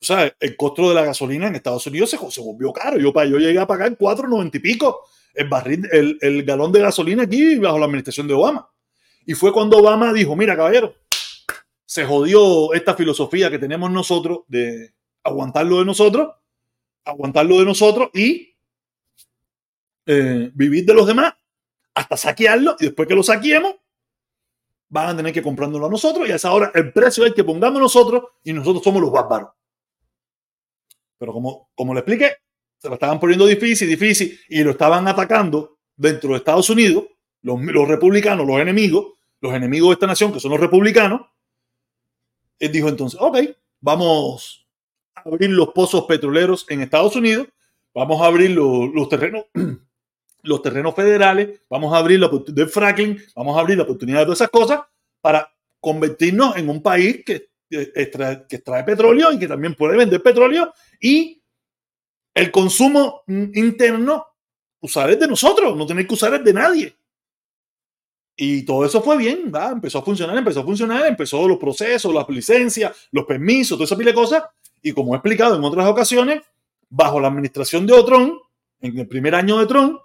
o 0.00 0.04
sea, 0.04 0.34
el 0.38 0.56
costo 0.56 0.88
de 0.88 0.94
la 0.96 1.04
gasolina 1.04 1.46
en 1.46 1.54
Estados 1.54 1.86
Unidos 1.86 2.10
se, 2.10 2.18
se 2.30 2.40
volvió 2.40 2.72
caro. 2.72 2.98
Yo, 2.98 3.12
yo 3.12 3.38
llegué 3.38 3.58
a 3.58 3.66
pagar 3.66 3.96
4.90 3.96 4.56
y 4.56 4.58
pico 4.58 5.04
el, 5.34 5.48
barril, 5.48 5.88
el, 5.92 6.18
el 6.20 6.44
galón 6.44 6.72
de 6.72 6.80
gasolina 6.80 7.24
aquí 7.24 7.56
bajo 7.58 7.78
la 7.78 7.86
administración 7.86 8.26
de 8.26 8.34
Obama. 8.34 8.68
Y 9.26 9.34
fue 9.34 9.52
cuando 9.52 9.78
Obama 9.78 10.12
dijo, 10.12 10.36
mira, 10.36 10.56
caballero, 10.56 10.94
se 11.84 12.04
jodió 12.04 12.72
esta 12.74 12.94
filosofía 12.94 13.50
que 13.50 13.58
tenemos 13.58 13.90
nosotros 13.90 14.40
de 14.48 14.94
aguantarlo 15.22 15.78
de 15.78 15.84
nosotros, 15.84 16.28
aguantarlo 17.04 17.58
de 17.58 17.64
nosotros 17.64 18.10
y 18.14 18.56
eh, 20.06 20.50
vivir 20.54 20.84
de 20.84 20.94
los 20.94 21.06
demás 21.06 21.34
hasta 21.94 22.16
saquearlo 22.16 22.76
y 22.78 22.86
después 22.86 23.08
que 23.08 23.14
lo 23.14 23.22
saqueemos 23.22 23.76
van 24.88 25.08
a 25.08 25.16
tener 25.16 25.32
que 25.32 25.42
comprárnoslo 25.42 25.86
a 25.86 25.90
nosotros 25.90 26.28
y 26.28 26.32
a 26.32 26.36
esa 26.36 26.52
hora 26.52 26.70
el 26.74 26.92
precio 26.92 27.24
es 27.24 27.30
el 27.30 27.34
que 27.34 27.44
pongamos 27.44 27.80
nosotros 27.80 28.24
y 28.42 28.52
nosotros 28.52 28.82
somos 28.82 29.00
los 29.00 29.10
bárbaros. 29.10 29.50
Pero 31.18 31.32
como, 31.32 31.70
como 31.74 31.94
le 31.94 32.00
expliqué, 32.00 32.36
se 32.84 32.90
lo 32.90 32.96
estaban 32.96 33.18
poniendo 33.18 33.46
difícil, 33.46 33.88
difícil 33.88 34.38
y 34.46 34.62
lo 34.62 34.72
estaban 34.72 35.08
atacando 35.08 35.78
dentro 35.96 36.32
de 36.32 36.36
Estados 36.36 36.68
Unidos, 36.68 37.04
los, 37.40 37.58
republicanos, 37.88 38.46
los 38.46 38.60
enemigos, 38.60 39.14
los 39.40 39.54
enemigos 39.54 39.88
de 39.88 39.92
esta 39.94 40.06
nación 40.06 40.34
que 40.34 40.38
son 40.38 40.50
los 40.50 40.60
republicanos. 40.60 41.22
Él 42.58 42.70
dijo 42.70 42.90
entonces, 42.90 43.18
ok, 43.18 43.38
vamos 43.80 44.68
a 45.14 45.22
abrir 45.22 45.48
los 45.48 45.68
pozos 45.68 46.04
petroleros 46.04 46.66
en 46.68 46.82
Estados 46.82 47.16
Unidos, 47.16 47.48
vamos 47.94 48.20
a 48.20 48.26
abrir 48.26 48.50
los, 48.50 48.92
los 48.92 49.08
terrenos 49.08 49.46
los 50.42 50.60
terrenos 50.60 50.94
federales, 50.94 51.62
vamos 51.70 51.94
a 51.94 51.96
abrir 51.96 52.20
la 52.20 52.26
oportunidad 52.26 52.66
del 52.66 52.68
fracking, 52.70 53.18
vamos 53.34 53.56
a 53.56 53.60
abrir 53.60 53.78
la 53.78 53.84
oportunidad 53.84 54.18
de 54.18 54.24
todas 54.26 54.42
esas 54.42 54.50
cosas 54.50 54.80
para 55.22 55.50
convertirnos 55.80 56.54
en 56.58 56.68
un 56.68 56.82
país 56.82 57.24
que, 57.24 57.48
eh, 57.70 57.92
extrae, 57.94 58.44
que 58.46 58.56
extrae 58.56 58.84
petróleo 58.84 59.32
y 59.32 59.38
que 59.38 59.48
también 59.48 59.74
puede 59.74 59.96
vender 59.96 60.22
petróleo 60.22 60.70
y 61.00 61.40
el 62.34 62.50
consumo 62.50 63.22
interno 63.26 64.26
usar 64.80 65.10
es 65.10 65.20
de 65.20 65.28
nosotros, 65.28 65.76
no 65.76 65.86
tener 65.86 66.06
que 66.06 66.14
usar 66.14 66.34
es 66.34 66.44
de 66.44 66.52
nadie. 66.52 66.96
Y 68.36 68.64
todo 68.64 68.84
eso 68.84 69.00
fue 69.00 69.16
bien, 69.16 69.52
empezó 69.72 70.00
a 70.00 70.02
funcionar, 70.02 70.36
empezó 70.36 70.60
a 70.60 70.64
funcionar, 70.64 71.06
empezó 71.06 71.46
los 71.46 71.58
procesos, 71.58 72.12
las 72.12 72.28
licencias, 72.28 73.08
los 73.12 73.24
permisos, 73.24 73.78
toda 73.78 73.84
esa 73.84 73.96
pila 73.96 74.10
de 74.10 74.16
cosas. 74.16 74.42
Y 74.82 74.92
como 74.92 75.14
he 75.14 75.16
explicado 75.16 75.56
en 75.56 75.64
otras 75.64 75.86
ocasiones, 75.86 76.42
bajo 76.90 77.20
la 77.20 77.28
administración 77.28 77.86
de 77.86 78.02
Trump, 78.02 78.40
en 78.80 78.98
el 78.98 79.06
primer 79.06 79.34
año 79.36 79.58
de 79.58 79.66
Trump, 79.66 80.00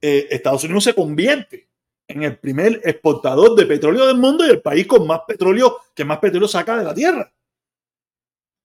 eh, 0.00 0.26
Estados 0.30 0.64
Unidos 0.64 0.84
se 0.84 0.94
convierte 0.94 1.68
en 2.08 2.22
el 2.22 2.38
primer 2.38 2.80
exportador 2.84 3.54
de 3.54 3.66
petróleo 3.66 4.06
del 4.06 4.16
mundo 4.16 4.46
y 4.46 4.50
el 4.50 4.62
país 4.62 4.86
con 4.86 5.06
más 5.06 5.20
petróleo, 5.26 5.76
que 5.94 6.04
más 6.04 6.18
petróleo 6.18 6.48
saca 6.48 6.78
de 6.78 6.84
la 6.84 6.94
tierra. 6.94 7.30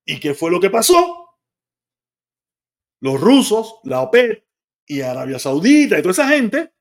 ¿Y 0.06 0.20
qué 0.20 0.34
fue 0.34 0.50
lo 0.50 0.62
que 0.62 0.70
pasó? 0.70 1.23
Los 3.04 3.20
rusos, 3.20 3.76
la 3.84 4.00
OPEP 4.02 4.46
y 4.88 5.02
Arabia 5.02 5.38
Saudita 5.38 6.00
y 6.00 6.02
toda 6.02 6.14
esa 6.14 6.30
gente 6.30 6.72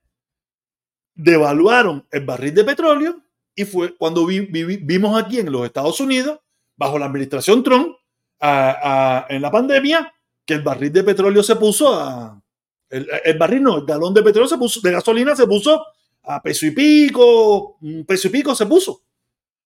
devaluaron 1.15 2.07
el 2.13 2.25
barril 2.25 2.55
de 2.55 2.65
petróleo 2.65 3.23
y 3.57 3.65
fue 3.65 3.97
cuando 3.97 4.25
vi- 4.25 4.47
vi- 4.47 4.77
vimos 4.79 5.21
aquí 5.21 5.41
en 5.41 5.51
los 5.51 5.67
Estados 5.67 5.99
Unidos, 6.01 6.39
bajo 6.77 6.97
la 6.99 7.07
administración 7.07 7.63
Trump, 7.65 7.97
en 8.41 9.43
la 9.43 9.51
pandemia, 9.51 10.15
que 10.47 10.55
el 10.55 10.63
barril 10.63 10.93
de 10.93 11.05
petróleo 11.05 11.43
se 11.43 11.57
puso 11.57 11.93
a, 11.93 12.41
el, 12.89 13.09
el 13.25 13.39
barril 13.39 13.63
no, 13.65 13.79
el 13.79 13.85
galón 13.85 14.15
de 14.15 14.23
petróleo 14.23 14.49
se 14.49 14.59
puso, 14.59 14.81
de 14.81 14.93
gasolina 14.93 15.35
se 15.35 15.47
puso 15.47 15.85
a 16.23 16.41
peso 16.41 16.67
y 16.67 16.71
pico, 16.71 17.79
un 17.81 18.05
peso 18.07 18.29
y 18.29 18.31
pico 18.31 18.55
se 18.55 18.67
puso. 18.67 19.03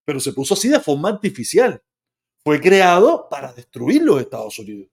Pero 0.06 0.20
se 0.20 0.32
puso 0.32 0.54
así 0.54 0.68
de 0.68 0.80
forma 0.80 1.10
artificial. 1.10 1.82
Fue 2.42 2.60
creado 2.60 3.28
para 3.28 3.52
destruir 3.52 4.02
los 4.02 4.20
Estados 4.20 4.58
Unidos. 4.58 4.88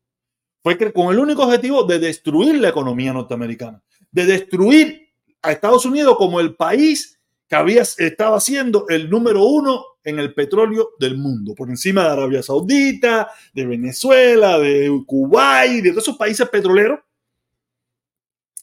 Fue 0.63 0.77
cre- 0.77 0.93
con 0.93 1.13
el 1.13 1.19
único 1.19 1.43
objetivo 1.43 1.83
de 1.83 1.99
destruir 1.99 2.55
la 2.59 2.69
economía 2.69 3.13
norteamericana, 3.13 3.83
de 4.11 4.25
destruir 4.25 5.09
a 5.41 5.51
Estados 5.51 5.85
Unidos 5.85 6.15
como 6.17 6.39
el 6.39 6.55
país 6.55 7.19
que 7.47 7.55
había, 7.55 7.81
estaba 7.81 8.39
siendo 8.39 8.87
el 8.87 9.09
número 9.09 9.43
uno 9.45 9.83
en 10.03 10.17
el 10.19 10.33
petróleo 10.33 10.91
del 10.99 11.17
mundo, 11.17 11.53
por 11.53 11.69
encima 11.69 12.03
de 12.03 12.09
Arabia 12.09 12.41
Saudita, 12.41 13.29
de 13.53 13.65
Venezuela, 13.65 14.57
de 14.57 14.89
Kuwait, 15.05 15.83
de 15.83 15.91
todos 15.91 16.03
esos 16.03 16.17
países 16.17 16.47
petroleros 16.49 16.99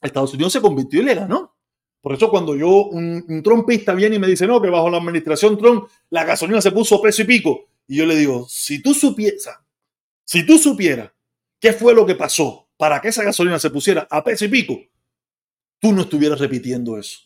Estados 0.03 0.33
Unidos 0.33 0.53
se 0.53 0.61
convirtió 0.61 1.03
y 1.03 1.05
le 1.05 1.15
ganó. 1.15 1.55
Por 2.01 2.15
eso 2.15 2.31
cuando 2.31 2.57
yo, 2.57 2.87
un, 2.87 3.23
un 3.29 3.43
trompista 3.43 3.93
viene 3.93 4.17
y 4.17 4.19
me 4.19 4.27
dice, 4.27 4.47
no, 4.47 4.61
que 4.63 4.71
bajo 4.71 4.89
la 4.89 4.97
administración 4.97 5.59
Trump 5.59 5.87
la 6.09 6.25
gasolina 6.25 6.63
se 6.63 6.73
puso 6.73 7.03
peso 7.03 7.21
y 7.21 7.27
pico. 7.27 7.69
Y 7.87 7.97
yo 7.97 8.07
le 8.07 8.17
digo, 8.17 8.47
si 8.49 8.81
tú 8.83 8.95
supieras, 8.95 9.51
si 10.25 10.47
tú 10.47 10.57
supieras 10.57 11.11
qué 11.61 11.73
fue 11.73 11.95
lo 11.95 12.07
que 12.07 12.15
pasó 12.15 12.69
para 12.77 13.01
que 13.01 13.09
esa 13.09 13.23
gasolina 13.23 13.59
se 13.59 13.71
pusiera 13.71 14.09
a 14.11 14.25
peso 14.25 14.47
y 14.47 14.49
pico, 14.49 14.81
tú 15.79 15.93
no 15.93 16.03
estuvieras 16.03 16.41
repitiendo 16.41 16.99
eso. 16.99 17.21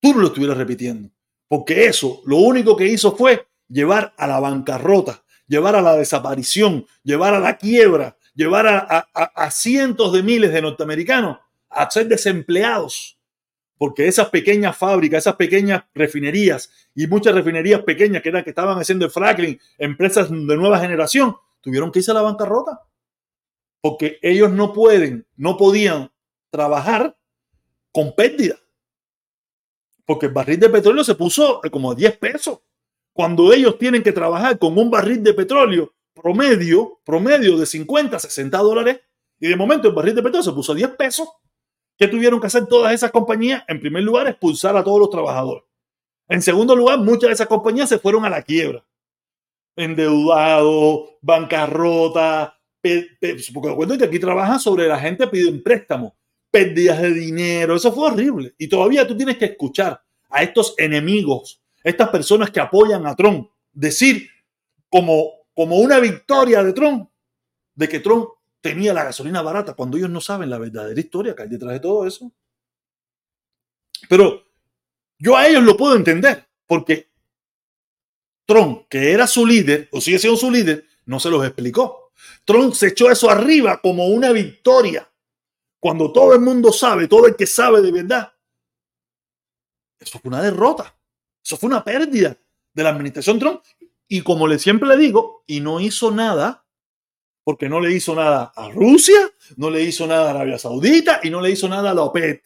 Tú 0.00 0.12
no 0.12 0.20
lo 0.20 0.26
estuvieras 0.26 0.58
repitiendo. 0.58 1.10
Porque 1.48 1.86
eso 1.86 2.20
lo 2.26 2.38
único 2.38 2.76
que 2.76 2.88
hizo 2.88 3.16
fue 3.16 3.46
llevar 3.68 4.12
a 4.16 4.26
la 4.26 4.40
bancarrota, 4.40 5.24
llevar 5.46 5.76
a 5.76 5.82
la 5.82 5.94
desaparición, 5.94 6.86
llevar 7.02 7.34
a 7.34 7.40
la 7.40 7.56
quiebra, 7.56 8.16
llevar 8.34 8.66
a, 8.66 9.50
cientos 9.50 10.12
de 10.12 10.22
miles 10.22 10.52
de 10.52 10.62
norteamericanos 10.62 11.38
a 11.70 11.90
ser 11.90 12.08
desempleados. 12.08 13.18
Porque 13.78 14.08
esas 14.08 14.30
pequeñas 14.30 14.76
fábricas, 14.76 15.18
esas 15.18 15.36
pequeñas 15.36 15.84
refinerías 15.94 16.70
y 16.94 17.06
muchas 17.06 17.34
refinerías 17.34 17.82
pequeñas 17.82 18.22
que 18.22 18.30
eran 18.30 18.44
que 18.44 18.50
estaban 18.50 18.78
haciendo 18.78 19.04
el 19.04 19.10
fracking, 19.10 19.60
empresas 19.78 20.30
de 20.30 20.56
nueva 20.56 20.78
generación, 20.80 21.36
tuvieron 21.60 21.90
que 21.92 22.00
irse 22.00 22.10
a 22.10 22.14
la 22.14 22.22
bancarrota. 22.22 22.82
Porque 23.84 24.18
ellos 24.22 24.50
no 24.50 24.72
pueden, 24.72 25.26
no 25.36 25.58
podían 25.58 26.10
trabajar 26.48 27.18
con 27.92 28.14
pérdida. 28.14 28.56
Porque 30.06 30.24
el 30.24 30.32
barril 30.32 30.58
de 30.58 30.70
petróleo 30.70 31.04
se 31.04 31.14
puso 31.14 31.60
como 31.70 31.90
a 31.90 31.94
10 31.94 32.16
pesos. 32.16 32.60
Cuando 33.12 33.52
ellos 33.52 33.76
tienen 33.76 34.02
que 34.02 34.12
trabajar 34.12 34.58
con 34.58 34.78
un 34.78 34.90
barril 34.90 35.22
de 35.22 35.34
petróleo 35.34 35.94
promedio, 36.14 37.02
promedio 37.04 37.58
de 37.58 37.66
50, 37.66 38.18
60 38.20 38.56
dólares, 38.56 39.02
y 39.38 39.48
de 39.48 39.56
momento 39.56 39.88
el 39.88 39.94
barril 39.94 40.14
de 40.14 40.22
petróleo 40.22 40.44
se 40.44 40.52
puso 40.52 40.72
a 40.72 40.76
10 40.76 40.88
pesos, 40.96 41.28
¿qué 41.98 42.08
tuvieron 42.08 42.40
que 42.40 42.46
hacer 42.46 42.64
todas 42.64 42.94
esas 42.94 43.10
compañías? 43.10 43.64
En 43.68 43.80
primer 43.80 44.02
lugar, 44.02 44.26
expulsar 44.28 44.78
a 44.78 44.82
todos 44.82 44.98
los 44.98 45.10
trabajadores. 45.10 45.64
En 46.30 46.40
segundo 46.40 46.74
lugar, 46.74 47.00
muchas 47.00 47.28
de 47.28 47.34
esas 47.34 47.48
compañías 47.48 47.90
se 47.90 47.98
fueron 47.98 48.24
a 48.24 48.30
la 48.30 48.40
quiebra. 48.40 48.82
Endeudados, 49.76 51.10
bancarrota, 51.20 52.58
porque 53.52 53.68
recuerden 53.68 53.98
que 53.98 54.04
aquí 54.04 54.18
trabajan 54.18 54.60
sobre 54.60 54.86
la 54.86 54.98
gente 54.98 55.26
pidiendo 55.26 55.62
préstamos, 55.62 56.12
pérdidas 56.50 57.00
de 57.00 57.12
dinero, 57.12 57.76
eso 57.76 57.92
fue 57.92 58.08
horrible. 58.08 58.54
Y 58.58 58.68
todavía 58.68 59.06
tú 59.06 59.16
tienes 59.16 59.38
que 59.38 59.46
escuchar 59.46 60.02
a 60.28 60.42
estos 60.42 60.74
enemigos, 60.76 61.62
estas 61.82 62.10
personas 62.10 62.50
que 62.50 62.60
apoyan 62.60 63.06
a 63.06 63.16
Trump, 63.16 63.50
decir 63.72 64.28
como, 64.90 65.30
como 65.54 65.78
una 65.78 65.98
victoria 65.98 66.62
de 66.62 66.72
Trump, 66.72 67.08
de 67.74 67.88
que 67.88 68.00
Trump 68.00 68.28
tenía 68.60 68.92
la 68.92 69.04
gasolina 69.04 69.42
barata, 69.42 69.74
cuando 69.74 69.96
ellos 69.96 70.10
no 70.10 70.20
saben 70.20 70.50
la 70.50 70.58
verdadera 70.58 71.00
historia 71.00 71.34
que 71.34 71.42
hay 71.42 71.48
detrás 71.48 71.72
de 71.72 71.80
todo 71.80 72.06
eso. 72.06 72.32
Pero 74.08 74.44
yo 75.18 75.36
a 75.36 75.46
ellos 75.46 75.62
lo 75.62 75.76
puedo 75.76 75.96
entender, 75.96 76.46
porque 76.66 77.08
Trump, 78.46 78.86
que 78.88 79.12
era 79.12 79.26
su 79.26 79.46
líder, 79.46 79.88
o 79.90 80.00
sigue 80.00 80.18
siendo 80.18 80.38
su 80.38 80.50
líder, 80.50 80.84
no 81.06 81.18
se 81.18 81.30
los 81.30 81.44
explicó. 81.44 82.03
Trump 82.44 82.74
se 82.74 82.88
echó 82.88 83.10
eso 83.10 83.30
arriba 83.30 83.80
como 83.80 84.08
una 84.08 84.32
victoria, 84.32 85.10
cuando 85.80 86.12
todo 86.12 86.34
el 86.34 86.40
mundo 86.40 86.72
sabe, 86.72 87.08
todo 87.08 87.26
el 87.26 87.36
que 87.36 87.46
sabe 87.46 87.80
de 87.82 87.92
verdad. 87.92 88.32
Eso 89.98 90.18
fue 90.18 90.28
una 90.28 90.42
derrota, 90.42 90.96
eso 91.42 91.56
fue 91.56 91.68
una 91.68 91.84
pérdida 91.84 92.36
de 92.72 92.82
la 92.82 92.90
administración 92.90 93.38
Trump. 93.38 93.62
Y 94.06 94.20
como 94.22 94.46
le 94.46 94.58
siempre 94.58 94.88
le 94.88 94.96
digo, 94.96 95.44
y 95.46 95.60
no 95.60 95.80
hizo 95.80 96.10
nada, 96.10 96.66
porque 97.42 97.68
no 97.68 97.80
le 97.80 97.92
hizo 97.92 98.14
nada 98.14 98.52
a 98.56 98.70
Rusia, 98.70 99.30
no 99.56 99.70
le 99.70 99.82
hizo 99.82 100.06
nada 100.06 100.28
a 100.28 100.30
Arabia 100.30 100.58
Saudita 100.58 101.20
y 101.22 101.30
no 101.30 101.40
le 101.40 101.50
hizo 101.50 101.68
nada 101.68 101.90
a 101.90 101.94
la 101.94 102.02
OPEP. 102.02 102.42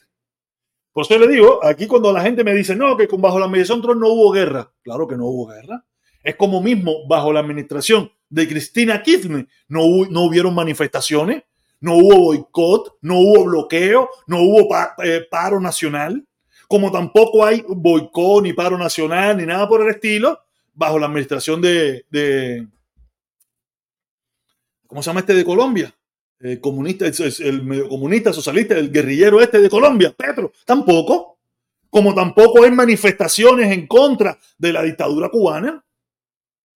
Por 0.92 1.04
eso 1.04 1.18
le 1.18 1.28
digo, 1.28 1.64
aquí 1.64 1.86
cuando 1.86 2.12
la 2.12 2.22
gente 2.22 2.42
me 2.42 2.54
dice, 2.54 2.74
no, 2.74 2.96
que 2.96 3.06
con 3.06 3.20
bajo 3.20 3.38
la 3.38 3.46
administración 3.46 3.82
Trump 3.82 4.00
no 4.00 4.08
hubo 4.08 4.32
guerra. 4.32 4.72
Claro 4.82 5.06
que 5.06 5.16
no 5.16 5.26
hubo 5.26 5.46
guerra. 5.46 5.84
Es 6.22 6.34
como 6.34 6.60
mismo 6.60 7.06
bajo 7.06 7.32
la 7.32 7.40
administración 7.40 8.10
de 8.30 8.48
Cristina 8.48 9.02
Kirchner 9.02 9.46
no, 9.68 9.80
no 10.10 10.22
hubieron 10.22 10.54
manifestaciones, 10.54 11.42
no 11.80 11.96
hubo 11.96 12.16
boicot, 12.24 12.98
no 13.02 13.18
hubo 13.18 13.44
bloqueo, 13.44 14.08
no 14.26 14.42
hubo 14.42 14.68
eh, 15.04 15.26
paro 15.30 15.60
nacional, 15.60 16.26
como 16.66 16.90
tampoco 16.90 17.44
hay 17.44 17.64
boicot 17.66 18.42
ni 18.42 18.52
paro 18.52 18.76
nacional 18.76 19.36
ni 19.36 19.46
nada 19.46 19.68
por 19.68 19.82
el 19.82 19.88
estilo 19.88 20.40
bajo 20.74 20.98
la 20.98 21.06
administración 21.06 21.60
de, 21.60 22.04
de 22.10 22.66
¿cómo 24.86 25.02
se 25.02 25.10
llama 25.10 25.20
este 25.20 25.34
de 25.34 25.44
Colombia? 25.44 25.94
El 26.40 26.60
comunista, 26.60 27.06
es 27.06 27.40
el 27.40 27.64
medio 27.64 27.88
comunista, 27.88 28.32
socialista, 28.32 28.76
el 28.76 28.92
guerrillero 28.92 29.40
este 29.40 29.60
de 29.60 29.68
Colombia, 29.68 30.14
Petro, 30.16 30.52
tampoco. 30.64 31.38
como 31.90 32.14
tampoco 32.14 32.62
hay 32.62 32.70
manifestaciones 32.70 33.72
en 33.72 33.86
contra 33.86 34.38
de 34.56 34.72
la 34.72 34.82
dictadura 34.82 35.30
cubana, 35.30 35.84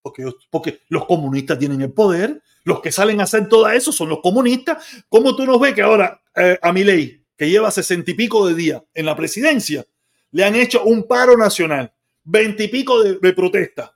porque, 0.03 0.81
los 0.89 1.07
comunistas 1.07 1.59
tienen 1.59 1.81
el 1.81 1.93
poder, 1.93 2.43
los 2.65 2.81
que 2.81 2.93
salen 2.93 3.21
a 3.21 3.25
hacer 3.25 3.49
todo 3.49 3.69
eso 3.71 3.93
son 3.93 4.09
los 4.09 4.21
comunistas. 4.21 5.05
¿Cómo 5.09 5.35
tú 5.35 5.47
nos 5.47 5.61
ves 5.61 5.75
que 5.75 5.83
ahora 5.83 6.21
eh, 6.35 6.59
a 6.61 6.73
mi 6.73 6.85
ley, 6.85 7.25
que 7.37 7.49
lleva 7.49 7.71
sesenta 7.71 8.11
y 8.11 8.15
pico 8.15 8.47
de 8.47 8.55
días 8.55 8.83
en 8.95 9.07
la 9.07 9.17
presidencia, 9.17 9.85
le 10.33 10.45
han 10.45 10.55
hecho 10.55 10.85
un 10.85 11.07
paro 11.07 11.37
nacional, 11.37 11.93
veintipico 12.25 13.03
de, 13.03 13.19
de 13.19 13.33
protestas? 13.33 13.91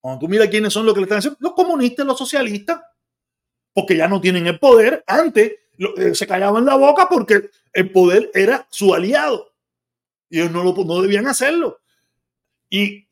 Cuando 0.00 0.20
tú 0.20 0.28
miras 0.28 0.48
quiénes 0.48 0.72
son 0.72 0.86
los 0.86 0.94
que 0.94 1.00
le 1.00 1.04
están 1.04 1.18
haciendo, 1.18 1.38
los 1.40 1.54
comunistas, 1.54 2.06
los 2.06 2.18
socialistas, 2.18 2.80
porque 3.72 3.96
ya 3.96 4.08
no 4.08 4.20
tienen 4.20 4.46
el 4.46 4.58
poder. 4.58 5.02
Antes 5.06 5.52
eh, 5.78 6.14
se 6.14 6.26
callaban 6.26 6.64
la 6.64 6.76
boca 6.76 7.08
porque 7.08 7.50
el 7.72 7.90
poder 7.90 8.30
era 8.32 8.66
su 8.70 8.94
aliado 8.94 9.52
y 10.30 10.40
ellos 10.40 10.52
no, 10.52 10.64
lo, 10.64 11.02
debían 11.02 11.26
hacerlo. 11.26 11.80
Y 12.70 13.06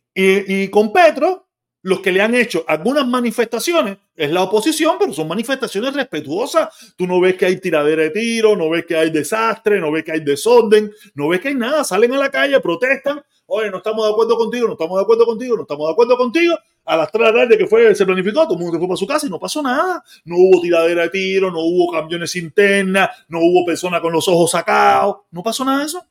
con 0.71 0.93
Petro, 0.93 1.45
los 1.85 2.01
que 2.01 2.13
le 2.13 2.23
han 2.23 2.35
hecho 2.35 2.65
algunas 2.67 3.07
manifestaciones 3.07 3.99
es 4.17 4.31
la 4.31 4.43
oposición, 4.43 4.97
pero 4.99 5.13
son 5.13 5.29
manifestaciones 5.29 5.93
respetuosas. 5.93 6.95
Tú 6.97 7.07
no 7.07 7.21
ves 7.21 7.35
que 7.35 7.45
hay 7.45 7.61
tiradera 7.61 8.05
de 8.05 8.11
tiro, 8.11 8.57
no 8.57 8.71
ves 8.71 8.87
que 8.87 8.97
hay 8.97 9.11
desastre, 9.11 9.79
no 9.79 9.93
ves 9.93 10.03
que 10.03 10.13
hay 10.13 10.21
desorden, 10.21 10.91
no 11.15 11.29
ves 11.29 11.41
que 11.41 11.49
hay 11.49 11.55
nada. 11.55 11.85
Salen 11.85 12.15
a 12.15 12.19
la 12.19 12.31
calle, 12.31 12.59
protestan. 12.61 13.23
Oye, 13.45 13.71
no 13.71 13.77
estamos 13.79 14.07
de 14.07 14.13
acuerdo 14.13 14.39
contigo, 14.39 14.67
no 14.67 14.73
estamos 14.73 14.97
de 14.97 15.03
acuerdo 15.03 15.27
contigo, 15.27 15.57
no 15.57 15.63
estamos 15.63 15.87
de 15.87 15.93
acuerdo 15.93 16.17
contigo. 16.17 16.59
A 16.87 16.97
las 16.97 17.13
3 17.13 17.27
de 17.27 17.33
la 17.33 17.39
tarde 17.39 17.59
que 17.59 17.67
fue, 17.67 17.95
se 17.95 18.07
planificó, 18.07 18.45
todo 18.45 18.55
el 18.55 18.61
mundo 18.61 18.73
se 18.73 18.79
fue 18.79 18.89
para 18.89 18.97
su 18.97 19.07
casa 19.07 19.27
y 19.27 19.31
no 19.31 19.39
pasó 19.39 19.63
nada. 19.63 20.03
No 20.25 20.37
hubo 20.39 20.63
tiradera 20.63 21.03
de 21.03 21.11
tiro, 21.11 21.51
no 21.51 21.61
hubo 21.61 21.93
camiones 21.93 22.35
internas, 22.37 23.11
no 23.29 23.41
hubo 23.41 23.67
personas 23.67 24.01
con 24.01 24.11
los 24.11 24.27
ojos 24.27 24.53
sacados. 24.53 25.17
No 25.31 25.43
pasó 25.43 25.67
nada 25.67 25.81
de 25.81 25.85
eso. 25.85 26.03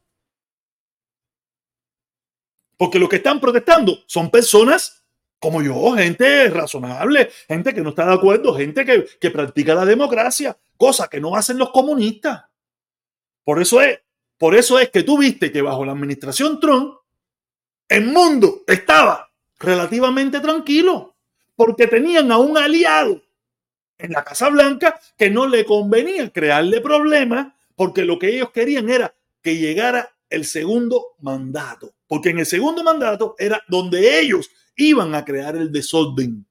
Porque 2.78 3.00
los 3.00 3.10
que 3.10 3.16
están 3.16 3.40
protestando 3.40 3.98
son 4.06 4.30
personas 4.30 5.03
como 5.44 5.62
yo, 5.62 5.92
gente 5.92 6.50
razonable, 6.52 7.30
gente 7.50 7.74
que 7.74 7.82
no 7.82 7.90
está 7.90 8.06
de 8.06 8.14
acuerdo, 8.14 8.56
gente 8.56 8.86
que, 8.86 9.06
que 9.20 9.30
practica 9.30 9.76
la 9.76 9.84
democracia, 9.84 10.58
cosa 10.78 11.10
que 11.10 11.20
no 11.20 11.36
hacen 11.36 11.58
los 11.58 11.70
comunistas. 11.72 12.46
Por 13.44 13.62
eso 13.62 13.82
es, 13.82 14.00
por 14.38 14.56
eso 14.56 14.80
es 14.80 14.90
que 14.90 15.04
tú 15.04 15.18
viste 15.18 15.52
que 15.52 15.62
bajo 15.62 15.84
la 15.84 15.92
administración 15.92 16.62
Trump, 16.62 16.96
el 17.90 18.06
mundo 18.06 18.62
estaba 18.66 19.30
relativamente 19.60 20.40
tranquilo, 20.40 21.14
porque 21.58 21.88
tenían 21.88 22.32
a 22.32 22.38
un 22.38 22.58
aliado 22.58 23.22
en 23.98 24.14
la 24.14 24.24
Casa 24.24 24.48
Blanca 24.48 24.98
que 25.18 25.30
no 25.30 25.46
le 25.46 25.66
convenía 25.66 26.30
crearle 26.30 26.80
problemas, 26.80 27.54
porque 27.76 28.06
lo 28.06 28.18
que 28.18 28.30
ellos 28.30 28.52
querían 28.52 28.90
era 28.90 29.14
que 29.42 29.58
llegara 29.58 30.10
el 30.30 30.46
segundo 30.46 31.18
mandato, 31.20 31.94
porque 32.08 32.30
en 32.30 32.40
el 32.40 32.46
segundo 32.46 32.82
mandato 32.82 33.36
era 33.38 33.62
donde 33.68 34.22
ellos 34.22 34.50
iban 34.76 35.14
a 35.16 35.24
crear 35.26 35.56
el 35.56 35.72
desorden. 35.72 36.46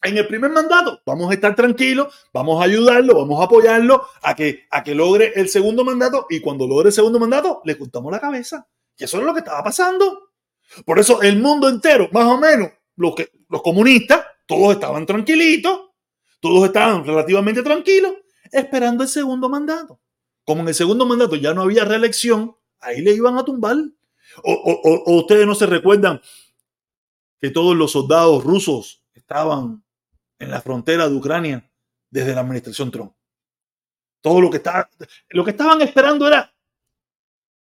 En 0.00 0.16
el 0.16 0.26
primer 0.28 0.52
mandato 0.52 1.00
vamos 1.04 1.30
a 1.30 1.34
estar 1.34 1.54
tranquilos, 1.56 2.14
vamos 2.32 2.60
a 2.60 2.64
ayudarlo, 2.64 3.16
vamos 3.16 3.40
a 3.40 3.44
apoyarlo 3.44 4.06
a 4.22 4.34
que, 4.36 4.66
a 4.70 4.84
que 4.84 4.94
logre 4.94 5.32
el 5.34 5.48
segundo 5.48 5.84
mandato 5.84 6.26
y 6.30 6.40
cuando 6.40 6.66
logre 6.68 6.88
el 6.88 6.92
segundo 6.94 7.18
mandato 7.18 7.62
le 7.64 7.76
cortamos 7.76 8.12
la 8.12 8.20
cabeza. 8.20 8.66
Y 8.96 9.04
eso 9.04 9.18
es 9.18 9.24
lo 9.24 9.32
que 9.32 9.40
estaba 9.40 9.62
pasando. 9.64 10.30
Por 10.84 10.98
eso 11.00 11.20
el 11.22 11.40
mundo 11.40 11.68
entero, 11.68 12.08
más 12.12 12.26
o 12.26 12.38
menos, 12.38 12.70
los, 12.96 13.14
que, 13.16 13.30
los 13.48 13.60
comunistas, 13.62 14.24
todos 14.46 14.74
estaban 14.74 15.04
tranquilitos, 15.04 15.80
todos 16.40 16.66
estaban 16.66 17.04
relativamente 17.04 17.62
tranquilos, 17.62 18.12
esperando 18.52 19.02
el 19.02 19.08
segundo 19.08 19.48
mandato. 19.48 20.00
Como 20.44 20.62
en 20.62 20.68
el 20.68 20.74
segundo 20.74 21.06
mandato 21.06 21.34
ya 21.36 21.52
no 21.54 21.62
había 21.62 21.84
reelección, 21.84 22.56
ahí 22.80 23.00
le 23.02 23.12
iban 23.14 23.36
a 23.36 23.44
tumbar. 23.44 23.76
O, 24.44 24.52
o- 24.52 24.80
o- 25.10 25.16
ustedes 25.18 25.46
no 25.46 25.54
se 25.56 25.66
recuerdan 25.66 26.20
que 27.40 27.50
todos 27.50 27.76
los 27.76 27.92
soldados 27.92 28.44
rusos 28.44 29.04
estaban 29.14 29.84
en 30.38 30.50
la 30.50 30.60
frontera 30.60 31.08
de 31.08 31.14
Ucrania 31.14 31.70
desde 32.10 32.34
la 32.34 32.40
administración 32.40 32.90
Trump. 32.90 33.12
Todo 34.20 34.40
lo 34.40 34.50
que 34.50 34.56
está, 34.58 34.88
lo 35.30 35.44
que 35.44 35.50
estaban 35.50 35.80
esperando 35.82 36.26
era 36.26 36.52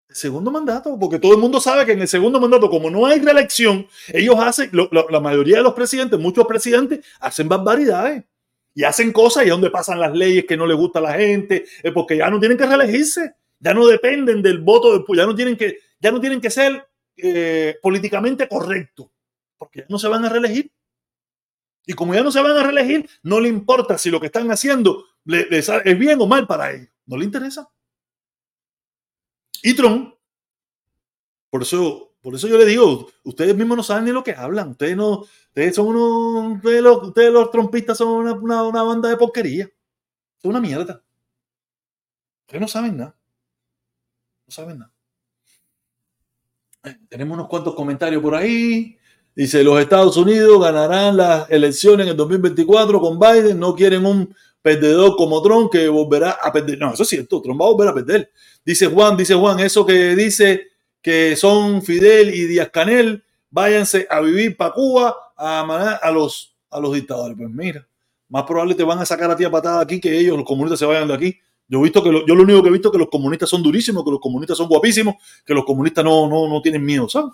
el 0.09 0.15
segundo 0.15 0.51
mandato, 0.51 0.97
porque 0.99 1.19
todo 1.19 1.33
el 1.33 1.39
mundo 1.39 1.61
sabe 1.61 1.85
que 1.85 1.93
en 1.93 2.01
el 2.01 2.07
segundo 2.07 2.39
mandato, 2.39 2.69
como 2.69 2.89
no 2.89 3.05
hay 3.05 3.19
reelección, 3.19 3.87
ellos 4.09 4.35
hacen, 4.39 4.69
la 4.73 5.19
mayoría 5.19 5.57
de 5.57 5.63
los 5.63 5.73
presidentes, 5.73 6.19
muchos 6.19 6.45
presidentes, 6.45 7.05
hacen 7.19 7.47
barbaridades 7.47 8.25
y 8.73 8.83
hacen 8.83 9.11
cosas 9.11 9.45
y 9.45 9.49
donde 9.49 9.69
pasan 9.69 9.99
las 9.99 10.13
leyes 10.13 10.45
que 10.45 10.57
no 10.57 10.65
les 10.65 10.75
gusta 10.75 10.99
a 10.99 11.03
la 11.03 11.13
gente, 11.13 11.65
porque 11.93 12.17
ya 12.17 12.29
no 12.29 12.39
tienen 12.39 12.57
que 12.57 12.65
reelegirse, 12.65 13.35
ya 13.59 13.73
no 13.73 13.87
dependen 13.87 14.41
del 14.41 14.59
voto 14.59 14.91
del 14.91 15.05
ya 15.15 15.25
no 15.25 15.35
tienen 15.35 15.55
que, 15.55 15.77
ya 15.99 16.11
no 16.11 16.19
tienen 16.19 16.41
que 16.41 16.49
ser 16.49 16.87
eh, 17.15 17.77
políticamente 17.81 18.47
correctos, 18.47 19.07
porque 19.61 19.81
ya 19.81 19.85
no 19.89 19.99
se 19.99 20.07
van 20.07 20.25
a 20.25 20.29
reelegir. 20.29 20.71
Y 21.85 21.93
como 21.93 22.15
ya 22.15 22.23
no 22.23 22.31
se 22.31 22.41
van 22.41 22.57
a 22.57 22.63
reelegir, 22.63 23.07
no 23.21 23.39
le 23.39 23.47
importa 23.47 23.95
si 23.99 24.09
lo 24.09 24.19
que 24.19 24.25
están 24.25 24.49
haciendo 24.49 25.05
es 25.27 25.99
bien 25.99 26.19
o 26.19 26.25
mal 26.25 26.47
para 26.47 26.71
ellos. 26.71 26.89
No 27.05 27.15
le 27.15 27.25
interesa. 27.25 27.69
Y 29.61 29.75
Trump, 29.75 30.15
por 31.51 31.61
eso, 31.61 32.15
por 32.21 32.33
eso 32.33 32.47
yo 32.47 32.57
le 32.57 32.65
digo, 32.65 33.11
ustedes 33.23 33.55
mismos 33.55 33.77
no 33.77 33.83
saben 33.83 34.05
ni 34.05 34.11
lo 34.11 34.23
que 34.23 34.31
hablan. 34.33 34.69
Ustedes 34.69 34.97
no, 34.97 35.19
ustedes 35.49 35.75
son 35.75 35.87
unos, 35.95 36.55
ustedes 36.57 36.81
los, 36.81 37.03
ustedes 37.07 37.51
trompistas 37.51 37.97
son 37.99 38.09
una, 38.09 38.33
una- 38.33 38.63
una 38.63 38.81
banda 38.83 39.09
de 39.09 39.17
porquería. 39.17 39.69
Son 40.41 40.49
una 40.51 40.59
mierda. 40.59 41.03
Ustedes 42.47 42.61
no 42.61 42.67
saben 42.67 42.97
nada. 42.97 43.15
No 44.47 44.51
saben 44.51 44.79
nada. 44.79 44.91
Eh, 46.83 46.97
Tenemos 47.09 47.35
unos 47.35 47.47
cuantos 47.47 47.75
comentarios 47.75 48.21
por 48.23 48.33
ahí. 48.33 48.97
Dice, 49.35 49.63
los 49.63 49.79
Estados 49.79 50.17
Unidos 50.17 50.61
ganarán 50.61 51.15
las 51.17 51.49
elecciones 51.49 52.05
en 52.05 52.11
el 52.11 52.17
2024 52.17 52.99
con 52.99 53.17
Biden. 53.17 53.59
No 53.59 53.73
quieren 53.75 54.05
un 54.05 54.35
perdedor 54.61 55.15
como 55.15 55.41
Trump 55.41 55.71
que 55.71 55.87
volverá 55.87 56.31
a 56.31 56.51
perder. 56.51 56.79
No, 56.79 56.93
eso 56.93 57.03
es 57.03 57.09
cierto. 57.09 57.41
Trump 57.41 57.61
va 57.61 57.65
a 57.65 57.69
volver 57.69 57.87
a 57.89 57.93
perder. 57.93 58.31
Dice 58.65 58.87
Juan, 58.87 59.17
dice 59.17 59.33
Juan, 59.33 59.59
eso 59.59 59.85
que 59.85 60.15
dice 60.15 60.67
que 61.01 61.35
son 61.35 61.81
Fidel 61.81 62.33
y 62.33 62.45
Díaz 62.45 62.69
Canel, 62.71 63.23
váyanse 63.49 64.05
a 64.09 64.21
vivir 64.21 64.55
para 64.55 64.73
Cuba 64.73 65.15
a 65.35 65.99
a 66.01 66.11
los, 66.11 66.55
a 66.69 66.79
los 66.79 66.93
dictadores. 66.93 67.35
Pues 67.37 67.49
mira, 67.49 67.87
más 68.29 68.43
probable 68.43 68.75
te 68.75 68.83
van 68.83 68.99
a 68.99 69.05
sacar 69.05 69.31
a 69.31 69.35
ti 69.35 69.43
a 69.43 69.51
patada 69.51 69.81
aquí 69.81 69.99
que 69.99 70.15
ellos, 70.17 70.37
los 70.37 70.45
comunistas, 70.45 70.79
se 70.79 70.85
vayan 70.85 71.07
de 71.07 71.13
aquí. 71.13 71.39
Yo, 71.67 71.79
he 71.79 71.83
visto 71.83 72.03
que 72.03 72.11
lo, 72.11 72.25
yo 72.25 72.35
lo 72.35 72.43
único 72.43 72.61
que 72.61 72.69
he 72.69 72.71
visto 72.71 72.89
es 72.89 72.91
que 72.91 72.97
los 72.97 73.09
comunistas 73.09 73.49
son 73.49 73.63
durísimos, 73.63 74.03
que 74.03 74.11
los 74.11 74.19
comunistas 74.19 74.57
son 74.57 74.67
guapísimos, 74.67 75.15
que 75.45 75.53
los 75.53 75.65
comunistas 75.65 76.03
no, 76.03 76.27
no, 76.27 76.47
no 76.47 76.61
tienen 76.61 76.83
miedo, 76.83 77.07
¿sabes? 77.07 77.31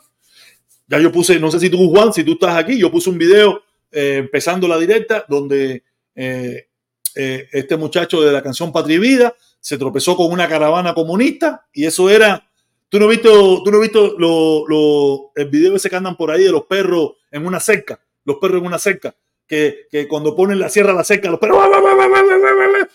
Ya 0.88 1.00
yo 1.00 1.12
puse, 1.12 1.40
no 1.40 1.52
sé 1.52 1.60
si 1.60 1.70
tú, 1.70 1.90
Juan, 1.90 2.14
si 2.14 2.24
tú 2.24 2.34
estás 2.34 2.56
aquí, 2.56 2.78
yo 2.80 2.90
puse 2.92 3.10
un 3.10 3.18
video 3.18 3.62
eh, 3.92 4.18
empezando 4.18 4.68
la 4.68 4.78
directa 4.78 5.26
donde 5.28 5.84
eh, 6.16 6.68
eh, 7.16 7.48
este 7.52 7.76
muchacho 7.78 8.22
de 8.22 8.32
la 8.32 8.42
canción 8.42 8.72
Patria 8.72 8.96
y 8.96 9.00
Vida 9.00 9.36
se 9.60 9.78
tropezó 9.78 10.16
con 10.16 10.32
una 10.32 10.48
caravana 10.48 10.94
comunista 10.94 11.68
y 11.74 11.86
eso 11.86 12.10
era, 12.10 12.50
tú 12.90 13.00
no 13.00 13.06
has 13.06 13.12
visto, 13.12 13.64
tú 13.64 13.72
no 13.72 13.82
has 13.82 13.92
lo, 14.18 14.68
lo- 14.68 15.32
el 15.36 15.50
video 15.50 15.76
ese 15.76 15.90
que 15.90 15.96
andan 15.98 16.16
por 16.16 16.32
ahí 16.32 16.44
de 16.44 16.52
los 16.52 16.64
perros 16.66 17.14
en 17.32 17.46
una 17.46 17.60
cerca, 17.60 18.00
los 18.24 18.38
perros 18.38 18.62
en 18.62 18.68
una 18.68 18.80
cerca, 18.80 19.16
que, 19.46 19.88
que 19.92 20.08
cuando 20.08 20.36
ponen 20.36 20.60
la 20.60 20.70
sierra 20.70 20.92
a 20.92 20.96
la 20.96 21.04
cerca, 21.04 21.30
los 21.30 21.40
perros, 21.40 21.58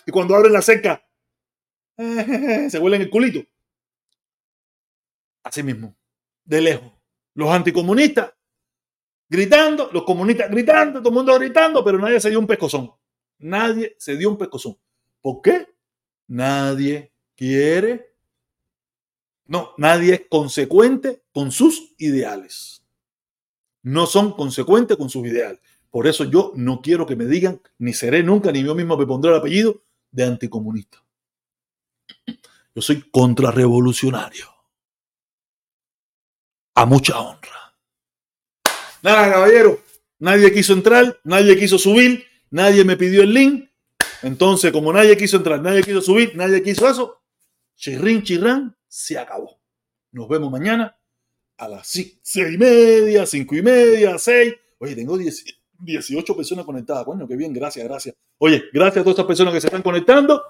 y 0.05 0.11
cuando 0.11 0.35
abren 0.35 0.53
la 0.53 0.61
cerca, 0.61 1.03
se 1.97 2.79
huelen 2.79 3.01
el 3.03 3.09
culito. 3.11 3.41
Así 5.43 5.61
mismo, 5.63 5.95
de 6.45 6.61
lejos. 6.61 6.92
Los 7.35 7.49
anticomunistas 7.49 8.33
gritando, 9.29 9.89
los 9.91 10.03
comunistas 10.03 10.49
gritando, 10.51 10.99
todo 10.99 11.09
el 11.09 11.15
mundo 11.15 11.39
gritando, 11.39 11.83
pero 11.83 11.97
nadie 11.97 12.19
se 12.19 12.29
dio 12.29 12.39
un 12.39 12.47
pescozón. 12.47 12.91
Nadie 13.39 13.95
se 13.97 14.15
dio 14.15 14.29
un 14.29 14.37
pescozón. 14.37 14.77
¿Por 15.21 15.41
qué? 15.41 15.67
Nadie 16.27 17.11
quiere. 17.35 18.13
No, 19.45 19.73
nadie 19.77 20.13
es 20.13 20.21
consecuente 20.29 21.23
con 21.33 21.51
sus 21.51 21.93
ideales. 21.97 22.83
No 23.81 24.05
son 24.05 24.33
consecuentes 24.33 24.97
con 24.97 25.09
sus 25.09 25.25
ideales. 25.25 25.59
Por 25.89 26.07
eso 26.07 26.23
yo 26.23 26.53
no 26.55 26.81
quiero 26.81 27.05
que 27.05 27.15
me 27.15 27.25
digan, 27.25 27.61
ni 27.77 27.93
seré 27.93 28.23
nunca, 28.23 28.51
ni 28.51 28.63
yo 28.63 28.73
mismo 28.75 28.97
me 28.97 29.05
pondré 29.05 29.31
el 29.31 29.37
apellido 29.37 29.83
de 30.11 30.23
anticomunista. 30.23 31.03
Yo 32.75 32.81
soy 32.81 33.01
contrarrevolucionario. 33.11 34.52
A 36.75 36.85
mucha 36.85 37.19
honra. 37.19 37.75
Nada, 39.01 39.31
caballero. 39.31 39.79
Nadie 40.19 40.53
quiso 40.53 40.73
entrar, 40.73 41.19
nadie 41.23 41.57
quiso 41.57 41.77
subir, 41.77 42.25
nadie 42.49 42.85
me 42.85 42.95
pidió 42.95 43.23
el 43.23 43.33
link. 43.33 43.69
Entonces, 44.21 44.71
como 44.71 44.93
nadie 44.93 45.17
quiso 45.17 45.37
entrar, 45.37 45.61
nadie 45.61 45.83
quiso 45.83 46.01
subir, 46.01 46.35
nadie 46.35 46.63
quiso 46.63 46.87
eso, 46.87 47.21
chirrín, 47.75 48.23
chirrán, 48.23 48.75
se 48.87 49.17
acabó. 49.17 49.59
Nos 50.11 50.29
vemos 50.29 50.49
mañana 50.49 50.97
a 51.57 51.67
las 51.67 51.87
seis 51.87 52.19
y 52.35 52.57
media, 52.57 53.25
cinco 53.25 53.55
y 53.55 53.61
media, 53.61 54.17
seis. 54.17 54.55
Oye, 54.79 54.95
tengo 54.95 55.17
10 55.17 55.43
18 55.79 56.35
personas 56.35 56.65
conectadas. 56.65 57.03
Coño, 57.03 57.27
qué 57.27 57.35
bien, 57.35 57.53
gracias, 57.53 57.85
gracias. 57.85 58.15
Oye, 58.37 58.63
gracias 58.71 59.01
a 59.01 59.03
todas 59.03 59.15
estas 59.15 59.25
personas 59.25 59.53
que 59.53 59.61
se 59.61 59.67
están 59.67 59.81
conectando. 59.81 60.41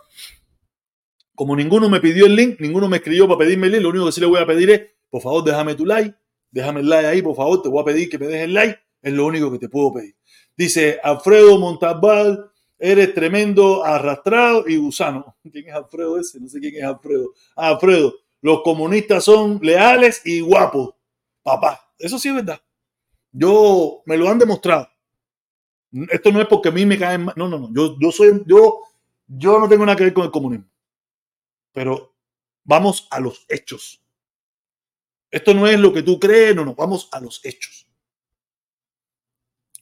Como 1.36 1.56
ninguno 1.56 1.90
me 1.90 2.00
pidió 2.00 2.28
el 2.28 2.36
link, 2.36 2.60
ninguno 2.60 2.88
me 2.88 2.98
escribió 2.98 3.28
para 3.28 3.40
pedirme 3.40 3.68
el 3.68 3.74
link, 3.74 3.82
lo 3.82 3.90
único 3.90 4.06
que 4.06 4.12
sí 4.12 4.22
le 4.22 4.28
voy 4.28 4.40
a 4.40 4.46
pedir 4.46 4.70
es, 4.70 4.82
por 5.14 5.22
favor, 5.22 5.44
déjame 5.44 5.76
tu 5.76 5.86
like, 5.86 6.18
déjame 6.50 6.80
el 6.80 6.90
like 6.90 7.06
ahí, 7.06 7.22
por 7.22 7.36
favor, 7.36 7.62
te 7.62 7.70
voy 7.70 7.84
a 7.84 7.86
pedir 7.86 8.10
que 8.10 8.18
me 8.18 8.26
dejes 8.26 8.46
el 8.46 8.54
like, 8.56 8.80
es 9.00 9.14
lo 9.14 9.28
único 9.28 9.52
que 9.52 9.60
te 9.60 9.70
puedo 9.70 9.94
pedir. 9.94 10.16
Dice 10.58 11.00
Alfredo 11.04 11.60
Montalbán, 11.60 12.50
eres 12.80 13.14
tremendo, 13.14 13.86
arrastrado 13.86 14.68
y 14.68 14.78
gusano. 14.78 15.38
¿Quién 15.52 15.68
es 15.68 15.76
Alfredo 15.76 16.20
ese? 16.20 16.40
No 16.40 16.48
sé 16.50 16.60
quién 16.60 16.78
es 16.78 16.84
Alfredo. 16.84 17.32
Ah, 17.56 17.68
Alfredo, 17.68 18.12
los 18.42 18.64
comunistas 18.64 19.24
son 19.24 19.60
leales 19.62 20.20
y 20.26 20.40
guapos. 20.40 20.96
Papá, 21.44 21.94
eso 22.00 22.18
sí 22.18 22.30
es 22.30 22.34
verdad. 22.34 22.60
Yo 23.32 24.02
me 24.08 24.18
lo 24.18 24.28
han 24.28 24.40
demostrado. 24.40 24.90
Esto 26.10 26.32
no 26.32 26.42
es 26.42 26.48
porque 26.48 26.70
a 26.70 26.72
mí 26.72 26.88
me 26.88 26.98
caen 26.98 27.26
mal. 27.26 27.36
No, 27.38 27.48
no, 27.48 27.60
no. 27.60 27.70
Yo, 27.72 28.00
yo 28.00 28.12
soy, 28.12 28.42
yo, 28.48 28.80
yo 29.28 29.60
no 29.60 29.70
tengo 29.70 29.86
nada 29.86 29.96
que 29.96 30.06
ver 30.06 30.14
con 30.14 30.26
el 30.26 30.32
comunismo. 30.32 30.66
Pero 31.72 32.16
vamos 32.64 33.08
a 33.12 33.20
los 33.20 33.46
hechos. 33.48 34.03
Esto 35.34 35.56
no 35.56 35.66
es 35.66 35.80
lo 35.80 35.92
que 35.92 36.04
tú 36.04 36.20
crees, 36.20 36.56
no, 36.56 36.64
no, 36.64 36.76
vamos 36.76 37.10
a 37.12 37.20
los 37.20 37.44
hechos. 37.44 37.88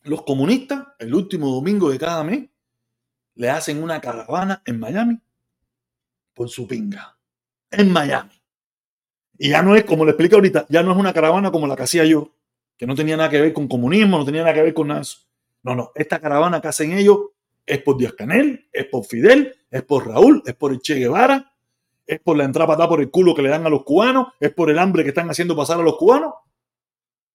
Los 0.03 0.23
comunistas, 0.23 0.87
el 0.97 1.13
último 1.13 1.53
domingo 1.53 1.91
de 1.91 1.99
cada 1.99 2.23
mes, 2.23 2.47
le 3.35 3.49
hacen 3.49 3.83
una 3.83 3.99
caravana 3.99 4.63
en 4.65 4.79
Miami 4.79 5.19
por 6.33 6.47
su 6.47 6.65
pinga. 6.65 7.17
En 7.69 7.91
Miami. 7.91 8.31
Y 9.37 9.49
ya 9.49 9.61
no 9.61 9.75
es, 9.75 9.83
como 9.83 10.05
le 10.05 10.11
explico 10.11 10.37
ahorita, 10.37 10.67
ya 10.69 10.83
no 10.83 10.93
es 10.93 10.97
una 10.97 11.11
caravana 11.11 11.51
como 11.51 11.67
la 11.67 11.75
que 11.75 11.83
hacía 11.83 12.05
yo, 12.05 12.33
que 12.77 12.87
no 12.87 12.95
tenía 12.95 13.17
nada 13.17 13.29
que 13.29 13.41
ver 13.41 13.51
con 13.51 13.67
comunismo, 13.67 14.19
no 14.19 14.23
tenía 14.23 14.43
nada 14.43 14.53
que 14.53 14.61
ver 14.61 14.73
con 14.73 14.87
nada 14.87 15.01
de 15.01 15.03
eso. 15.03 15.17
No, 15.63 15.75
no, 15.75 15.91
esta 15.95 16.21
caravana 16.21 16.61
que 16.61 16.69
hacen 16.69 16.93
ellos 16.93 17.19
es 17.65 17.81
por 17.83 17.97
Díaz 17.97 18.13
Canel, 18.13 18.69
es 18.71 18.85
por 18.85 19.03
Fidel, 19.03 19.53
es 19.69 19.83
por 19.83 20.07
Raúl, 20.07 20.43
es 20.45 20.55
por 20.55 20.71
el 20.71 20.79
Che 20.79 20.95
Guevara, 20.95 21.50
es 22.05 22.19
por 22.19 22.37
la 22.37 22.43
entrada 22.43 22.67
patada 22.67 22.89
por 22.89 23.01
el 23.01 23.09
culo 23.11 23.35
que 23.35 23.41
le 23.41 23.49
dan 23.49 23.65
a 23.65 23.69
los 23.69 23.83
cubanos, 23.83 24.27
es 24.39 24.53
por 24.53 24.69
el 24.69 24.79
hambre 24.79 25.03
que 25.03 25.09
están 25.09 25.29
haciendo 25.29 25.55
pasar 25.55 25.79
a 25.79 25.83
los 25.83 25.97
cubanos. 25.97 26.33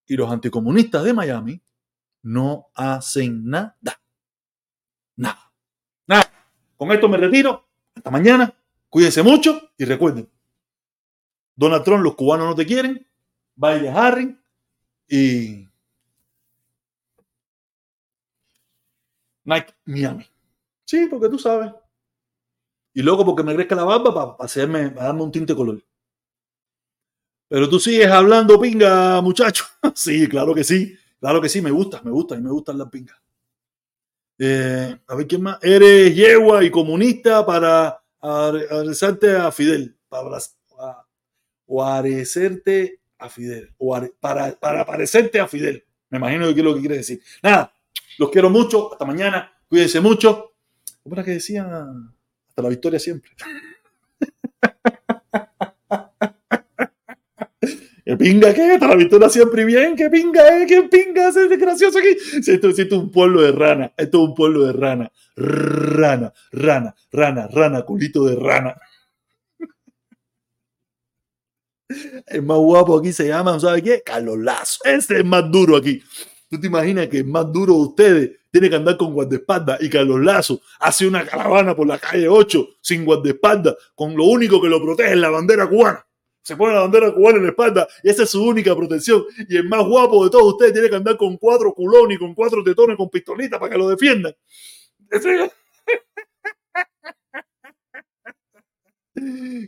Y 0.07 0.17
los 0.17 0.31
anticomunistas 0.31 1.03
de 1.05 1.15
Miami 1.15 1.61
no 2.23 2.69
hacen 2.75 3.45
nada. 3.49 3.77
Nada. 5.17 5.53
Nada. 6.07 6.33
Con 6.77 6.93
esto 6.93 7.09
me 7.09 7.17
retiro. 7.17 7.67
Hasta 7.95 8.11
mañana. 8.11 8.55
Cuídense 8.89 9.23
mucho 9.23 9.71
y 9.77 9.85
recuerden. 9.85 10.31
Donald 11.55 11.85
Trump, 11.85 12.03
los 12.03 12.15
cubanos 12.15 12.47
no 12.47 12.55
te 12.55 12.67
quieren. 12.67 13.07
Baile 13.55 13.89
Harry 13.89 14.39
y 15.09 15.67
Nike 19.45 19.75
Miami. 19.87 20.27
Sí, 20.85 21.07
porque 21.11 21.29
tú 21.29 21.39
sabes. 21.39 21.73
Y 22.97 23.03
luego 23.03 23.27
porque 23.27 23.43
me 23.43 23.55
crezca 23.55 23.75
la 23.75 23.85
barba 23.85 24.15
para 24.15 24.43
hacerme, 24.43 24.89
para 24.89 25.09
darme 25.09 25.23
un 25.23 25.31
tinte 25.31 25.53
de 25.53 25.57
color. 25.59 25.85
Pero 27.47 27.69
tú 27.69 27.79
sigues 27.79 28.09
hablando 28.09 28.59
pinga, 28.59 29.21
muchacho. 29.21 29.67
sí, 29.95 30.27
claro 30.27 30.55
que 30.55 30.65
sí. 30.65 30.97
Claro 31.21 31.43
que 31.43 31.51
sí, 31.51 31.61
me 31.61 31.71
gusta, 31.71 32.01
me 32.03 32.11
gusta 32.11 32.37
y 32.37 32.41
me 32.41 32.49
gustan 32.49 32.79
las 32.79 32.89
pingas. 32.89 33.21
Eh, 34.39 34.99
a 35.07 35.15
ver 35.15 35.27
quién 35.27 35.43
más. 35.43 35.63
Eres 35.63 36.17
yegua 36.17 36.65
y 36.65 36.71
comunista 36.71 37.45
para 37.45 38.03
adresarte 38.19 39.37
a 39.37 39.53
Fidel. 39.53 39.95
Para, 40.09 40.39
o 41.67 41.85
parecerte 41.85 43.03
a 43.19 43.29
Fidel. 43.29 43.75
O 43.77 43.95
para, 44.19 44.53
para 44.53 44.87
parecerte 44.87 45.39
a 45.39 45.47
Fidel. 45.47 45.85
Me 46.09 46.17
imagino 46.17 46.47
que 46.47 46.61
es 46.61 46.65
lo 46.65 46.75
que 46.75 46.81
quiere 46.81 46.97
decir. 46.97 47.21
Nada, 47.43 47.75
los 48.17 48.31
quiero 48.31 48.49
mucho. 48.49 48.91
Hasta 48.91 49.05
mañana. 49.05 49.53
Cuídense 49.69 50.01
mucho. 50.01 50.55
¿Cómo 51.03 51.15
era 51.15 51.25
que 51.25 51.33
decía? 51.33 51.87
Hasta 52.57 52.63
la 52.63 52.71
victoria 52.71 52.99
siempre. 52.99 53.33
¿Qué 58.07 58.17
pinga 58.17 58.55
qué? 58.55 58.73
Hasta 58.73 58.89
la 58.89 58.97
victoria 58.97 59.29
siempre 59.29 59.67
bien. 59.67 59.95
¿Qué 59.95 60.09
pinga 60.09 60.57
eh? 60.57 60.65
¿Qué 60.67 60.85
pinga 60.85 61.29
es 61.29 61.59
gracioso 61.59 61.99
aquí? 61.99 62.17
Esto 62.51 62.71
es 62.71 62.93
un 62.93 63.11
pueblo 63.11 63.43
de 63.43 63.53
rana. 63.53 63.93
Esto 63.95 64.23
es 64.23 64.29
un 64.31 64.35
pueblo 64.35 64.65
de 64.65 64.73
rana. 64.73 65.13
Rana, 65.37 66.33
rana, 66.51 66.95
rana, 67.13 67.47
rana, 67.49 67.83
culito 67.83 68.25
de 68.25 68.37
rana. 68.37 68.75
El 72.27 72.41
más 72.41 72.57
guapo 72.57 72.99
aquí 72.99 73.13
se 73.13 73.29
llama, 73.29 73.61
¿sabe 73.61 73.83
qué? 73.83 74.03
Carlos 74.03 74.39
Lazo. 74.39 74.79
Este 74.85 75.19
es 75.19 75.25
más 75.27 75.53
duro 75.53 75.77
aquí. 75.77 76.03
¿Tú 76.49 76.61
te 76.61 76.69
imaginas 76.69 77.09
que 77.09 77.19
el 77.19 77.25
más 77.25 77.53
duro 77.53 77.75
de 77.75 77.81
ustedes 77.81 78.31
tiene 78.51 78.71
que 78.71 78.77
andar 78.77 78.97
con 78.97 79.13
guardaespaldas 79.13 79.83
y 79.83 79.91
Carlos 79.91 80.21
Lazo 80.21 80.61
hace 80.79 81.07
una 81.07 81.27
caravana 81.27 81.75
por 81.75 81.87
la 81.87 81.99
calle 81.99 82.29
8 82.29 82.69
sin 82.81 83.05
guardaespaldas, 83.05 83.75
con 83.95 84.17
lo 84.17 84.25
único 84.25 84.61
que 84.63 84.69
lo 84.69 84.81
protege 84.81 85.13
es 85.13 85.19
la 85.19 85.31
bandera 85.31 85.69
cubana? 85.69 86.07
Se 86.43 86.57
pone 86.57 86.75
la 86.75 86.83
bandera 86.83 87.13
cubana 87.13 87.39
en 87.39 87.43
la 87.43 87.51
espalda 87.51 87.89
y 88.05 88.11
esa 88.11 88.23
es 88.23 88.31
su 88.31 88.45
única 88.45 88.77
protección. 88.77 89.25
Y 89.49 89.57
el 89.57 89.69
más 89.69 89.85
guapo 89.85 90.25
de 90.25 90.31
todos 90.31 90.53
ustedes 90.53 90.73
tiene 90.73 90.89
que 90.89 90.97
andar 90.97 91.17
con 91.17 91.37
cuatro 91.37 91.75
culones, 91.75 92.19
con 92.19 92.35
cuatro 92.35 92.63
tetones, 92.63 92.97
con 92.97 93.11
pistolitas 93.11 93.59
para 93.59 93.73
que 93.73 93.79
lo 93.79 93.89
defiendan. 93.89 94.33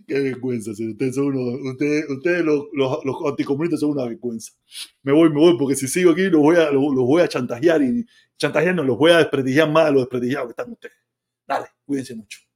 Qué 0.07 0.21
vergüenza, 0.21 0.73
ustedes 0.73 1.15
son 1.15 1.27
uno, 1.29 1.71
ustedes, 1.71 2.09
ustedes 2.11 2.45
los, 2.45 2.67
los, 2.73 3.05
los, 3.05 3.17
anticomunistas 3.27 3.81
son 3.81 3.93
una 3.93 4.05
vergüenza. 4.05 4.53
Me 5.03 5.13
voy, 5.13 5.31
me 5.31 5.41
voy, 5.41 5.57
porque 5.59 5.75
si 5.75 5.89
sigo 5.89 6.11
aquí 6.13 6.25
los 6.25 6.43
voy 6.43 6.57
a, 6.57 6.71
los, 6.71 6.83
voy 6.95 7.23
a 7.23 7.29
chantajear 7.29 7.83
y 7.83 8.05
chantajear 8.37 8.75
no, 8.75 8.85
los 8.85 8.99
voy 8.99 9.13
a 9.13 9.19
desprestigiar 9.19 9.71
más 9.71 9.87
de 9.87 9.93
los 9.93 10.03
desprestigiados 10.03 10.49
que 10.49 10.53
están 10.53 10.73
ustedes. 10.73 10.97
Dale, 11.47 11.67
cuídense 11.87 12.15
mucho. 12.15 12.48